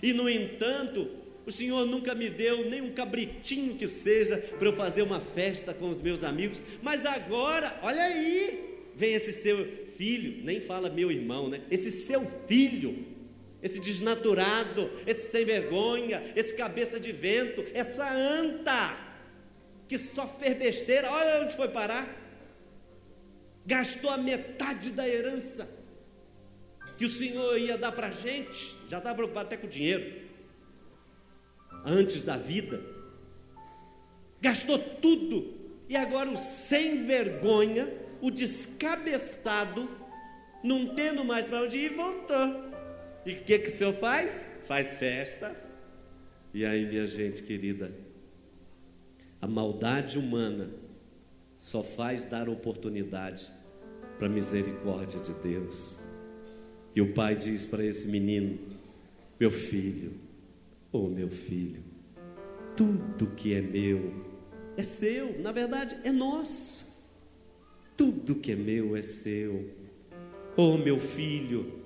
E 0.02 0.12
no 0.12 0.28
entanto, 0.28 1.08
o 1.46 1.52
Senhor 1.52 1.86
nunca 1.86 2.16
me 2.16 2.28
deu 2.28 2.68
nem 2.68 2.82
um 2.82 2.92
cabritinho 2.92 3.76
que 3.76 3.86
seja 3.86 4.38
para 4.58 4.68
eu 4.68 4.76
fazer 4.76 5.04
uma 5.04 5.22
festa 5.22 5.76
com 5.76 5.88
os 5.88 6.02
meus 6.02 6.24
amigos. 6.24 6.60
Mas 6.82 7.06
agora, 7.06 7.80
olha 7.84 8.02
aí, 8.02 8.80
vem 8.96 9.14
esse 9.14 9.32
seu 9.32 9.68
filho, 9.96 10.44
nem 10.44 10.60
fala 10.60 10.90
meu 10.90 11.12
irmão, 11.12 11.48
né? 11.48 11.62
Esse 11.70 11.92
seu 11.92 12.26
filho, 12.48 13.06
esse 13.62 13.80
desnaturado, 13.80 14.90
esse 15.06 15.30
sem 15.30 15.46
vergonha, 15.46 16.24
esse 16.36 16.56
cabeça 16.56 17.00
de 17.00 17.12
vento, 17.12 17.64
essa 17.76 18.12
anta 18.12 19.05
que 19.88 19.98
só 19.98 20.28
fez 20.28 20.58
besteira, 20.58 21.12
olha 21.12 21.44
onde 21.44 21.56
foi 21.56 21.68
parar. 21.68 22.08
Gastou 23.66 24.10
a 24.10 24.18
metade 24.18 24.90
da 24.92 25.08
herança 25.08 25.68
que 26.98 27.06
o 27.06 27.10
Senhor 27.10 27.58
ia 27.58 27.78
dar 27.78 27.92
para 27.92 28.08
a 28.08 28.12
gente, 28.12 28.76
já 28.90 29.00
estava 29.00 29.16
preocupado 29.16 29.48
até 29.48 29.58
com 29.58 29.68
o 29.68 29.70
dinheiro, 29.70 30.22
antes 31.86 32.24
da 32.24 32.38
vida, 32.38 32.82
gastou 34.42 34.80
tudo, 34.80 35.54
e 35.90 35.98
agora 35.98 36.30
o 36.30 36.38
sem 36.38 37.06
vergonha 37.06 38.06
o 38.22 38.32
descabeçado, 38.32 39.90
não 40.64 40.96
tendo 40.96 41.24
mais 41.24 41.46
para 41.46 41.62
onde 41.62 41.78
ir, 41.78 41.94
voltou. 41.94 42.72
E 43.26 43.34
o 43.34 43.44
que, 43.44 43.60
que 43.60 43.68
o 43.68 43.72
senhor 43.72 43.94
faz? 43.94 44.44
Faz 44.68 44.96
festa. 44.96 45.56
E 46.54 46.66
aí, 46.66 46.86
minha 46.86 47.06
gente 47.06 47.44
querida, 47.44 47.92
a 49.46 49.48
maldade 49.48 50.18
humana 50.18 50.72
só 51.60 51.84
faz 51.84 52.24
dar 52.24 52.50
oportunidade 52.50 53.52
para 54.18 54.26
a 54.26 54.30
misericórdia 54.30 55.20
de 55.20 55.34
Deus. 55.34 56.04
E 56.96 57.02
o 57.02 57.14
pai 57.14 57.36
diz 57.36 57.64
para 57.64 57.86
esse 57.86 58.08
menino: 58.08 58.58
Meu 59.39 59.52
filho, 59.52 60.14
oh 60.91 61.08
meu 61.08 61.30
filho, 61.30 61.84
tudo 62.76 63.36
que 63.36 63.54
é 63.54 63.62
meu 63.62 64.26
é 64.76 64.82
seu, 64.82 65.39
na 65.39 65.52
verdade 65.52 65.96
é 66.04 66.12
nosso. 66.12 67.00
Tudo 67.96 68.34
que 68.34 68.52
é 68.52 68.56
meu 68.56 68.96
é 68.96 69.04
seu. 69.04 69.70
Oh, 70.58 70.76
meu 70.76 70.98
filho, 70.98 71.82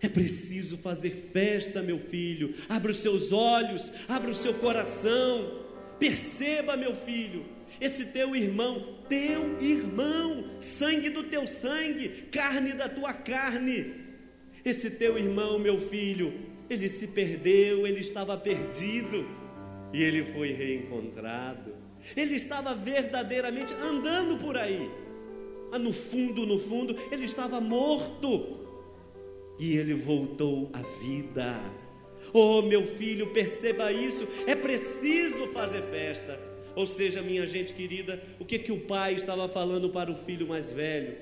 é 0.00 0.08
preciso 0.08 0.76
fazer 0.76 1.10
festa, 1.32 1.80
meu 1.82 2.00
filho. 2.00 2.56
Abra 2.68 2.90
os 2.90 2.96
seus 2.96 3.30
olhos, 3.30 3.92
abra 4.08 4.32
o 4.32 4.34
seu 4.34 4.54
coração. 4.54 5.61
Perceba, 6.02 6.76
meu 6.76 6.96
filho, 6.96 7.44
esse 7.80 8.06
teu 8.06 8.34
irmão, 8.34 8.98
teu 9.08 9.62
irmão, 9.62 10.50
sangue 10.58 11.08
do 11.08 11.22
teu 11.22 11.46
sangue, 11.46 12.26
carne 12.32 12.72
da 12.72 12.88
tua 12.88 13.12
carne. 13.12 13.94
Esse 14.64 14.90
teu 14.90 15.16
irmão, 15.16 15.60
meu 15.60 15.78
filho, 15.78 16.32
ele 16.68 16.88
se 16.88 17.06
perdeu, 17.06 17.86
ele 17.86 18.00
estava 18.00 18.36
perdido 18.36 19.24
e 19.92 20.02
ele 20.02 20.32
foi 20.32 20.52
reencontrado. 20.52 21.72
Ele 22.16 22.34
estava 22.34 22.74
verdadeiramente 22.74 23.72
andando 23.74 24.36
por 24.38 24.56
aí. 24.56 24.90
Mas 25.70 25.80
no 25.80 25.92
fundo, 25.92 26.44
no 26.44 26.58
fundo, 26.58 26.96
ele 27.12 27.26
estava 27.26 27.60
morto. 27.60 28.58
E 29.56 29.76
ele 29.76 29.94
voltou 29.94 30.68
à 30.72 30.82
vida. 31.00 31.62
Oh, 32.32 32.62
meu 32.62 32.86
filho, 32.86 33.28
perceba 33.28 33.92
isso. 33.92 34.26
É 34.46 34.54
preciso 34.54 35.48
fazer 35.48 35.82
festa. 35.90 36.38
Ou 36.74 36.86
seja, 36.86 37.20
minha 37.20 37.46
gente 37.46 37.74
querida, 37.74 38.22
o 38.38 38.44
que 38.44 38.58
que 38.58 38.72
o 38.72 38.80
pai 38.80 39.14
estava 39.14 39.48
falando 39.48 39.90
para 39.90 40.10
o 40.10 40.16
filho 40.16 40.46
mais 40.46 40.72
velho? 40.72 41.16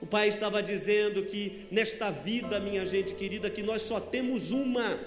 O 0.00 0.06
pai 0.06 0.28
estava 0.28 0.62
dizendo 0.62 1.24
que 1.24 1.66
nesta 1.70 2.10
vida, 2.10 2.60
minha 2.60 2.86
gente 2.86 3.14
querida, 3.14 3.50
que 3.50 3.62
nós 3.62 3.82
só 3.82 3.98
temos 3.98 4.52
uma. 4.52 4.98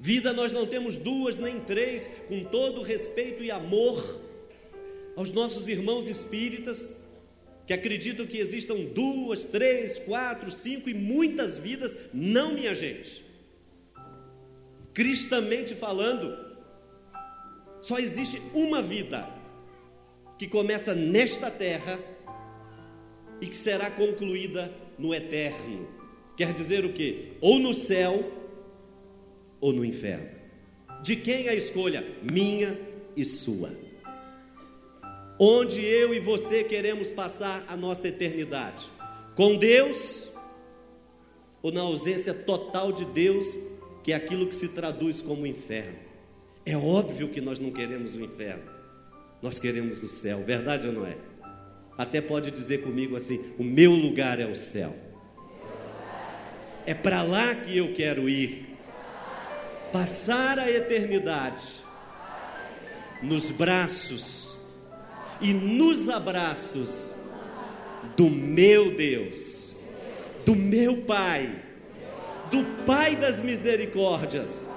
Vida 0.00 0.32
nós 0.32 0.52
não 0.52 0.66
temos 0.66 0.96
duas 0.96 1.36
nem 1.36 1.60
três, 1.60 2.08
com 2.28 2.44
todo 2.44 2.82
respeito 2.82 3.42
e 3.42 3.50
amor 3.50 4.22
aos 5.14 5.32
nossos 5.32 5.68
irmãos 5.68 6.08
espíritas, 6.08 7.02
que 7.66 7.72
acreditam 7.72 8.26
que 8.26 8.38
existam 8.38 8.76
duas, 8.94 9.42
três, 9.42 9.98
quatro, 9.98 10.50
cinco 10.50 10.88
e 10.88 10.94
muitas 10.94 11.58
vidas, 11.58 11.96
não, 12.12 12.52
minha 12.54 12.74
gente. 12.74 13.25
Cristamente 14.96 15.74
falando, 15.74 16.34
só 17.82 17.98
existe 17.98 18.40
uma 18.54 18.80
vida 18.80 19.28
que 20.38 20.48
começa 20.48 20.94
nesta 20.94 21.50
terra 21.50 22.00
e 23.38 23.46
que 23.46 23.56
será 23.58 23.90
concluída 23.90 24.72
no 24.98 25.14
eterno. 25.14 25.86
Quer 26.34 26.54
dizer 26.54 26.86
o 26.86 26.94
quê? 26.94 27.32
Ou 27.42 27.58
no 27.58 27.74
céu 27.74 28.24
ou 29.60 29.70
no 29.70 29.84
inferno. 29.84 30.30
De 31.02 31.14
quem 31.14 31.50
a 31.50 31.54
escolha? 31.54 32.02
Minha 32.32 32.80
e 33.14 33.22
sua. 33.22 33.76
Onde 35.38 35.84
eu 35.84 36.14
e 36.14 36.20
você 36.20 36.64
queremos 36.64 37.10
passar 37.10 37.66
a 37.68 37.76
nossa 37.76 38.08
eternidade? 38.08 38.86
Com 39.34 39.56
Deus 39.56 40.26
ou 41.62 41.70
na 41.70 41.82
ausência 41.82 42.32
total 42.32 42.92
de 42.92 43.04
Deus, 43.04 43.46
que 44.06 44.12
é 44.12 44.14
aquilo 44.14 44.46
que 44.46 44.54
se 44.54 44.68
traduz 44.68 45.20
como 45.20 45.44
inferno? 45.48 45.98
É 46.64 46.76
óbvio 46.76 47.28
que 47.28 47.40
nós 47.40 47.58
não 47.58 47.72
queremos 47.72 48.14
o 48.14 48.22
inferno, 48.22 48.62
nós 49.42 49.58
queremos 49.58 50.00
o 50.04 50.08
céu, 50.08 50.44
verdade 50.44 50.86
ou 50.86 50.92
não 50.92 51.04
é? 51.04 51.16
Até 51.98 52.20
pode 52.20 52.52
dizer 52.52 52.82
comigo 52.82 53.16
assim: 53.16 53.52
o 53.58 53.64
meu 53.64 53.90
lugar 53.90 54.38
é 54.38 54.46
o 54.46 54.54
céu. 54.54 54.94
É 56.86 56.94
para 56.94 57.24
lá 57.24 57.52
que 57.52 57.76
eu 57.76 57.94
quero 57.94 58.28
ir 58.28 58.76
passar 59.92 60.60
a 60.60 60.70
eternidade 60.70 61.64
nos 63.20 63.50
braços 63.50 64.56
e 65.40 65.52
nos 65.52 66.08
abraços 66.08 67.16
do 68.16 68.30
meu 68.30 68.94
Deus, 68.94 69.76
do 70.44 70.54
meu 70.54 70.98
Pai, 70.98 71.65
do 72.50 72.64
Pai 72.84 73.16
das 73.16 73.40
misericórdias. 73.40 74.68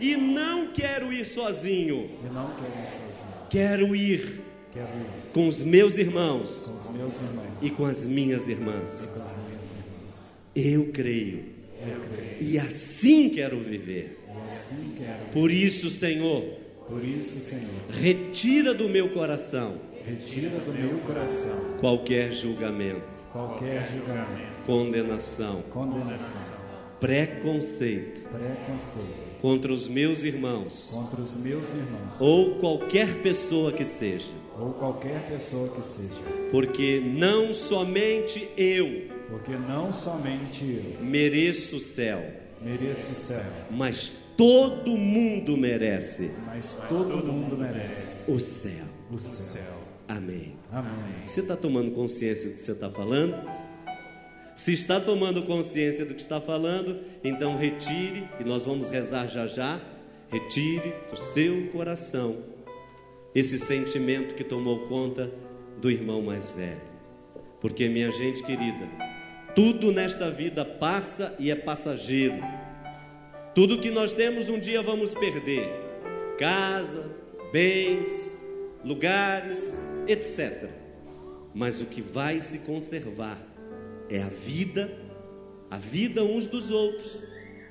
E 0.00 0.16
não 0.16 0.68
quero 0.72 1.12
ir 1.12 1.24
sozinho. 1.24 2.10
Eu 2.24 2.32
não 2.32 2.54
quero 2.56 2.82
ir 2.82 2.86
sozinho. 2.86 3.32
Quero 3.50 3.94
ir 3.96 4.40
Quero 4.72 4.86
ir 4.86 5.32
com 5.34 5.46
os 5.46 5.60
meus 5.62 5.96
irmãos 5.98 6.64
com 6.66 6.76
os 6.76 6.90
meus 6.96 7.14
irmãos 7.20 7.62
e 7.62 7.70
com 7.70 7.84
as 7.84 8.04
minhas 8.06 8.48
irmãs. 8.48 9.12
com 9.14 9.22
as 9.22 9.36
minhas 9.36 9.70
irmãs. 9.70 10.14
Eu 10.56 10.90
creio. 10.92 11.44
Eu 11.86 12.00
creio. 12.08 12.36
E 12.40 12.58
assim 12.58 13.28
quero 13.28 13.60
viver. 13.60 14.18
E 14.28 14.48
assim 14.48 14.94
quero. 14.96 15.26
Por 15.32 15.50
isso, 15.50 15.90
Senhor, 15.90 16.42
Por 16.88 17.04
isso, 17.04 17.38
Senhor, 17.38 17.70
retira 17.90 18.72
do 18.74 18.88
meu 18.88 19.10
coração 19.10 19.78
retira 20.04 20.58
do 20.58 20.72
meu 20.72 20.98
coração 21.00 21.76
qualquer 21.80 22.32
julgamento. 22.32 23.02
qualquer 23.30 23.88
julgamento, 23.88 24.52
condenação, 24.66 25.62
condenação, 25.70 26.40
preconceito 27.02 28.20
preconceito 28.28 29.40
contra 29.40 29.72
os 29.72 29.88
meus 29.88 30.22
irmãos 30.22 30.92
contra 30.94 31.20
os 31.20 31.36
meus 31.36 31.74
irmãos 31.74 32.20
ou 32.20 32.60
qualquer 32.60 33.20
pessoa 33.20 33.72
que 33.72 33.84
seja, 33.84 34.30
ou 34.56 34.72
qualquer 34.74 35.28
pessoa 35.28 35.68
que 35.70 35.84
seja, 35.84 36.22
porque 36.52 37.00
não 37.00 37.52
somente 37.52 38.48
eu 38.56 39.08
porque 39.28 39.50
não 39.50 39.92
somente 39.92 40.62
eu 40.62 41.04
mereço 41.04 41.76
o 41.76 41.80
céu, 41.80 42.22
mereço 42.60 43.10
o 43.10 43.16
céu, 43.16 43.50
mas 43.68 44.12
todo 44.36 44.96
mundo 44.96 45.56
merece 45.56 46.30
mas 46.46 46.78
todo 46.88 47.16
mundo 47.16 47.56
merece 47.56 48.30
o 48.30 48.38
céu. 48.38 48.84
o 49.10 49.18
céu. 49.18 49.82
Amém. 50.06 50.54
Amém. 50.70 50.92
Você 51.24 51.40
está 51.40 51.56
tomando 51.56 51.90
consciência 51.90 52.50
do 52.50 52.56
que 52.56 52.62
você 52.62 52.72
está 52.72 52.90
falando? 52.90 53.34
Se 54.54 54.72
está 54.72 55.00
tomando 55.00 55.42
consciência 55.42 56.04
do 56.04 56.14
que 56.14 56.20
está 56.20 56.40
falando, 56.40 57.00
então 57.24 57.56
retire, 57.56 58.28
e 58.38 58.44
nós 58.44 58.66
vamos 58.66 58.90
rezar 58.90 59.26
já 59.26 59.46
já. 59.46 59.80
Retire 60.30 60.94
do 61.10 61.16
seu 61.16 61.68
coração 61.68 62.38
esse 63.34 63.58
sentimento 63.58 64.34
que 64.34 64.44
tomou 64.44 64.86
conta 64.88 65.30
do 65.78 65.90
irmão 65.90 66.22
mais 66.22 66.50
velho. 66.50 66.80
Porque, 67.60 67.88
minha 67.88 68.10
gente 68.10 68.42
querida, 68.42 68.88
tudo 69.54 69.92
nesta 69.92 70.30
vida 70.30 70.64
passa 70.64 71.34
e 71.38 71.50
é 71.50 71.54
passageiro. 71.54 72.40
Tudo 73.54 73.78
que 73.78 73.90
nós 73.90 74.12
temos 74.12 74.48
um 74.48 74.58
dia 74.58 74.82
vamos 74.82 75.12
perder: 75.12 75.68
casa, 76.38 77.10
bens, 77.52 78.42
lugares, 78.84 79.78
etc. 80.06 80.68
Mas 81.54 81.80
o 81.80 81.86
que 81.86 82.00
vai 82.00 82.40
se 82.40 82.60
conservar 82.60 83.51
é 84.12 84.22
a 84.22 84.28
vida, 84.28 84.92
a 85.70 85.78
vida 85.78 86.22
uns 86.22 86.46
dos 86.46 86.70
outros, 86.70 87.18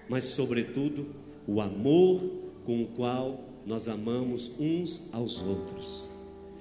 mas, 0.09 0.25
sobretudo, 0.25 1.07
o 1.47 1.61
amor 1.61 2.21
com 2.65 2.81
o 2.81 2.87
qual 2.87 3.43
nós 3.65 3.87
amamos 3.87 4.51
uns 4.59 5.07
aos 5.13 5.39
outros. 5.41 6.09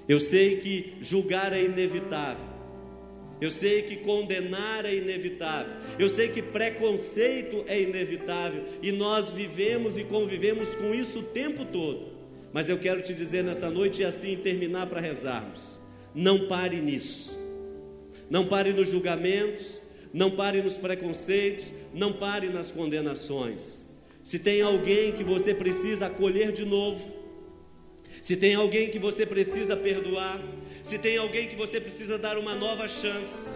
Eu 0.07 0.19
sei 0.19 0.57
que 0.57 0.93
julgar 1.01 1.51
é 1.51 1.63
inevitável. 1.63 2.45
Eu 3.39 3.49
sei 3.49 3.81
que 3.81 3.97
condenar 3.97 4.85
é 4.85 4.93
inevitável. 4.93 5.73
Eu 5.97 6.07
sei 6.07 6.29
que 6.29 6.43
preconceito 6.43 7.63
é 7.67 7.81
inevitável. 7.81 8.63
E 8.83 8.91
nós 8.91 9.31
vivemos 9.31 9.97
e 9.97 10.03
convivemos 10.03 10.75
com 10.75 10.93
isso 10.93 11.19
o 11.19 11.23
tempo 11.23 11.65
todo. 11.65 12.11
Mas 12.53 12.69
eu 12.69 12.77
quero 12.77 13.01
te 13.01 13.15
dizer 13.15 13.43
nessa 13.43 13.69
noite 13.71 14.03
e 14.03 14.05
assim 14.05 14.37
terminar 14.37 14.85
para 14.85 15.01
rezarmos. 15.01 15.79
Não 16.13 16.47
pare 16.47 16.79
nisso. 16.79 17.40
Não 18.31 18.47
pare 18.47 18.71
nos 18.71 18.89
julgamentos. 18.89 19.81
Não 20.13 20.31
pare 20.31 20.61
nos 20.61 20.77
preconceitos. 20.77 21.73
Não 21.93 22.13
pare 22.13 22.47
nas 22.47 22.71
condenações. 22.71 23.85
Se 24.23 24.39
tem 24.39 24.61
alguém 24.61 25.11
que 25.11 25.23
você 25.23 25.53
precisa 25.53 26.05
acolher 26.05 26.53
de 26.53 26.63
novo, 26.63 27.11
se 28.21 28.37
tem 28.37 28.55
alguém 28.55 28.89
que 28.89 28.99
você 28.99 29.25
precisa 29.25 29.75
perdoar, 29.75 30.39
se 30.83 30.97
tem 30.97 31.17
alguém 31.17 31.47
que 31.47 31.55
você 31.55 31.81
precisa 31.81 32.17
dar 32.17 32.37
uma 32.37 32.55
nova 32.55 32.87
chance, 32.87 33.51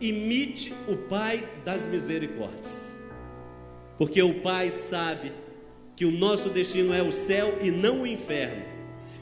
imite 0.00 0.74
o 0.88 0.96
Pai 0.96 1.48
das 1.64 1.86
misericórdias, 1.86 2.92
porque 3.96 4.20
o 4.20 4.40
Pai 4.40 4.70
sabe 4.70 5.32
que 5.94 6.04
o 6.04 6.10
nosso 6.10 6.48
destino 6.48 6.92
é 6.92 7.02
o 7.02 7.12
céu 7.12 7.58
e 7.62 7.70
não 7.70 8.02
o 8.02 8.06
inferno, 8.06 8.64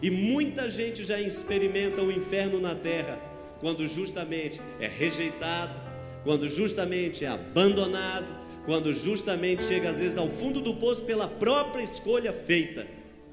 e 0.00 0.10
muita 0.10 0.70
gente 0.70 1.04
já 1.04 1.20
experimenta 1.20 2.00
o 2.00 2.10
inferno 2.10 2.58
na 2.58 2.74
terra 2.74 3.27
quando 3.60 3.86
justamente 3.86 4.60
é 4.80 4.86
rejeitado, 4.86 5.78
quando 6.24 6.48
justamente 6.48 7.24
é 7.24 7.28
abandonado, 7.28 8.26
quando 8.64 8.92
justamente 8.92 9.64
chega 9.64 9.90
às 9.90 10.00
vezes 10.00 10.18
ao 10.18 10.28
fundo 10.28 10.60
do 10.60 10.74
poço 10.74 11.04
pela 11.04 11.26
própria 11.26 11.82
escolha 11.82 12.32
feita. 12.32 12.86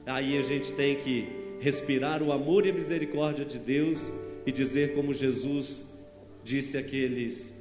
Aí 0.06 0.38
a 0.38 0.42
gente 0.42 0.72
tem 0.74 0.96
que 0.96 1.28
respirar 1.60 2.22
o 2.22 2.32
amor 2.32 2.66
e 2.66 2.70
a 2.70 2.74
misericórdia 2.74 3.44
de 3.44 3.60
Deus 3.60 4.12
e 4.46 4.52
dizer 4.52 4.94
como 4.94 5.14
Jesus 5.14 6.00
disse 6.44 6.78
àqueles 6.78 7.54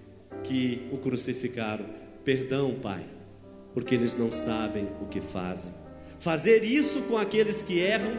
que 0.44 0.86
o 0.92 0.98
crucificaram: 0.98 1.86
Perdão, 2.24 2.74
Pai, 2.80 3.04
porque 3.72 3.94
eles 3.94 4.16
não 4.16 4.30
sabem 4.32 4.86
o 5.00 5.06
que 5.06 5.20
fazem. 5.20 5.72
Fazer 6.18 6.62
isso 6.62 7.02
com 7.02 7.18
aqueles 7.18 7.62
que 7.62 7.78
erram 7.78 8.18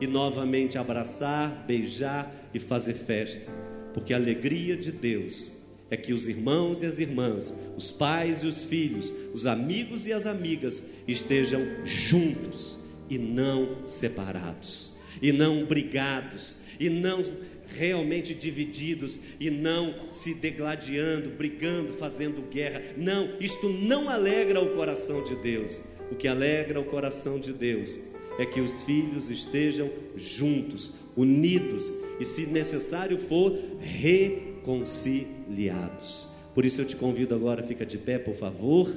e 0.00 0.06
novamente 0.06 0.78
abraçar, 0.78 1.64
beijar 1.66 2.32
e 2.52 2.58
fazer 2.58 2.94
festa, 2.94 3.50
porque 3.94 4.12
a 4.12 4.16
alegria 4.16 4.76
de 4.76 4.92
Deus 4.92 5.52
é 5.90 5.96
que 5.96 6.12
os 6.12 6.28
irmãos 6.28 6.82
e 6.82 6.86
as 6.86 6.98
irmãs, 6.98 7.54
os 7.76 7.90
pais 7.90 8.42
e 8.42 8.46
os 8.46 8.64
filhos, 8.64 9.14
os 9.32 9.46
amigos 9.46 10.06
e 10.06 10.12
as 10.12 10.26
amigas 10.26 10.90
estejam 11.06 11.62
juntos 11.84 12.78
e 13.08 13.16
não 13.16 13.86
separados, 13.86 14.96
e 15.22 15.30
não 15.30 15.64
brigados, 15.64 16.58
e 16.80 16.90
não 16.90 17.22
realmente 17.68 18.34
divididos, 18.34 19.20
e 19.38 19.50
não 19.50 20.12
se 20.12 20.34
degladiando, 20.34 21.30
brigando, 21.30 21.92
fazendo 21.92 22.42
guerra. 22.42 22.82
Não, 22.96 23.30
isto 23.40 23.68
não 23.68 24.08
alegra 24.08 24.60
o 24.60 24.74
coração 24.74 25.22
de 25.22 25.34
Deus. 25.36 25.82
O 26.10 26.14
que 26.14 26.28
alegra 26.28 26.80
o 26.80 26.84
coração 26.84 27.38
de 27.38 27.52
Deus 27.52 28.00
é 28.38 28.44
que 28.44 28.60
os 28.60 28.82
filhos 28.82 29.30
estejam 29.30 29.90
juntos, 30.16 30.94
unidos 31.16 31.94
e, 32.18 32.24
se 32.24 32.46
necessário 32.46 33.18
for, 33.18 33.56
reconciliados. 33.80 36.28
Por 36.54 36.64
isso 36.64 36.80
eu 36.80 36.84
te 36.84 36.96
convido 36.96 37.34
agora, 37.34 37.62
fica 37.62 37.84
de 37.84 37.98
pé, 37.98 38.18
por 38.18 38.34
favor. 38.34 38.90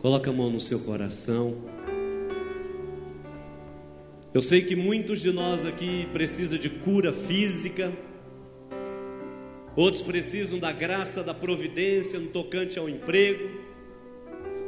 Coloca 0.00 0.30
a 0.30 0.32
mão 0.32 0.50
no 0.50 0.60
seu 0.60 0.80
coração. 0.80 1.56
Eu 4.32 4.40
sei 4.40 4.62
que 4.62 4.76
muitos 4.76 5.20
de 5.20 5.32
nós 5.32 5.64
aqui 5.64 6.06
precisam 6.12 6.58
de 6.58 6.70
cura 6.70 7.12
física, 7.12 7.92
outros 9.74 10.02
precisam 10.02 10.58
da 10.58 10.70
graça 10.70 11.24
da 11.24 11.34
providência 11.34 12.20
no 12.20 12.28
tocante 12.28 12.78
ao 12.78 12.88
emprego, 12.88 13.57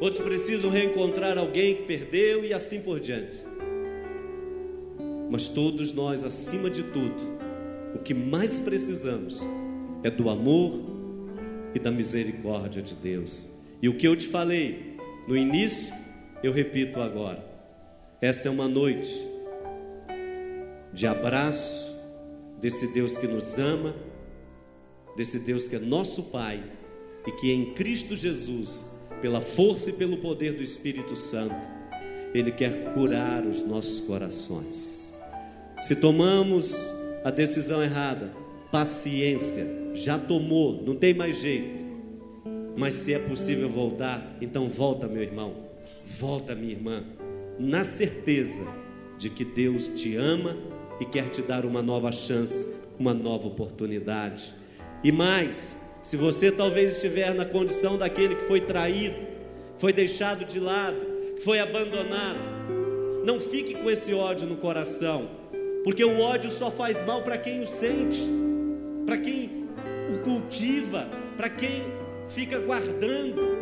outros 0.01 0.24
precisam 0.24 0.70
reencontrar 0.70 1.36
alguém 1.36 1.76
que 1.76 1.82
perdeu 1.82 2.44
e 2.44 2.55
assim 2.55 2.80
por 2.80 2.98
diante. 2.98 3.36
Mas 5.30 5.46
todos 5.46 5.92
nós, 5.92 6.24
acima 6.24 6.68
de 6.68 6.82
tudo, 6.82 7.38
o 7.94 7.98
que 7.98 8.14
mais 8.14 8.59
precisamos 8.59 9.46
é 10.03 10.11
do 10.11 10.28
amor 10.28 10.80
e 11.74 11.78
da 11.78 11.90
misericórdia 11.90 12.82
de 12.82 12.94
Deus. 12.94 13.53
E 13.80 13.88
o 13.88 13.96
que 13.96 14.09
eu 14.09 14.16
te 14.16 14.26
falei 14.26 14.96
no 15.28 15.36
início, 15.36 15.94
eu 16.42 16.53
repito 16.53 17.01
agora. 17.01 17.44
Essa 18.20 18.48
é 18.48 18.51
uma 18.51 18.66
noite 18.66 19.11
de 20.92 21.07
abraço 21.07 21.88
desse 22.61 22.88
Deus 22.88 23.16
que 23.16 23.26
nos 23.26 23.59
ama, 23.59 23.94
desse 25.16 25.38
Deus 25.38 25.68
que 25.68 25.76
é 25.76 25.78
nosso 25.78 26.24
Pai 26.24 26.62
e 27.26 27.32
que 27.32 27.53
em 27.53 27.72
Cristo 27.74 28.16
Jesus, 28.16 28.89
pela 29.20 29.40
força 29.40 29.90
e 29.90 29.92
pelo 29.92 30.16
poder 30.18 30.54
do 30.54 30.62
Espírito 30.62 31.14
Santo, 31.16 31.54
Ele 32.34 32.50
quer 32.50 32.92
curar 32.94 33.44
os 33.44 33.62
nossos 33.62 34.00
corações. 34.00 35.14
Se 35.82 35.96
tomamos 35.96 36.74
a 37.24 37.30
decisão 37.30 37.82
errada, 37.82 38.32
paciência, 38.70 39.66
já 39.94 40.18
tomou, 40.18 40.82
não 40.82 40.94
tem 40.94 41.14
mais 41.14 41.40
jeito. 41.40 41.84
Mas 42.76 42.94
se 42.94 43.12
é 43.12 43.18
possível 43.18 43.68
voltar, 43.68 44.36
então 44.40 44.68
volta, 44.68 45.06
meu 45.06 45.22
irmão, 45.22 45.54
volta, 46.18 46.54
minha 46.54 46.72
irmã, 46.72 47.04
na 47.58 47.84
certeza 47.84 48.66
de 49.18 49.28
que 49.28 49.44
Deus 49.44 49.88
te 49.88 50.16
ama 50.16 50.56
e 50.98 51.04
quer 51.04 51.28
te 51.28 51.42
dar 51.42 51.66
uma 51.66 51.82
nova 51.82 52.10
chance, 52.12 52.68
uma 52.98 53.12
nova 53.12 53.48
oportunidade. 53.48 54.54
E 55.02 55.10
mais, 55.10 55.80
se 56.03 56.16
você 56.16 56.51
talvez 56.51 56.94
estiver 56.94 57.34
na 57.34 57.44
condição 57.44 57.98
daquele 57.98 58.34
que 58.34 58.44
foi 58.46 58.61
traído, 58.61 59.16
foi 59.76 59.92
deixado 59.92 60.44
de 60.44 60.59
lado, 60.59 60.96
foi 61.44 61.59
abandonado, 61.59 62.38
não 63.24 63.40
fique 63.40 63.74
com 63.74 63.90
esse 63.90 64.14
ódio 64.14 64.46
no 64.46 64.57
coração, 64.57 65.28
porque 65.84 66.05
o 66.05 66.20
ódio 66.20 66.51
só 66.51 66.70
faz 66.70 67.05
mal 67.05 67.22
para 67.22 67.36
quem 67.36 67.62
o 67.62 67.66
sente, 67.66 68.20
para 69.05 69.18
quem 69.18 69.68
o 70.14 70.18
cultiva, 70.18 71.07
para 71.36 71.48
quem 71.48 71.82
fica 72.28 72.59
guardando. 72.59 73.59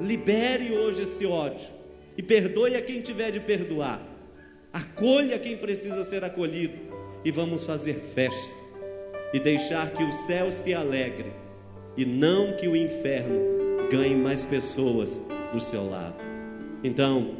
Libere 0.00 0.72
hoje 0.72 1.02
esse 1.02 1.26
ódio 1.26 1.66
e 2.16 2.22
perdoe 2.22 2.74
a 2.74 2.82
quem 2.82 3.02
tiver 3.02 3.30
de 3.30 3.40
perdoar. 3.40 4.00
Acolha 4.72 5.38
quem 5.38 5.56
precisa 5.56 6.02
ser 6.04 6.24
acolhido 6.24 6.78
e 7.24 7.30
vamos 7.30 7.66
fazer 7.66 7.94
festa 7.94 8.54
e 9.32 9.38
deixar 9.38 9.90
que 9.90 10.02
o 10.02 10.12
céu 10.12 10.50
se 10.50 10.72
alegre 10.72 11.39
e 11.96 12.04
não 12.04 12.52
que 12.52 12.68
o 12.68 12.76
inferno 12.76 13.38
ganhe 13.90 14.14
mais 14.14 14.42
pessoas 14.44 15.20
do 15.52 15.60
seu 15.60 15.88
lado. 15.88 16.16
Então, 16.82 17.34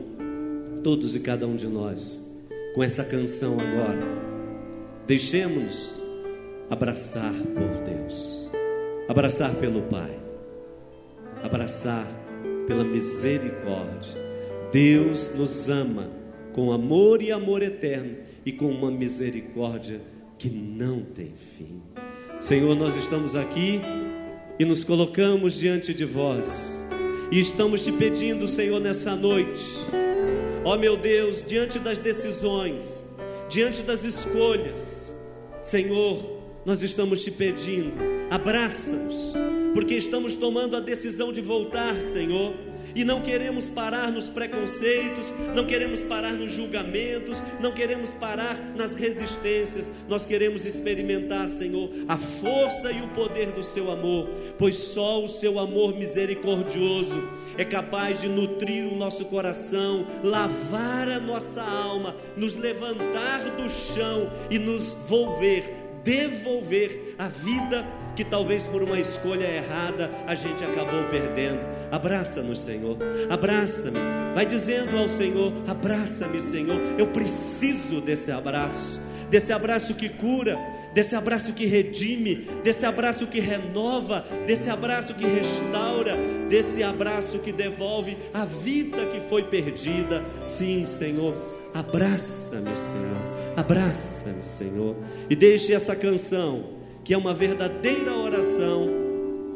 todos 0.83 1.15
e 1.15 1.21
cada 1.21 1.47
um 1.47 1.57
de 1.57 1.67
nós, 1.67 2.29
com 2.75 2.83
essa 2.83 3.05
canção 3.05 3.57
agora, 3.59 4.07
deixemos-nos 5.07 6.03
abraçar 6.69 7.33
por 7.33 7.85
Deus, 7.85 8.51
abraçar 9.09 9.55
pelo 9.55 9.83
Pai, 9.83 10.19
abraçar 11.43 12.07
pela 12.67 12.85
misericórdia. 12.85 14.21
Deus 14.73 15.35
nos 15.35 15.69
ama 15.69 16.11
com 16.53 16.71
amor 16.73 17.23
e 17.23 17.33
amor 17.33 17.63
eterno 17.63 18.19
e 18.45 18.53
com 18.53 18.67
uma 18.67 18.91
misericórdia 18.91 20.01
que 20.39 20.49
não 20.49 21.03
tem 21.03 21.33
fim. 21.57 21.83
Senhor, 22.41 22.75
nós 22.75 22.97
estamos 22.97 23.37
aqui 23.37 23.81
e 24.61 24.65
nos 24.67 24.85
colocamos 24.85 25.59
diante 25.59 25.95
de 25.95 26.05
vós. 26.05 26.85
E 27.33 27.41
estamos 27.41 27.83
te 27.83 27.91
pedindo, 27.91 28.47
Senhor, 28.47 28.79
nessa 28.79 29.17
noite, 29.17 29.65
ó 30.63 30.77
meu 30.77 30.99
Deus, 30.99 31.43
diante 31.43 31.79
das 31.79 31.97
decisões, 31.97 33.07
diante 33.49 33.83
das 33.83 34.05
escolhas, 34.05 35.11
Senhor, 35.63 36.43
nós 36.67 36.83
estamos 36.83 37.25
te 37.25 37.31
pedindo, 37.31 37.97
abraça-nos, 38.31 39.33
porque 39.73 39.95
estamos 39.95 40.37
tomando 40.37 40.77
a 40.77 40.81
decisão 40.81 41.33
de 41.33 41.41
voltar, 41.41 41.99
Senhor 41.99 42.53
e 42.95 43.05
não 43.05 43.21
queremos 43.21 43.69
parar 43.69 44.11
nos 44.11 44.29
preconceitos, 44.29 45.33
não 45.55 45.67
queremos 45.67 46.01
parar 46.01 46.33
nos 46.33 46.53
julgamentos, 46.53 47.43
não 47.61 47.73
queremos 47.73 48.11
parar 48.11 48.57
nas 48.77 48.97
resistências. 48.97 49.91
Nós 50.09 50.27
queremos 50.27 50.67
experimentar, 50.67 51.49
Senhor, 51.49 51.91
a 52.09 52.17
força 52.17 52.91
e 52.91 53.01
o 53.03 53.09
poder 53.09 53.53
do 53.53 53.63
Seu 53.63 53.91
amor, 53.91 54.29
pois 54.59 54.77
só 54.77 55.23
o 55.23 55.29
Seu 55.29 55.59
amor 55.59 55.95
misericordioso 55.95 57.41
é 57.57 57.65
capaz 57.65 58.21
de 58.21 58.29
nutrir 58.29 58.91
o 58.91 58.97
nosso 58.97 59.25
coração, 59.27 60.07
lavar 60.23 61.09
a 61.09 61.21
nossa 61.21 61.63
alma, 61.63 62.17
nos 62.37 62.55
levantar 62.55 63.41
do 63.57 63.69
chão 63.69 64.31
e 64.51 64.59
nos 64.59 64.95
volver, 65.07 65.65
devolver 66.03 67.15
a 67.19 67.29
vida 67.29 67.85
que 68.17 68.25
talvez 68.25 68.65
por 68.65 68.83
uma 68.83 68.99
escolha 68.99 69.45
errada 69.45 70.11
a 70.27 70.35
gente 70.35 70.65
acabou 70.65 71.05
perdendo. 71.11 71.61
Abraça-nos, 71.91 72.61
Senhor. 72.61 72.97
Abraça-me. 73.29 73.99
Vai 74.35 74.47
dizendo 74.47 74.97
ao 74.97 75.09
Senhor: 75.09 75.53
Abraça-me, 75.67 76.41
Senhor. 76.41 76.79
Eu 76.99 77.09
preciso 77.09 78.01
desse 78.01 78.31
abraço, 78.31 79.01
desse 79.29 79.53
abraço 79.53 79.95
que 79.95 80.09
cura, 80.09 80.59
desse 80.95 81.15
abraço 81.15 81.53
que 81.53 81.67
redime, 81.67 82.49
desse 82.63 82.85
abraço 82.87 83.27
que 83.27 83.41
renova, 83.41 84.25
desse 84.47 84.71
abraço 84.71 85.15
que 85.15 85.25
restaura, 85.25 86.17
desse 86.49 86.83
abraço 86.83 87.39
que 87.39 87.53
devolve 87.53 88.17
a 88.33 88.45
vida 88.45 89.07
que 89.07 89.21
foi 89.29 89.45
perdida. 89.45 90.23
Sim, 90.47 90.87
Senhor. 90.87 91.35
Abraça-me, 91.73 92.77
Senhor. 92.77 93.41
Abraça-me, 93.57 94.45
Senhor. 94.45 94.97
E 95.29 95.37
deixe 95.37 95.73
essa 95.73 95.95
canção, 95.95 96.71
que 97.05 97.15
é 97.15 97.19
uma 97.19 97.33
verdadeira 97.33 98.13
oração, 98.13 98.89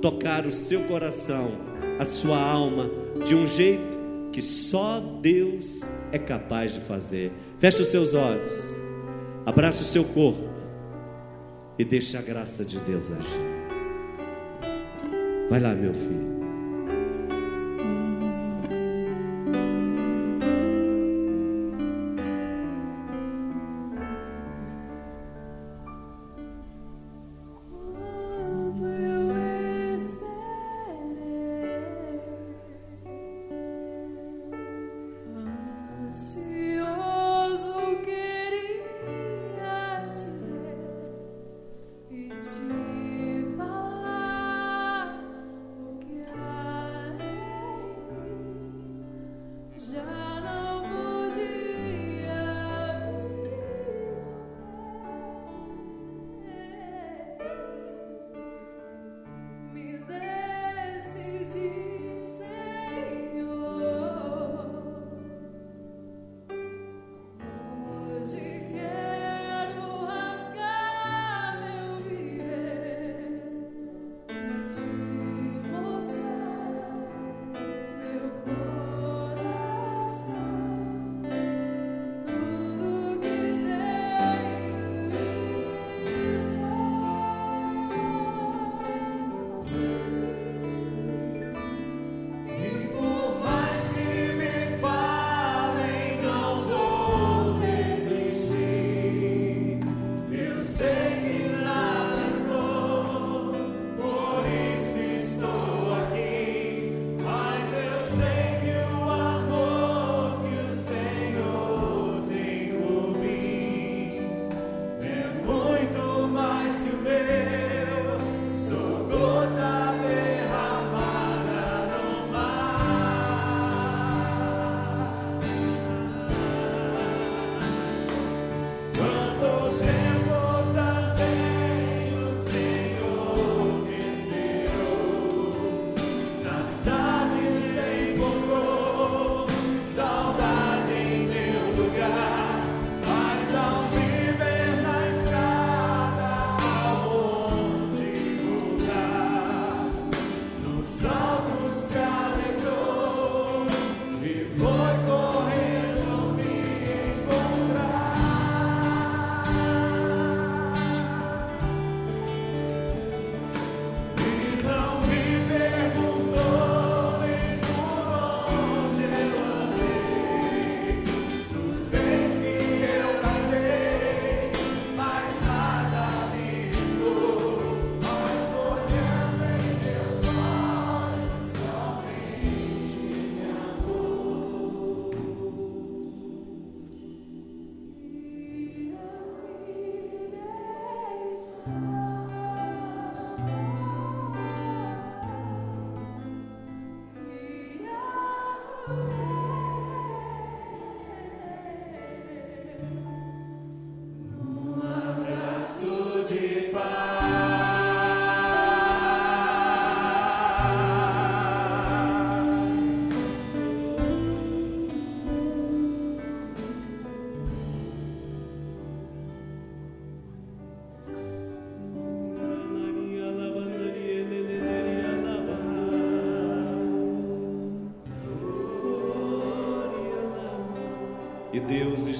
tocar 0.04 0.44
o 0.44 0.50
seu 0.50 0.82
coração, 0.82 1.52
a 1.98 2.04
sua 2.04 2.38
alma, 2.38 2.90
de 3.24 3.34
um 3.34 3.46
jeito 3.46 3.96
que 4.30 4.42
só 4.42 5.00
Deus 5.00 5.80
é 6.12 6.18
capaz 6.18 6.74
de 6.74 6.80
fazer. 6.80 7.32
Feche 7.58 7.80
os 7.80 7.88
seus 7.88 8.12
olhos, 8.12 8.54
abraça 9.46 9.80
o 9.80 9.86
seu 9.86 10.04
corpo 10.04 10.46
e 11.78 11.84
deixe 11.86 12.18
a 12.18 12.20
graça 12.20 12.66
de 12.66 12.78
Deus 12.80 13.10
agir. 13.10 13.54
Vai 15.48 15.58
lá, 15.58 15.74
meu 15.74 15.94
filho. 15.94 16.33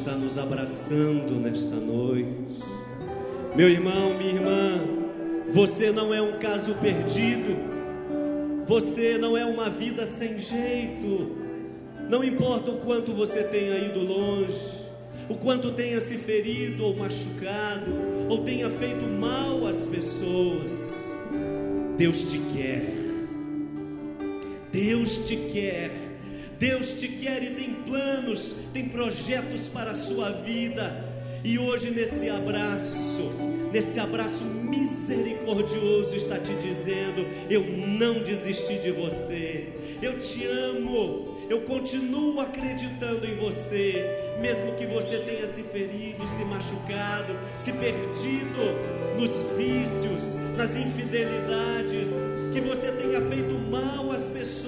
Está 0.05 0.17
nos 0.17 0.37
abraçando 0.37 1.41
nesta 1.41 1.77
noite. 1.77 2.63
Meu 3.57 3.71
irmão, 3.71 4.13
minha 4.19 4.35
irmã, 4.35 4.83
você 5.51 5.91
não 5.91 6.13
é 6.13 6.21
um 6.21 6.39
caso 6.39 6.75
perdido. 6.75 7.57
Você 8.67 9.17
não 9.17 9.35
é 9.35 9.47
uma 9.47 9.71
vida 9.71 10.07
sem 10.07 10.39
jeito. 10.39 11.39
Não 12.07 12.23
importa 12.23 12.71
o 12.71 12.81
quanto 12.81 13.15
você 13.15 13.45
tenha 13.45 13.79
ido 13.79 14.01
longe, 14.01 14.53
o 15.27 15.37
quanto 15.37 15.71
tenha 15.71 15.99
se 16.01 16.19
ferido 16.19 16.85
ou 16.85 16.95
machucado, 16.95 17.91
ou 18.29 18.45
tenha 18.45 18.69
feito 18.69 19.07
mal 19.07 19.67
às 19.67 19.87
pessoas, 19.87 21.11
Deus 21.97 22.31
te 22.31 22.39
quer. 22.55 22.85
Deus 24.71 25.27
te 25.27 25.37
quer. 25.37 26.04
Deus 26.59 27.01
te 27.01 27.09
quer 27.09 27.43
e 27.43 27.55
tem 27.55 27.75
planos, 27.87 28.57
tem 28.73 28.89
projetos 28.89 29.69
para 29.69 29.93
a 29.93 29.95
sua 29.95 30.31
vida. 30.31 31.13
E 31.43 31.59
hoje, 31.59 31.91
nesse 31.91 32.31
abraço, 32.31 33.31
nesse 33.71 34.01
abraço 34.01 34.45
misericordioso, 34.45 36.17
está 36.17 36.39
te 36.39 36.55
dizendo: 36.55 37.27
Eu 37.51 37.63
não 37.65 38.23
desisti 38.23 38.79
de 38.79 38.91
você, 38.91 39.69
eu 40.01 40.19
te 40.19 40.45
amo, 40.47 41.47
eu 41.51 41.61
continuo 41.63 42.41
acreditando 42.41 43.27
em 43.27 43.37
você, 43.37 44.05
mesmo 44.41 44.75
que 44.77 44.87
você 44.87 45.19
tenha 45.19 45.47
se 45.47 45.63
ferido, 45.65 46.27
se 46.27 46.45
machucado, 46.45 47.37
se 47.61 47.73
perdido 47.73 48.95
nos 49.19 49.43
vícios, 49.57 50.35
nas 50.57 50.75
infidelidades, 50.75 52.09
que 52.53 52.61
você 52.61 52.91
tenha 52.93 53.21
feito 53.21 53.55
mal 53.71 54.11
às 54.11 54.25
pessoas, 54.25 54.64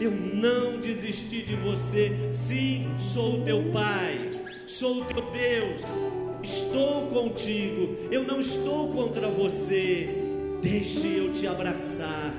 eu 0.00 0.10
não 0.10 0.78
desisti 0.80 1.42
de 1.42 1.54
você. 1.56 2.12
Sim, 2.30 2.86
sou 2.98 3.40
o 3.40 3.44
teu 3.44 3.62
Pai, 3.72 4.44
sou 4.66 5.02
o 5.02 5.04
teu 5.04 5.22
Deus, 5.30 5.80
estou 6.42 7.06
contigo, 7.08 7.96
eu 8.10 8.24
não 8.24 8.40
estou 8.40 8.88
contra 8.88 9.28
você. 9.28 10.08
Deixe 10.62 11.06
eu 11.18 11.32
te 11.32 11.46
abraçar, 11.46 12.34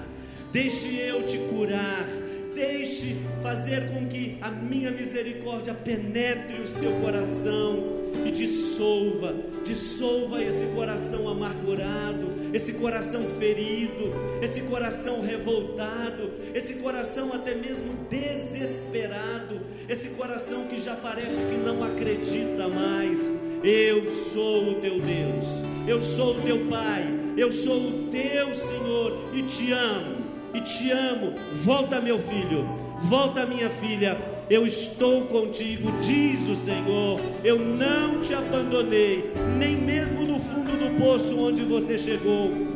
deixe 0.51 0.95
eu 0.95 1.25
te 1.25 1.37
curar 1.37 2.07
Deixe 2.55 3.17
fazer 3.43 3.89
com 3.89 4.07
que 4.07 4.37
a 4.41 4.49
minha 4.49 4.89
misericórdia 4.89 5.73
penetre 5.73 6.61
o 6.61 6.65
seu 6.65 6.89
coração 7.01 7.91
e 8.25 8.31
dissolva, 8.31 9.35
dissolva 9.65 10.41
esse 10.41 10.65
coração 10.67 11.27
amargurado, 11.27 12.29
esse 12.53 12.75
coração 12.75 13.25
ferido, 13.37 14.13
esse 14.41 14.61
coração 14.61 15.21
revoltado, 15.21 16.31
esse 16.53 16.75
coração 16.75 17.33
até 17.33 17.53
mesmo 17.53 17.93
desesperado, 18.09 19.59
esse 19.89 20.11
coração 20.11 20.65
que 20.67 20.79
já 20.79 20.95
parece 20.95 21.35
que 21.35 21.57
não 21.57 21.83
acredita 21.83 22.69
mais. 22.69 23.19
Eu 23.65 24.07
sou 24.31 24.71
o 24.71 24.75
teu 24.75 25.01
Deus, 25.01 25.43
eu 25.85 25.99
sou 25.99 26.37
o 26.37 26.41
teu 26.41 26.67
Pai, 26.67 27.03
eu 27.35 27.51
sou 27.51 27.77
o 27.77 28.09
teu 28.09 28.55
Senhor 28.55 29.29
e 29.33 29.43
te 29.43 29.73
amo 29.73 30.14
e 30.55 30.61
te 30.61 30.91
amo. 30.91 31.33
Volta, 31.63 31.99
meu 31.99 32.19
filho, 32.19 32.65
volta, 33.03 33.45
minha 33.45 33.69
filha. 33.69 34.17
Eu 34.49 34.65
estou 34.65 35.25
contigo, 35.25 35.91
diz 36.01 36.47
o 36.47 36.55
Senhor. 36.55 37.19
Eu 37.43 37.59
não 37.59 38.21
te 38.21 38.33
abandonei, 38.33 39.31
nem 39.57 39.75
mesmo 39.75 40.21
no 40.21 40.39
fundo 40.39 40.77
do 40.77 40.99
poço 40.99 41.39
onde 41.39 41.63
você 41.63 41.97
chegou 41.97 42.75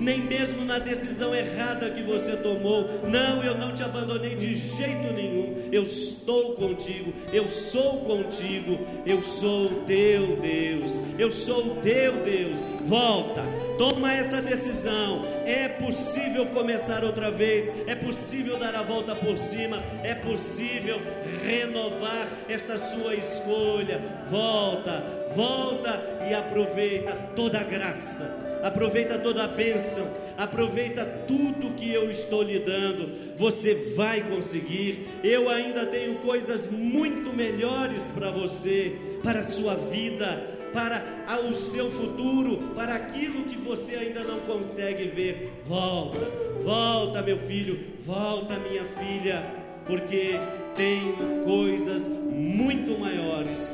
nem 0.00 0.18
mesmo 0.18 0.64
na 0.64 0.78
decisão 0.78 1.34
errada 1.34 1.90
que 1.90 2.02
você 2.02 2.34
tomou. 2.36 2.88
Não, 3.06 3.44
eu 3.44 3.56
não 3.56 3.74
te 3.74 3.82
abandonei 3.82 4.34
de 4.34 4.56
jeito 4.56 5.12
nenhum. 5.12 5.68
Eu 5.70 5.82
estou 5.82 6.54
contigo, 6.54 7.12
eu 7.32 7.46
sou 7.46 7.98
contigo, 7.98 8.78
eu 9.06 9.22
sou 9.22 9.66
o 9.66 9.84
teu 9.86 10.36
Deus, 10.36 10.92
eu 11.18 11.30
sou 11.30 11.72
o 11.72 11.76
teu 11.76 12.12
Deus. 12.24 12.58
Volta, 12.86 13.44
toma 13.78 14.12
essa 14.12 14.40
decisão. 14.40 15.24
É 15.46 15.68
possível 15.68 16.46
começar 16.46 17.04
outra 17.04 17.30
vez, 17.30 17.70
é 17.86 17.94
possível 17.94 18.58
dar 18.58 18.74
a 18.74 18.82
volta 18.82 19.14
por 19.14 19.36
cima, 19.36 19.82
é 20.02 20.14
possível 20.14 21.00
renovar 21.44 22.28
esta 22.48 22.76
sua 22.76 23.14
escolha. 23.14 24.00
Volta, 24.30 25.04
volta 25.34 26.00
e 26.28 26.34
aproveita 26.34 27.12
toda 27.34 27.60
a 27.60 27.64
graça 27.64 28.50
aproveita 28.62 29.18
toda 29.18 29.44
a 29.44 29.48
bênção, 29.48 30.06
aproveita 30.36 31.04
tudo 31.26 31.74
que 31.76 31.90
eu 31.92 32.10
estou 32.10 32.42
lhe 32.42 32.58
dando. 32.58 33.36
Você 33.36 33.74
vai 33.96 34.22
conseguir. 34.22 35.08
Eu 35.24 35.48
ainda 35.48 35.86
tenho 35.86 36.16
coisas 36.16 36.70
muito 36.70 37.34
melhores 37.34 38.04
para 38.14 38.30
você, 38.30 38.96
para 39.22 39.40
a 39.40 39.44
sua 39.44 39.74
vida, 39.74 40.59
para 40.72 41.02
o 41.48 41.54
seu 41.54 41.90
futuro, 41.90 42.58
para 42.74 42.94
aquilo 42.94 43.44
que 43.44 43.56
você 43.56 43.96
ainda 43.96 44.24
não 44.24 44.40
consegue 44.40 45.04
ver. 45.08 45.62
Volta, 45.66 46.30
volta, 46.62 47.22
meu 47.22 47.38
filho, 47.38 47.78
volta, 48.04 48.58
minha 48.58 48.84
filha, 48.84 49.44
porque 49.86 50.38
tenho 50.76 51.44
coisas 51.44 52.06
muito 52.06 52.98
maiores, 52.98 53.70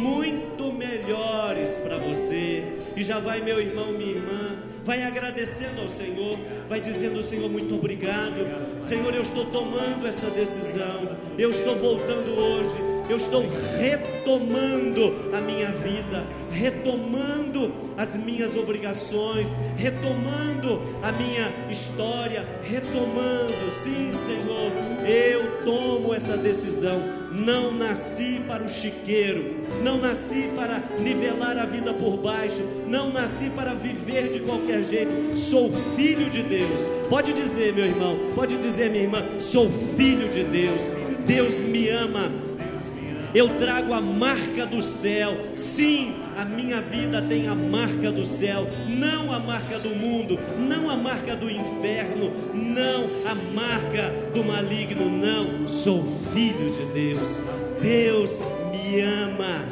muito 0.00 0.72
melhores 0.72 1.78
para 1.78 1.98
você. 1.98 2.64
E 2.96 3.02
já 3.02 3.18
vai, 3.18 3.40
meu 3.40 3.60
irmão, 3.60 3.92
minha 3.92 4.12
irmã, 4.12 4.58
vai 4.84 5.02
agradecendo 5.02 5.80
ao 5.82 5.88
Senhor, 5.88 6.38
vai 6.68 6.80
dizendo: 6.80 7.22
Senhor, 7.22 7.50
muito 7.50 7.74
obrigado. 7.74 8.82
Senhor, 8.82 9.14
eu 9.14 9.22
estou 9.22 9.46
tomando 9.46 10.06
essa 10.06 10.30
decisão, 10.30 11.16
eu 11.38 11.50
estou 11.50 11.76
voltando 11.76 12.30
hoje 12.30 12.93
eu 13.08 13.16
estou 13.16 13.44
retomando 13.78 15.30
a 15.36 15.40
minha 15.40 15.70
vida, 15.72 16.24
retomando 16.50 17.72
as 17.96 18.16
minhas 18.16 18.56
obrigações, 18.56 19.50
retomando 19.76 20.80
a 21.02 21.12
minha 21.12 21.52
história, 21.70 22.46
retomando, 22.62 23.52
sim, 23.82 24.12
Senhor, 24.12 24.72
eu 25.06 25.64
tomo 25.64 26.14
essa 26.14 26.36
decisão. 26.36 27.24
Não 27.34 27.72
nasci 27.72 28.40
para 28.46 28.62
o 28.62 28.68
chiqueiro, 28.68 29.56
não 29.82 29.98
nasci 29.98 30.48
para 30.54 30.80
nivelar 31.00 31.58
a 31.58 31.66
vida 31.66 31.92
por 31.92 32.16
baixo, 32.16 32.62
não 32.86 33.12
nasci 33.12 33.50
para 33.50 33.74
viver 33.74 34.30
de 34.30 34.38
qualquer 34.38 34.84
jeito. 34.84 35.36
Sou 35.36 35.72
filho 35.96 36.30
de 36.30 36.42
Deus. 36.44 36.80
Pode 37.10 37.32
dizer, 37.32 37.72
meu 37.72 37.86
irmão, 37.86 38.16
pode 38.36 38.56
dizer, 38.58 38.88
minha 38.88 39.02
irmã, 39.02 39.20
sou 39.40 39.68
filho 39.96 40.28
de 40.28 40.44
Deus. 40.44 40.80
Deus 41.26 41.56
me 41.56 41.88
ama, 41.88 42.30
eu 43.34 43.48
trago 43.58 43.92
a 43.92 44.00
marca 44.00 44.64
do 44.64 44.80
céu. 44.80 45.36
Sim, 45.56 46.14
a 46.38 46.44
minha 46.44 46.80
vida 46.80 47.20
tem 47.20 47.48
a 47.48 47.54
marca 47.54 48.12
do 48.12 48.24
céu, 48.24 48.68
não 48.86 49.32
a 49.32 49.40
marca 49.40 49.78
do 49.78 49.90
mundo, 49.90 50.38
não 50.56 50.88
a 50.88 50.96
marca 50.96 51.34
do 51.34 51.50
inferno, 51.50 52.32
não 52.54 53.06
a 53.28 53.34
marca 53.34 54.12
do 54.32 54.44
maligno, 54.44 55.10
não. 55.10 55.68
Sou 55.68 56.04
filho 56.32 56.70
de 56.70 56.84
Deus. 56.92 57.38
Deus 57.82 58.40
me 58.70 59.00
ama. 59.00 59.64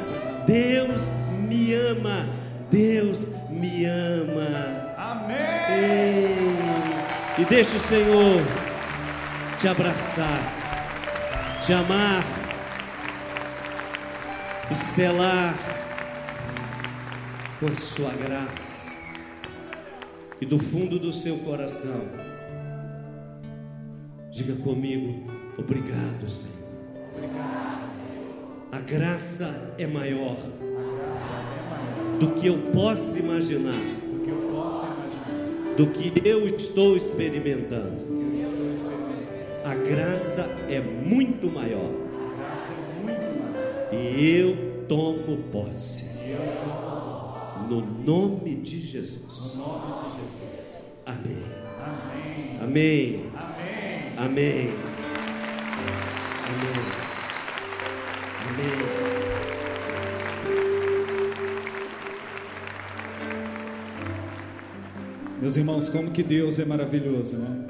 Deus 0.45 1.13
me 1.47 1.73
ama. 1.73 2.25
Deus 2.69 3.31
me 3.49 3.85
ama. 3.85 4.93
Amém. 4.97 6.35
E 7.39 7.45
deixa 7.45 7.77
o 7.77 7.79
Senhor 7.79 8.41
te 9.59 9.67
abraçar, 9.67 10.41
te 11.65 11.71
amar 11.71 12.42
e 14.73 14.75
selar 14.75 15.55
com 17.59 17.67
a 17.67 17.75
sua 17.75 18.09
graça 18.09 18.91
e 20.41 20.47
do 20.47 20.57
fundo 20.57 20.97
do 20.97 21.11
seu 21.11 21.37
coração. 21.37 22.01
Diga 24.31 24.55
comigo, 24.55 25.31
obrigado, 25.59 26.27
Senhor. 26.27 26.69
A 28.71 28.79
graça 28.79 29.75
é 29.77 29.85
maior 29.85 30.37
do 32.19 32.31
que 32.31 32.47
eu 32.47 32.57
possa 32.73 33.19
imaginar, 33.19 33.75
do 35.77 35.85
que 35.91 36.27
eu 36.27 36.47
estou 36.47 36.97
experimentando. 36.97 38.11
A 39.63 39.75
graça 39.75 40.49
é 40.67 40.79
muito 40.81 41.47
maior. 41.51 42.02
E 43.93 44.37
eu 44.37 44.85
tomo 44.87 45.37
posse. 45.51 46.11
No 47.69 47.81
nome 47.81 48.55
de 48.55 48.79
Jesus. 48.81 49.59
Amém. 51.05 51.43
Amém. 52.61 53.31
Amém. 53.31 53.33
Amém. 54.17 54.69
Amém. 58.49 59.13
Meus 65.41 65.57
irmãos, 65.57 65.89
como 65.89 66.11
que 66.11 66.23
Deus 66.23 66.57
é 66.59 66.65
maravilhoso, 66.65 67.37
né? 67.37 67.67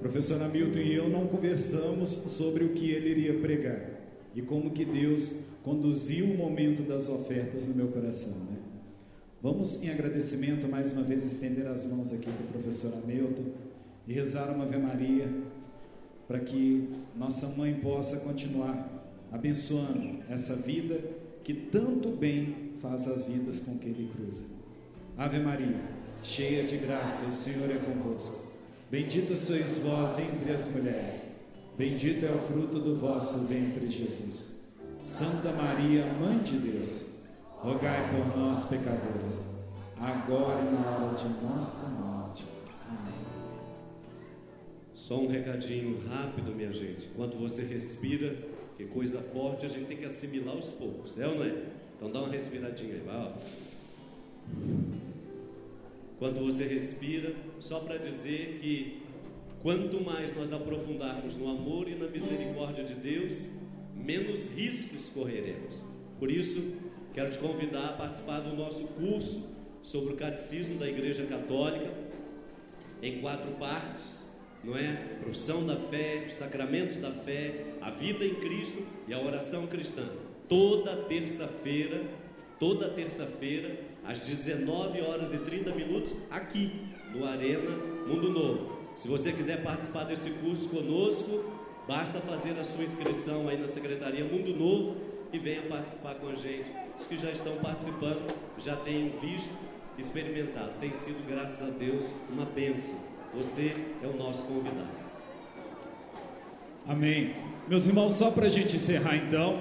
Professor 0.00 0.40
Hamilton 0.42 0.78
e 0.78 0.94
eu 0.94 1.08
não 1.08 1.26
conversamos 1.26 2.08
sobre 2.08 2.64
o 2.64 2.70
que 2.70 2.90
ele 2.90 3.10
iria 3.10 3.34
pregar. 3.40 3.95
E 4.36 4.42
como 4.42 4.70
que 4.70 4.84
Deus 4.84 5.46
conduziu 5.64 6.26
o 6.26 6.36
momento 6.36 6.82
das 6.82 7.08
ofertas 7.08 7.66
no 7.66 7.74
meu 7.74 7.88
coração, 7.88 8.36
né? 8.40 8.58
Vamos 9.42 9.82
em 9.82 9.88
agradecimento 9.88 10.68
mais 10.68 10.92
uma 10.92 11.02
vez 11.02 11.24
estender 11.24 11.66
as 11.66 11.86
mãos 11.86 12.12
aqui 12.12 12.30
para 12.30 12.44
o 12.44 12.48
professor 12.52 12.92
Hamilton 13.02 13.44
e 14.06 14.12
rezar 14.12 14.50
uma 14.54 14.64
Ave 14.64 14.76
Maria 14.76 15.32
para 16.28 16.40
que 16.40 16.86
nossa 17.16 17.48
mãe 17.56 17.74
possa 17.76 18.18
continuar 18.18 19.08
abençoando 19.32 20.18
essa 20.28 20.54
vida 20.54 21.00
que 21.42 21.54
tanto 21.54 22.10
bem 22.10 22.72
faz 22.82 23.08
as 23.08 23.24
vidas 23.24 23.60
com 23.60 23.78
que 23.78 23.88
ele 23.88 24.10
cruza. 24.14 24.48
Ave 25.16 25.38
Maria, 25.38 25.80
cheia 26.22 26.64
de 26.64 26.76
graça, 26.76 27.30
o 27.30 27.32
Senhor 27.32 27.70
é 27.70 27.78
convosco. 27.78 28.52
Bendita 28.90 29.34
sois 29.34 29.78
vós 29.78 30.18
entre 30.18 30.52
as 30.52 30.70
mulheres. 30.70 31.35
Bendito 31.76 32.24
é 32.24 32.30
o 32.30 32.38
fruto 32.38 32.78
do 32.78 32.96
vosso 32.96 33.40
ventre, 33.40 33.90
Jesus. 33.90 34.66
Santa 35.04 35.52
Maria, 35.52 36.06
Mãe 36.14 36.38
de 36.38 36.56
Deus, 36.56 37.20
rogai 37.50 38.10
por 38.10 38.34
nós, 38.34 38.64
pecadores, 38.64 39.46
agora 39.98 40.62
e 40.62 40.72
na 40.72 40.90
hora 40.90 41.14
de 41.14 41.28
nossa 41.44 41.88
morte. 41.88 42.46
Amém. 42.88 43.14
Só 44.94 45.20
um 45.20 45.28
recadinho 45.28 46.00
rápido, 46.08 46.54
minha 46.56 46.72
gente. 46.72 47.10
Enquanto 47.12 47.36
você 47.36 47.62
respira, 47.62 48.34
que 48.78 48.86
coisa 48.86 49.20
forte 49.20 49.66
a 49.66 49.68
gente 49.68 49.86
tem 49.86 49.98
que 49.98 50.06
assimilar 50.06 50.56
aos 50.56 50.70
poucos, 50.70 51.20
é 51.20 51.28
ou 51.28 51.34
não 51.34 51.44
é? 51.44 51.62
Então 51.96 52.10
dá 52.10 52.20
uma 52.20 52.30
respiradinha 52.30 52.94
aí, 52.94 53.02
vai, 53.04 53.16
ó. 53.16 53.32
Enquanto 56.16 56.40
você 56.40 56.64
respira, 56.64 57.34
só 57.60 57.80
para 57.80 57.98
dizer 57.98 58.60
que 58.62 59.05
quanto 59.66 60.00
mais 60.00 60.32
nós 60.36 60.52
aprofundarmos 60.52 61.34
no 61.34 61.50
amor 61.50 61.88
e 61.88 61.96
na 61.96 62.06
misericórdia 62.06 62.84
de 62.84 62.94
Deus, 62.94 63.48
menos 63.92 64.54
riscos 64.54 65.08
correremos. 65.08 65.84
Por 66.20 66.30
isso, 66.30 66.76
quero 67.12 67.30
te 67.30 67.38
convidar 67.38 67.86
a 67.86 67.92
participar 67.94 68.38
do 68.42 68.54
nosso 68.54 68.86
curso 68.86 69.44
sobre 69.82 70.12
o 70.12 70.16
catecismo 70.16 70.78
da 70.78 70.88
Igreja 70.88 71.26
Católica, 71.26 71.92
em 73.02 73.20
quatro 73.20 73.50
partes, 73.54 74.32
não 74.62 74.78
é? 74.78 75.16
Profissão 75.20 75.66
da 75.66 75.74
fé, 75.74 76.26
os 76.28 76.34
sacramentos 76.34 76.98
da 76.98 77.10
fé, 77.10 77.64
a 77.80 77.90
vida 77.90 78.24
em 78.24 78.36
Cristo 78.36 78.86
e 79.08 79.12
a 79.12 79.18
oração 79.18 79.66
cristã. 79.66 80.08
Toda 80.48 80.94
terça-feira, 80.94 82.04
toda 82.60 82.90
terça-feira, 82.90 83.80
às 84.04 84.20
19 84.20 85.00
horas 85.00 85.34
e 85.34 85.38
30 85.38 85.74
minutos, 85.74 86.16
aqui 86.30 86.70
no 87.12 87.26
Arena 87.26 87.70
Mundo 88.06 88.30
Novo. 88.30 88.75
Se 88.96 89.08
você 89.08 89.30
quiser 89.30 89.62
participar 89.62 90.04
desse 90.04 90.30
curso 90.30 90.70
conosco, 90.70 91.44
basta 91.86 92.18
fazer 92.20 92.58
a 92.58 92.64
sua 92.64 92.82
inscrição 92.82 93.46
aí 93.46 93.58
na 93.58 93.68
Secretaria 93.68 94.24
Mundo 94.24 94.56
Novo 94.56 94.96
e 95.30 95.38
venha 95.38 95.62
participar 95.62 96.14
com 96.14 96.28
a 96.28 96.34
gente. 96.34 96.64
Os 96.98 97.06
que 97.06 97.18
já 97.18 97.30
estão 97.30 97.56
participando 97.56 98.26
já 98.58 98.74
têm 98.76 99.10
visto, 99.20 99.54
experimentado. 99.98 100.72
Tem 100.80 100.92
sido, 100.94 101.28
graças 101.28 101.68
a 101.68 101.70
Deus, 101.70 102.14
uma 102.30 102.46
bênção. 102.46 103.00
Você 103.34 103.74
é 104.02 104.06
o 104.06 104.16
nosso 104.16 104.46
convidado. 104.46 104.88
Amém. 106.88 107.34
Meus 107.68 107.86
irmãos, 107.86 108.14
só 108.14 108.30
para 108.30 108.46
a 108.46 108.48
gente 108.48 108.76
encerrar 108.76 109.16
então, 109.16 109.60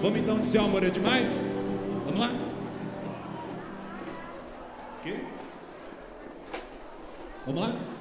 vamos 0.00 0.20
então 0.20 0.38
dizer 0.38 0.58
amor 0.58 0.84
é 0.84 0.90
demais? 0.90 1.28
Vamos 2.04 2.20
lá? 2.20 2.30
Ok? 5.00 5.24
Vamos 7.46 7.60
lá? 7.60 7.95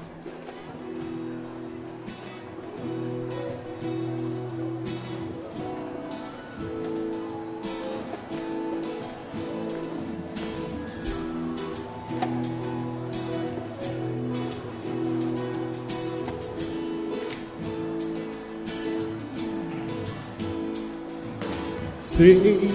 Sei 22.26 22.72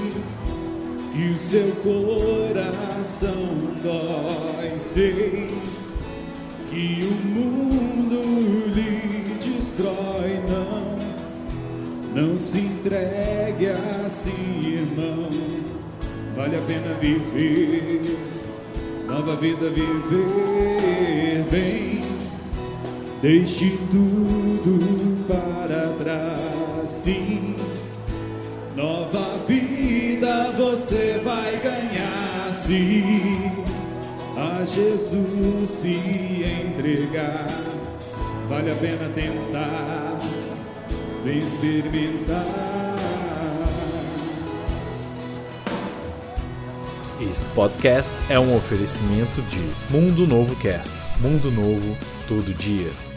que 1.13 1.25
o 1.29 1.39
seu 1.41 1.73
coração 1.83 3.35
dói, 3.83 4.79
sei 4.79 5.51
que 6.71 7.01
o 7.03 7.27
mundo 7.27 8.23
lhe 8.73 9.25
destrói. 9.43 10.39
Não, 10.49 10.99
não 12.15 12.39
se 12.39 12.59
entregue 12.59 13.71
assim, 14.07 14.61
irmão. 14.63 15.29
Vale 16.37 16.57
a 16.57 16.61
pena 16.61 16.95
viver, 17.01 18.03
nova 19.09 19.35
vida 19.35 19.69
viver 19.69 21.45
bem. 21.51 22.05
Deixe 23.21 23.77
tudo 23.91 24.20
entregar. 37.11 37.47
Vale 38.49 38.71
a 38.71 38.75
pena 38.77 39.09
tentar, 39.15 40.19
experimentar. 41.27 42.45
Este 47.21 47.45
podcast 47.55 48.13
é 48.31 48.39
um 48.39 48.57
oferecimento 48.57 49.43
de 49.51 49.61
Mundo 49.91 50.27
Novo 50.27 50.57
Cast. 50.57 50.97
Mundo 51.21 51.51
Novo 51.51 51.97
todo 52.27 52.55
dia. 52.55 53.10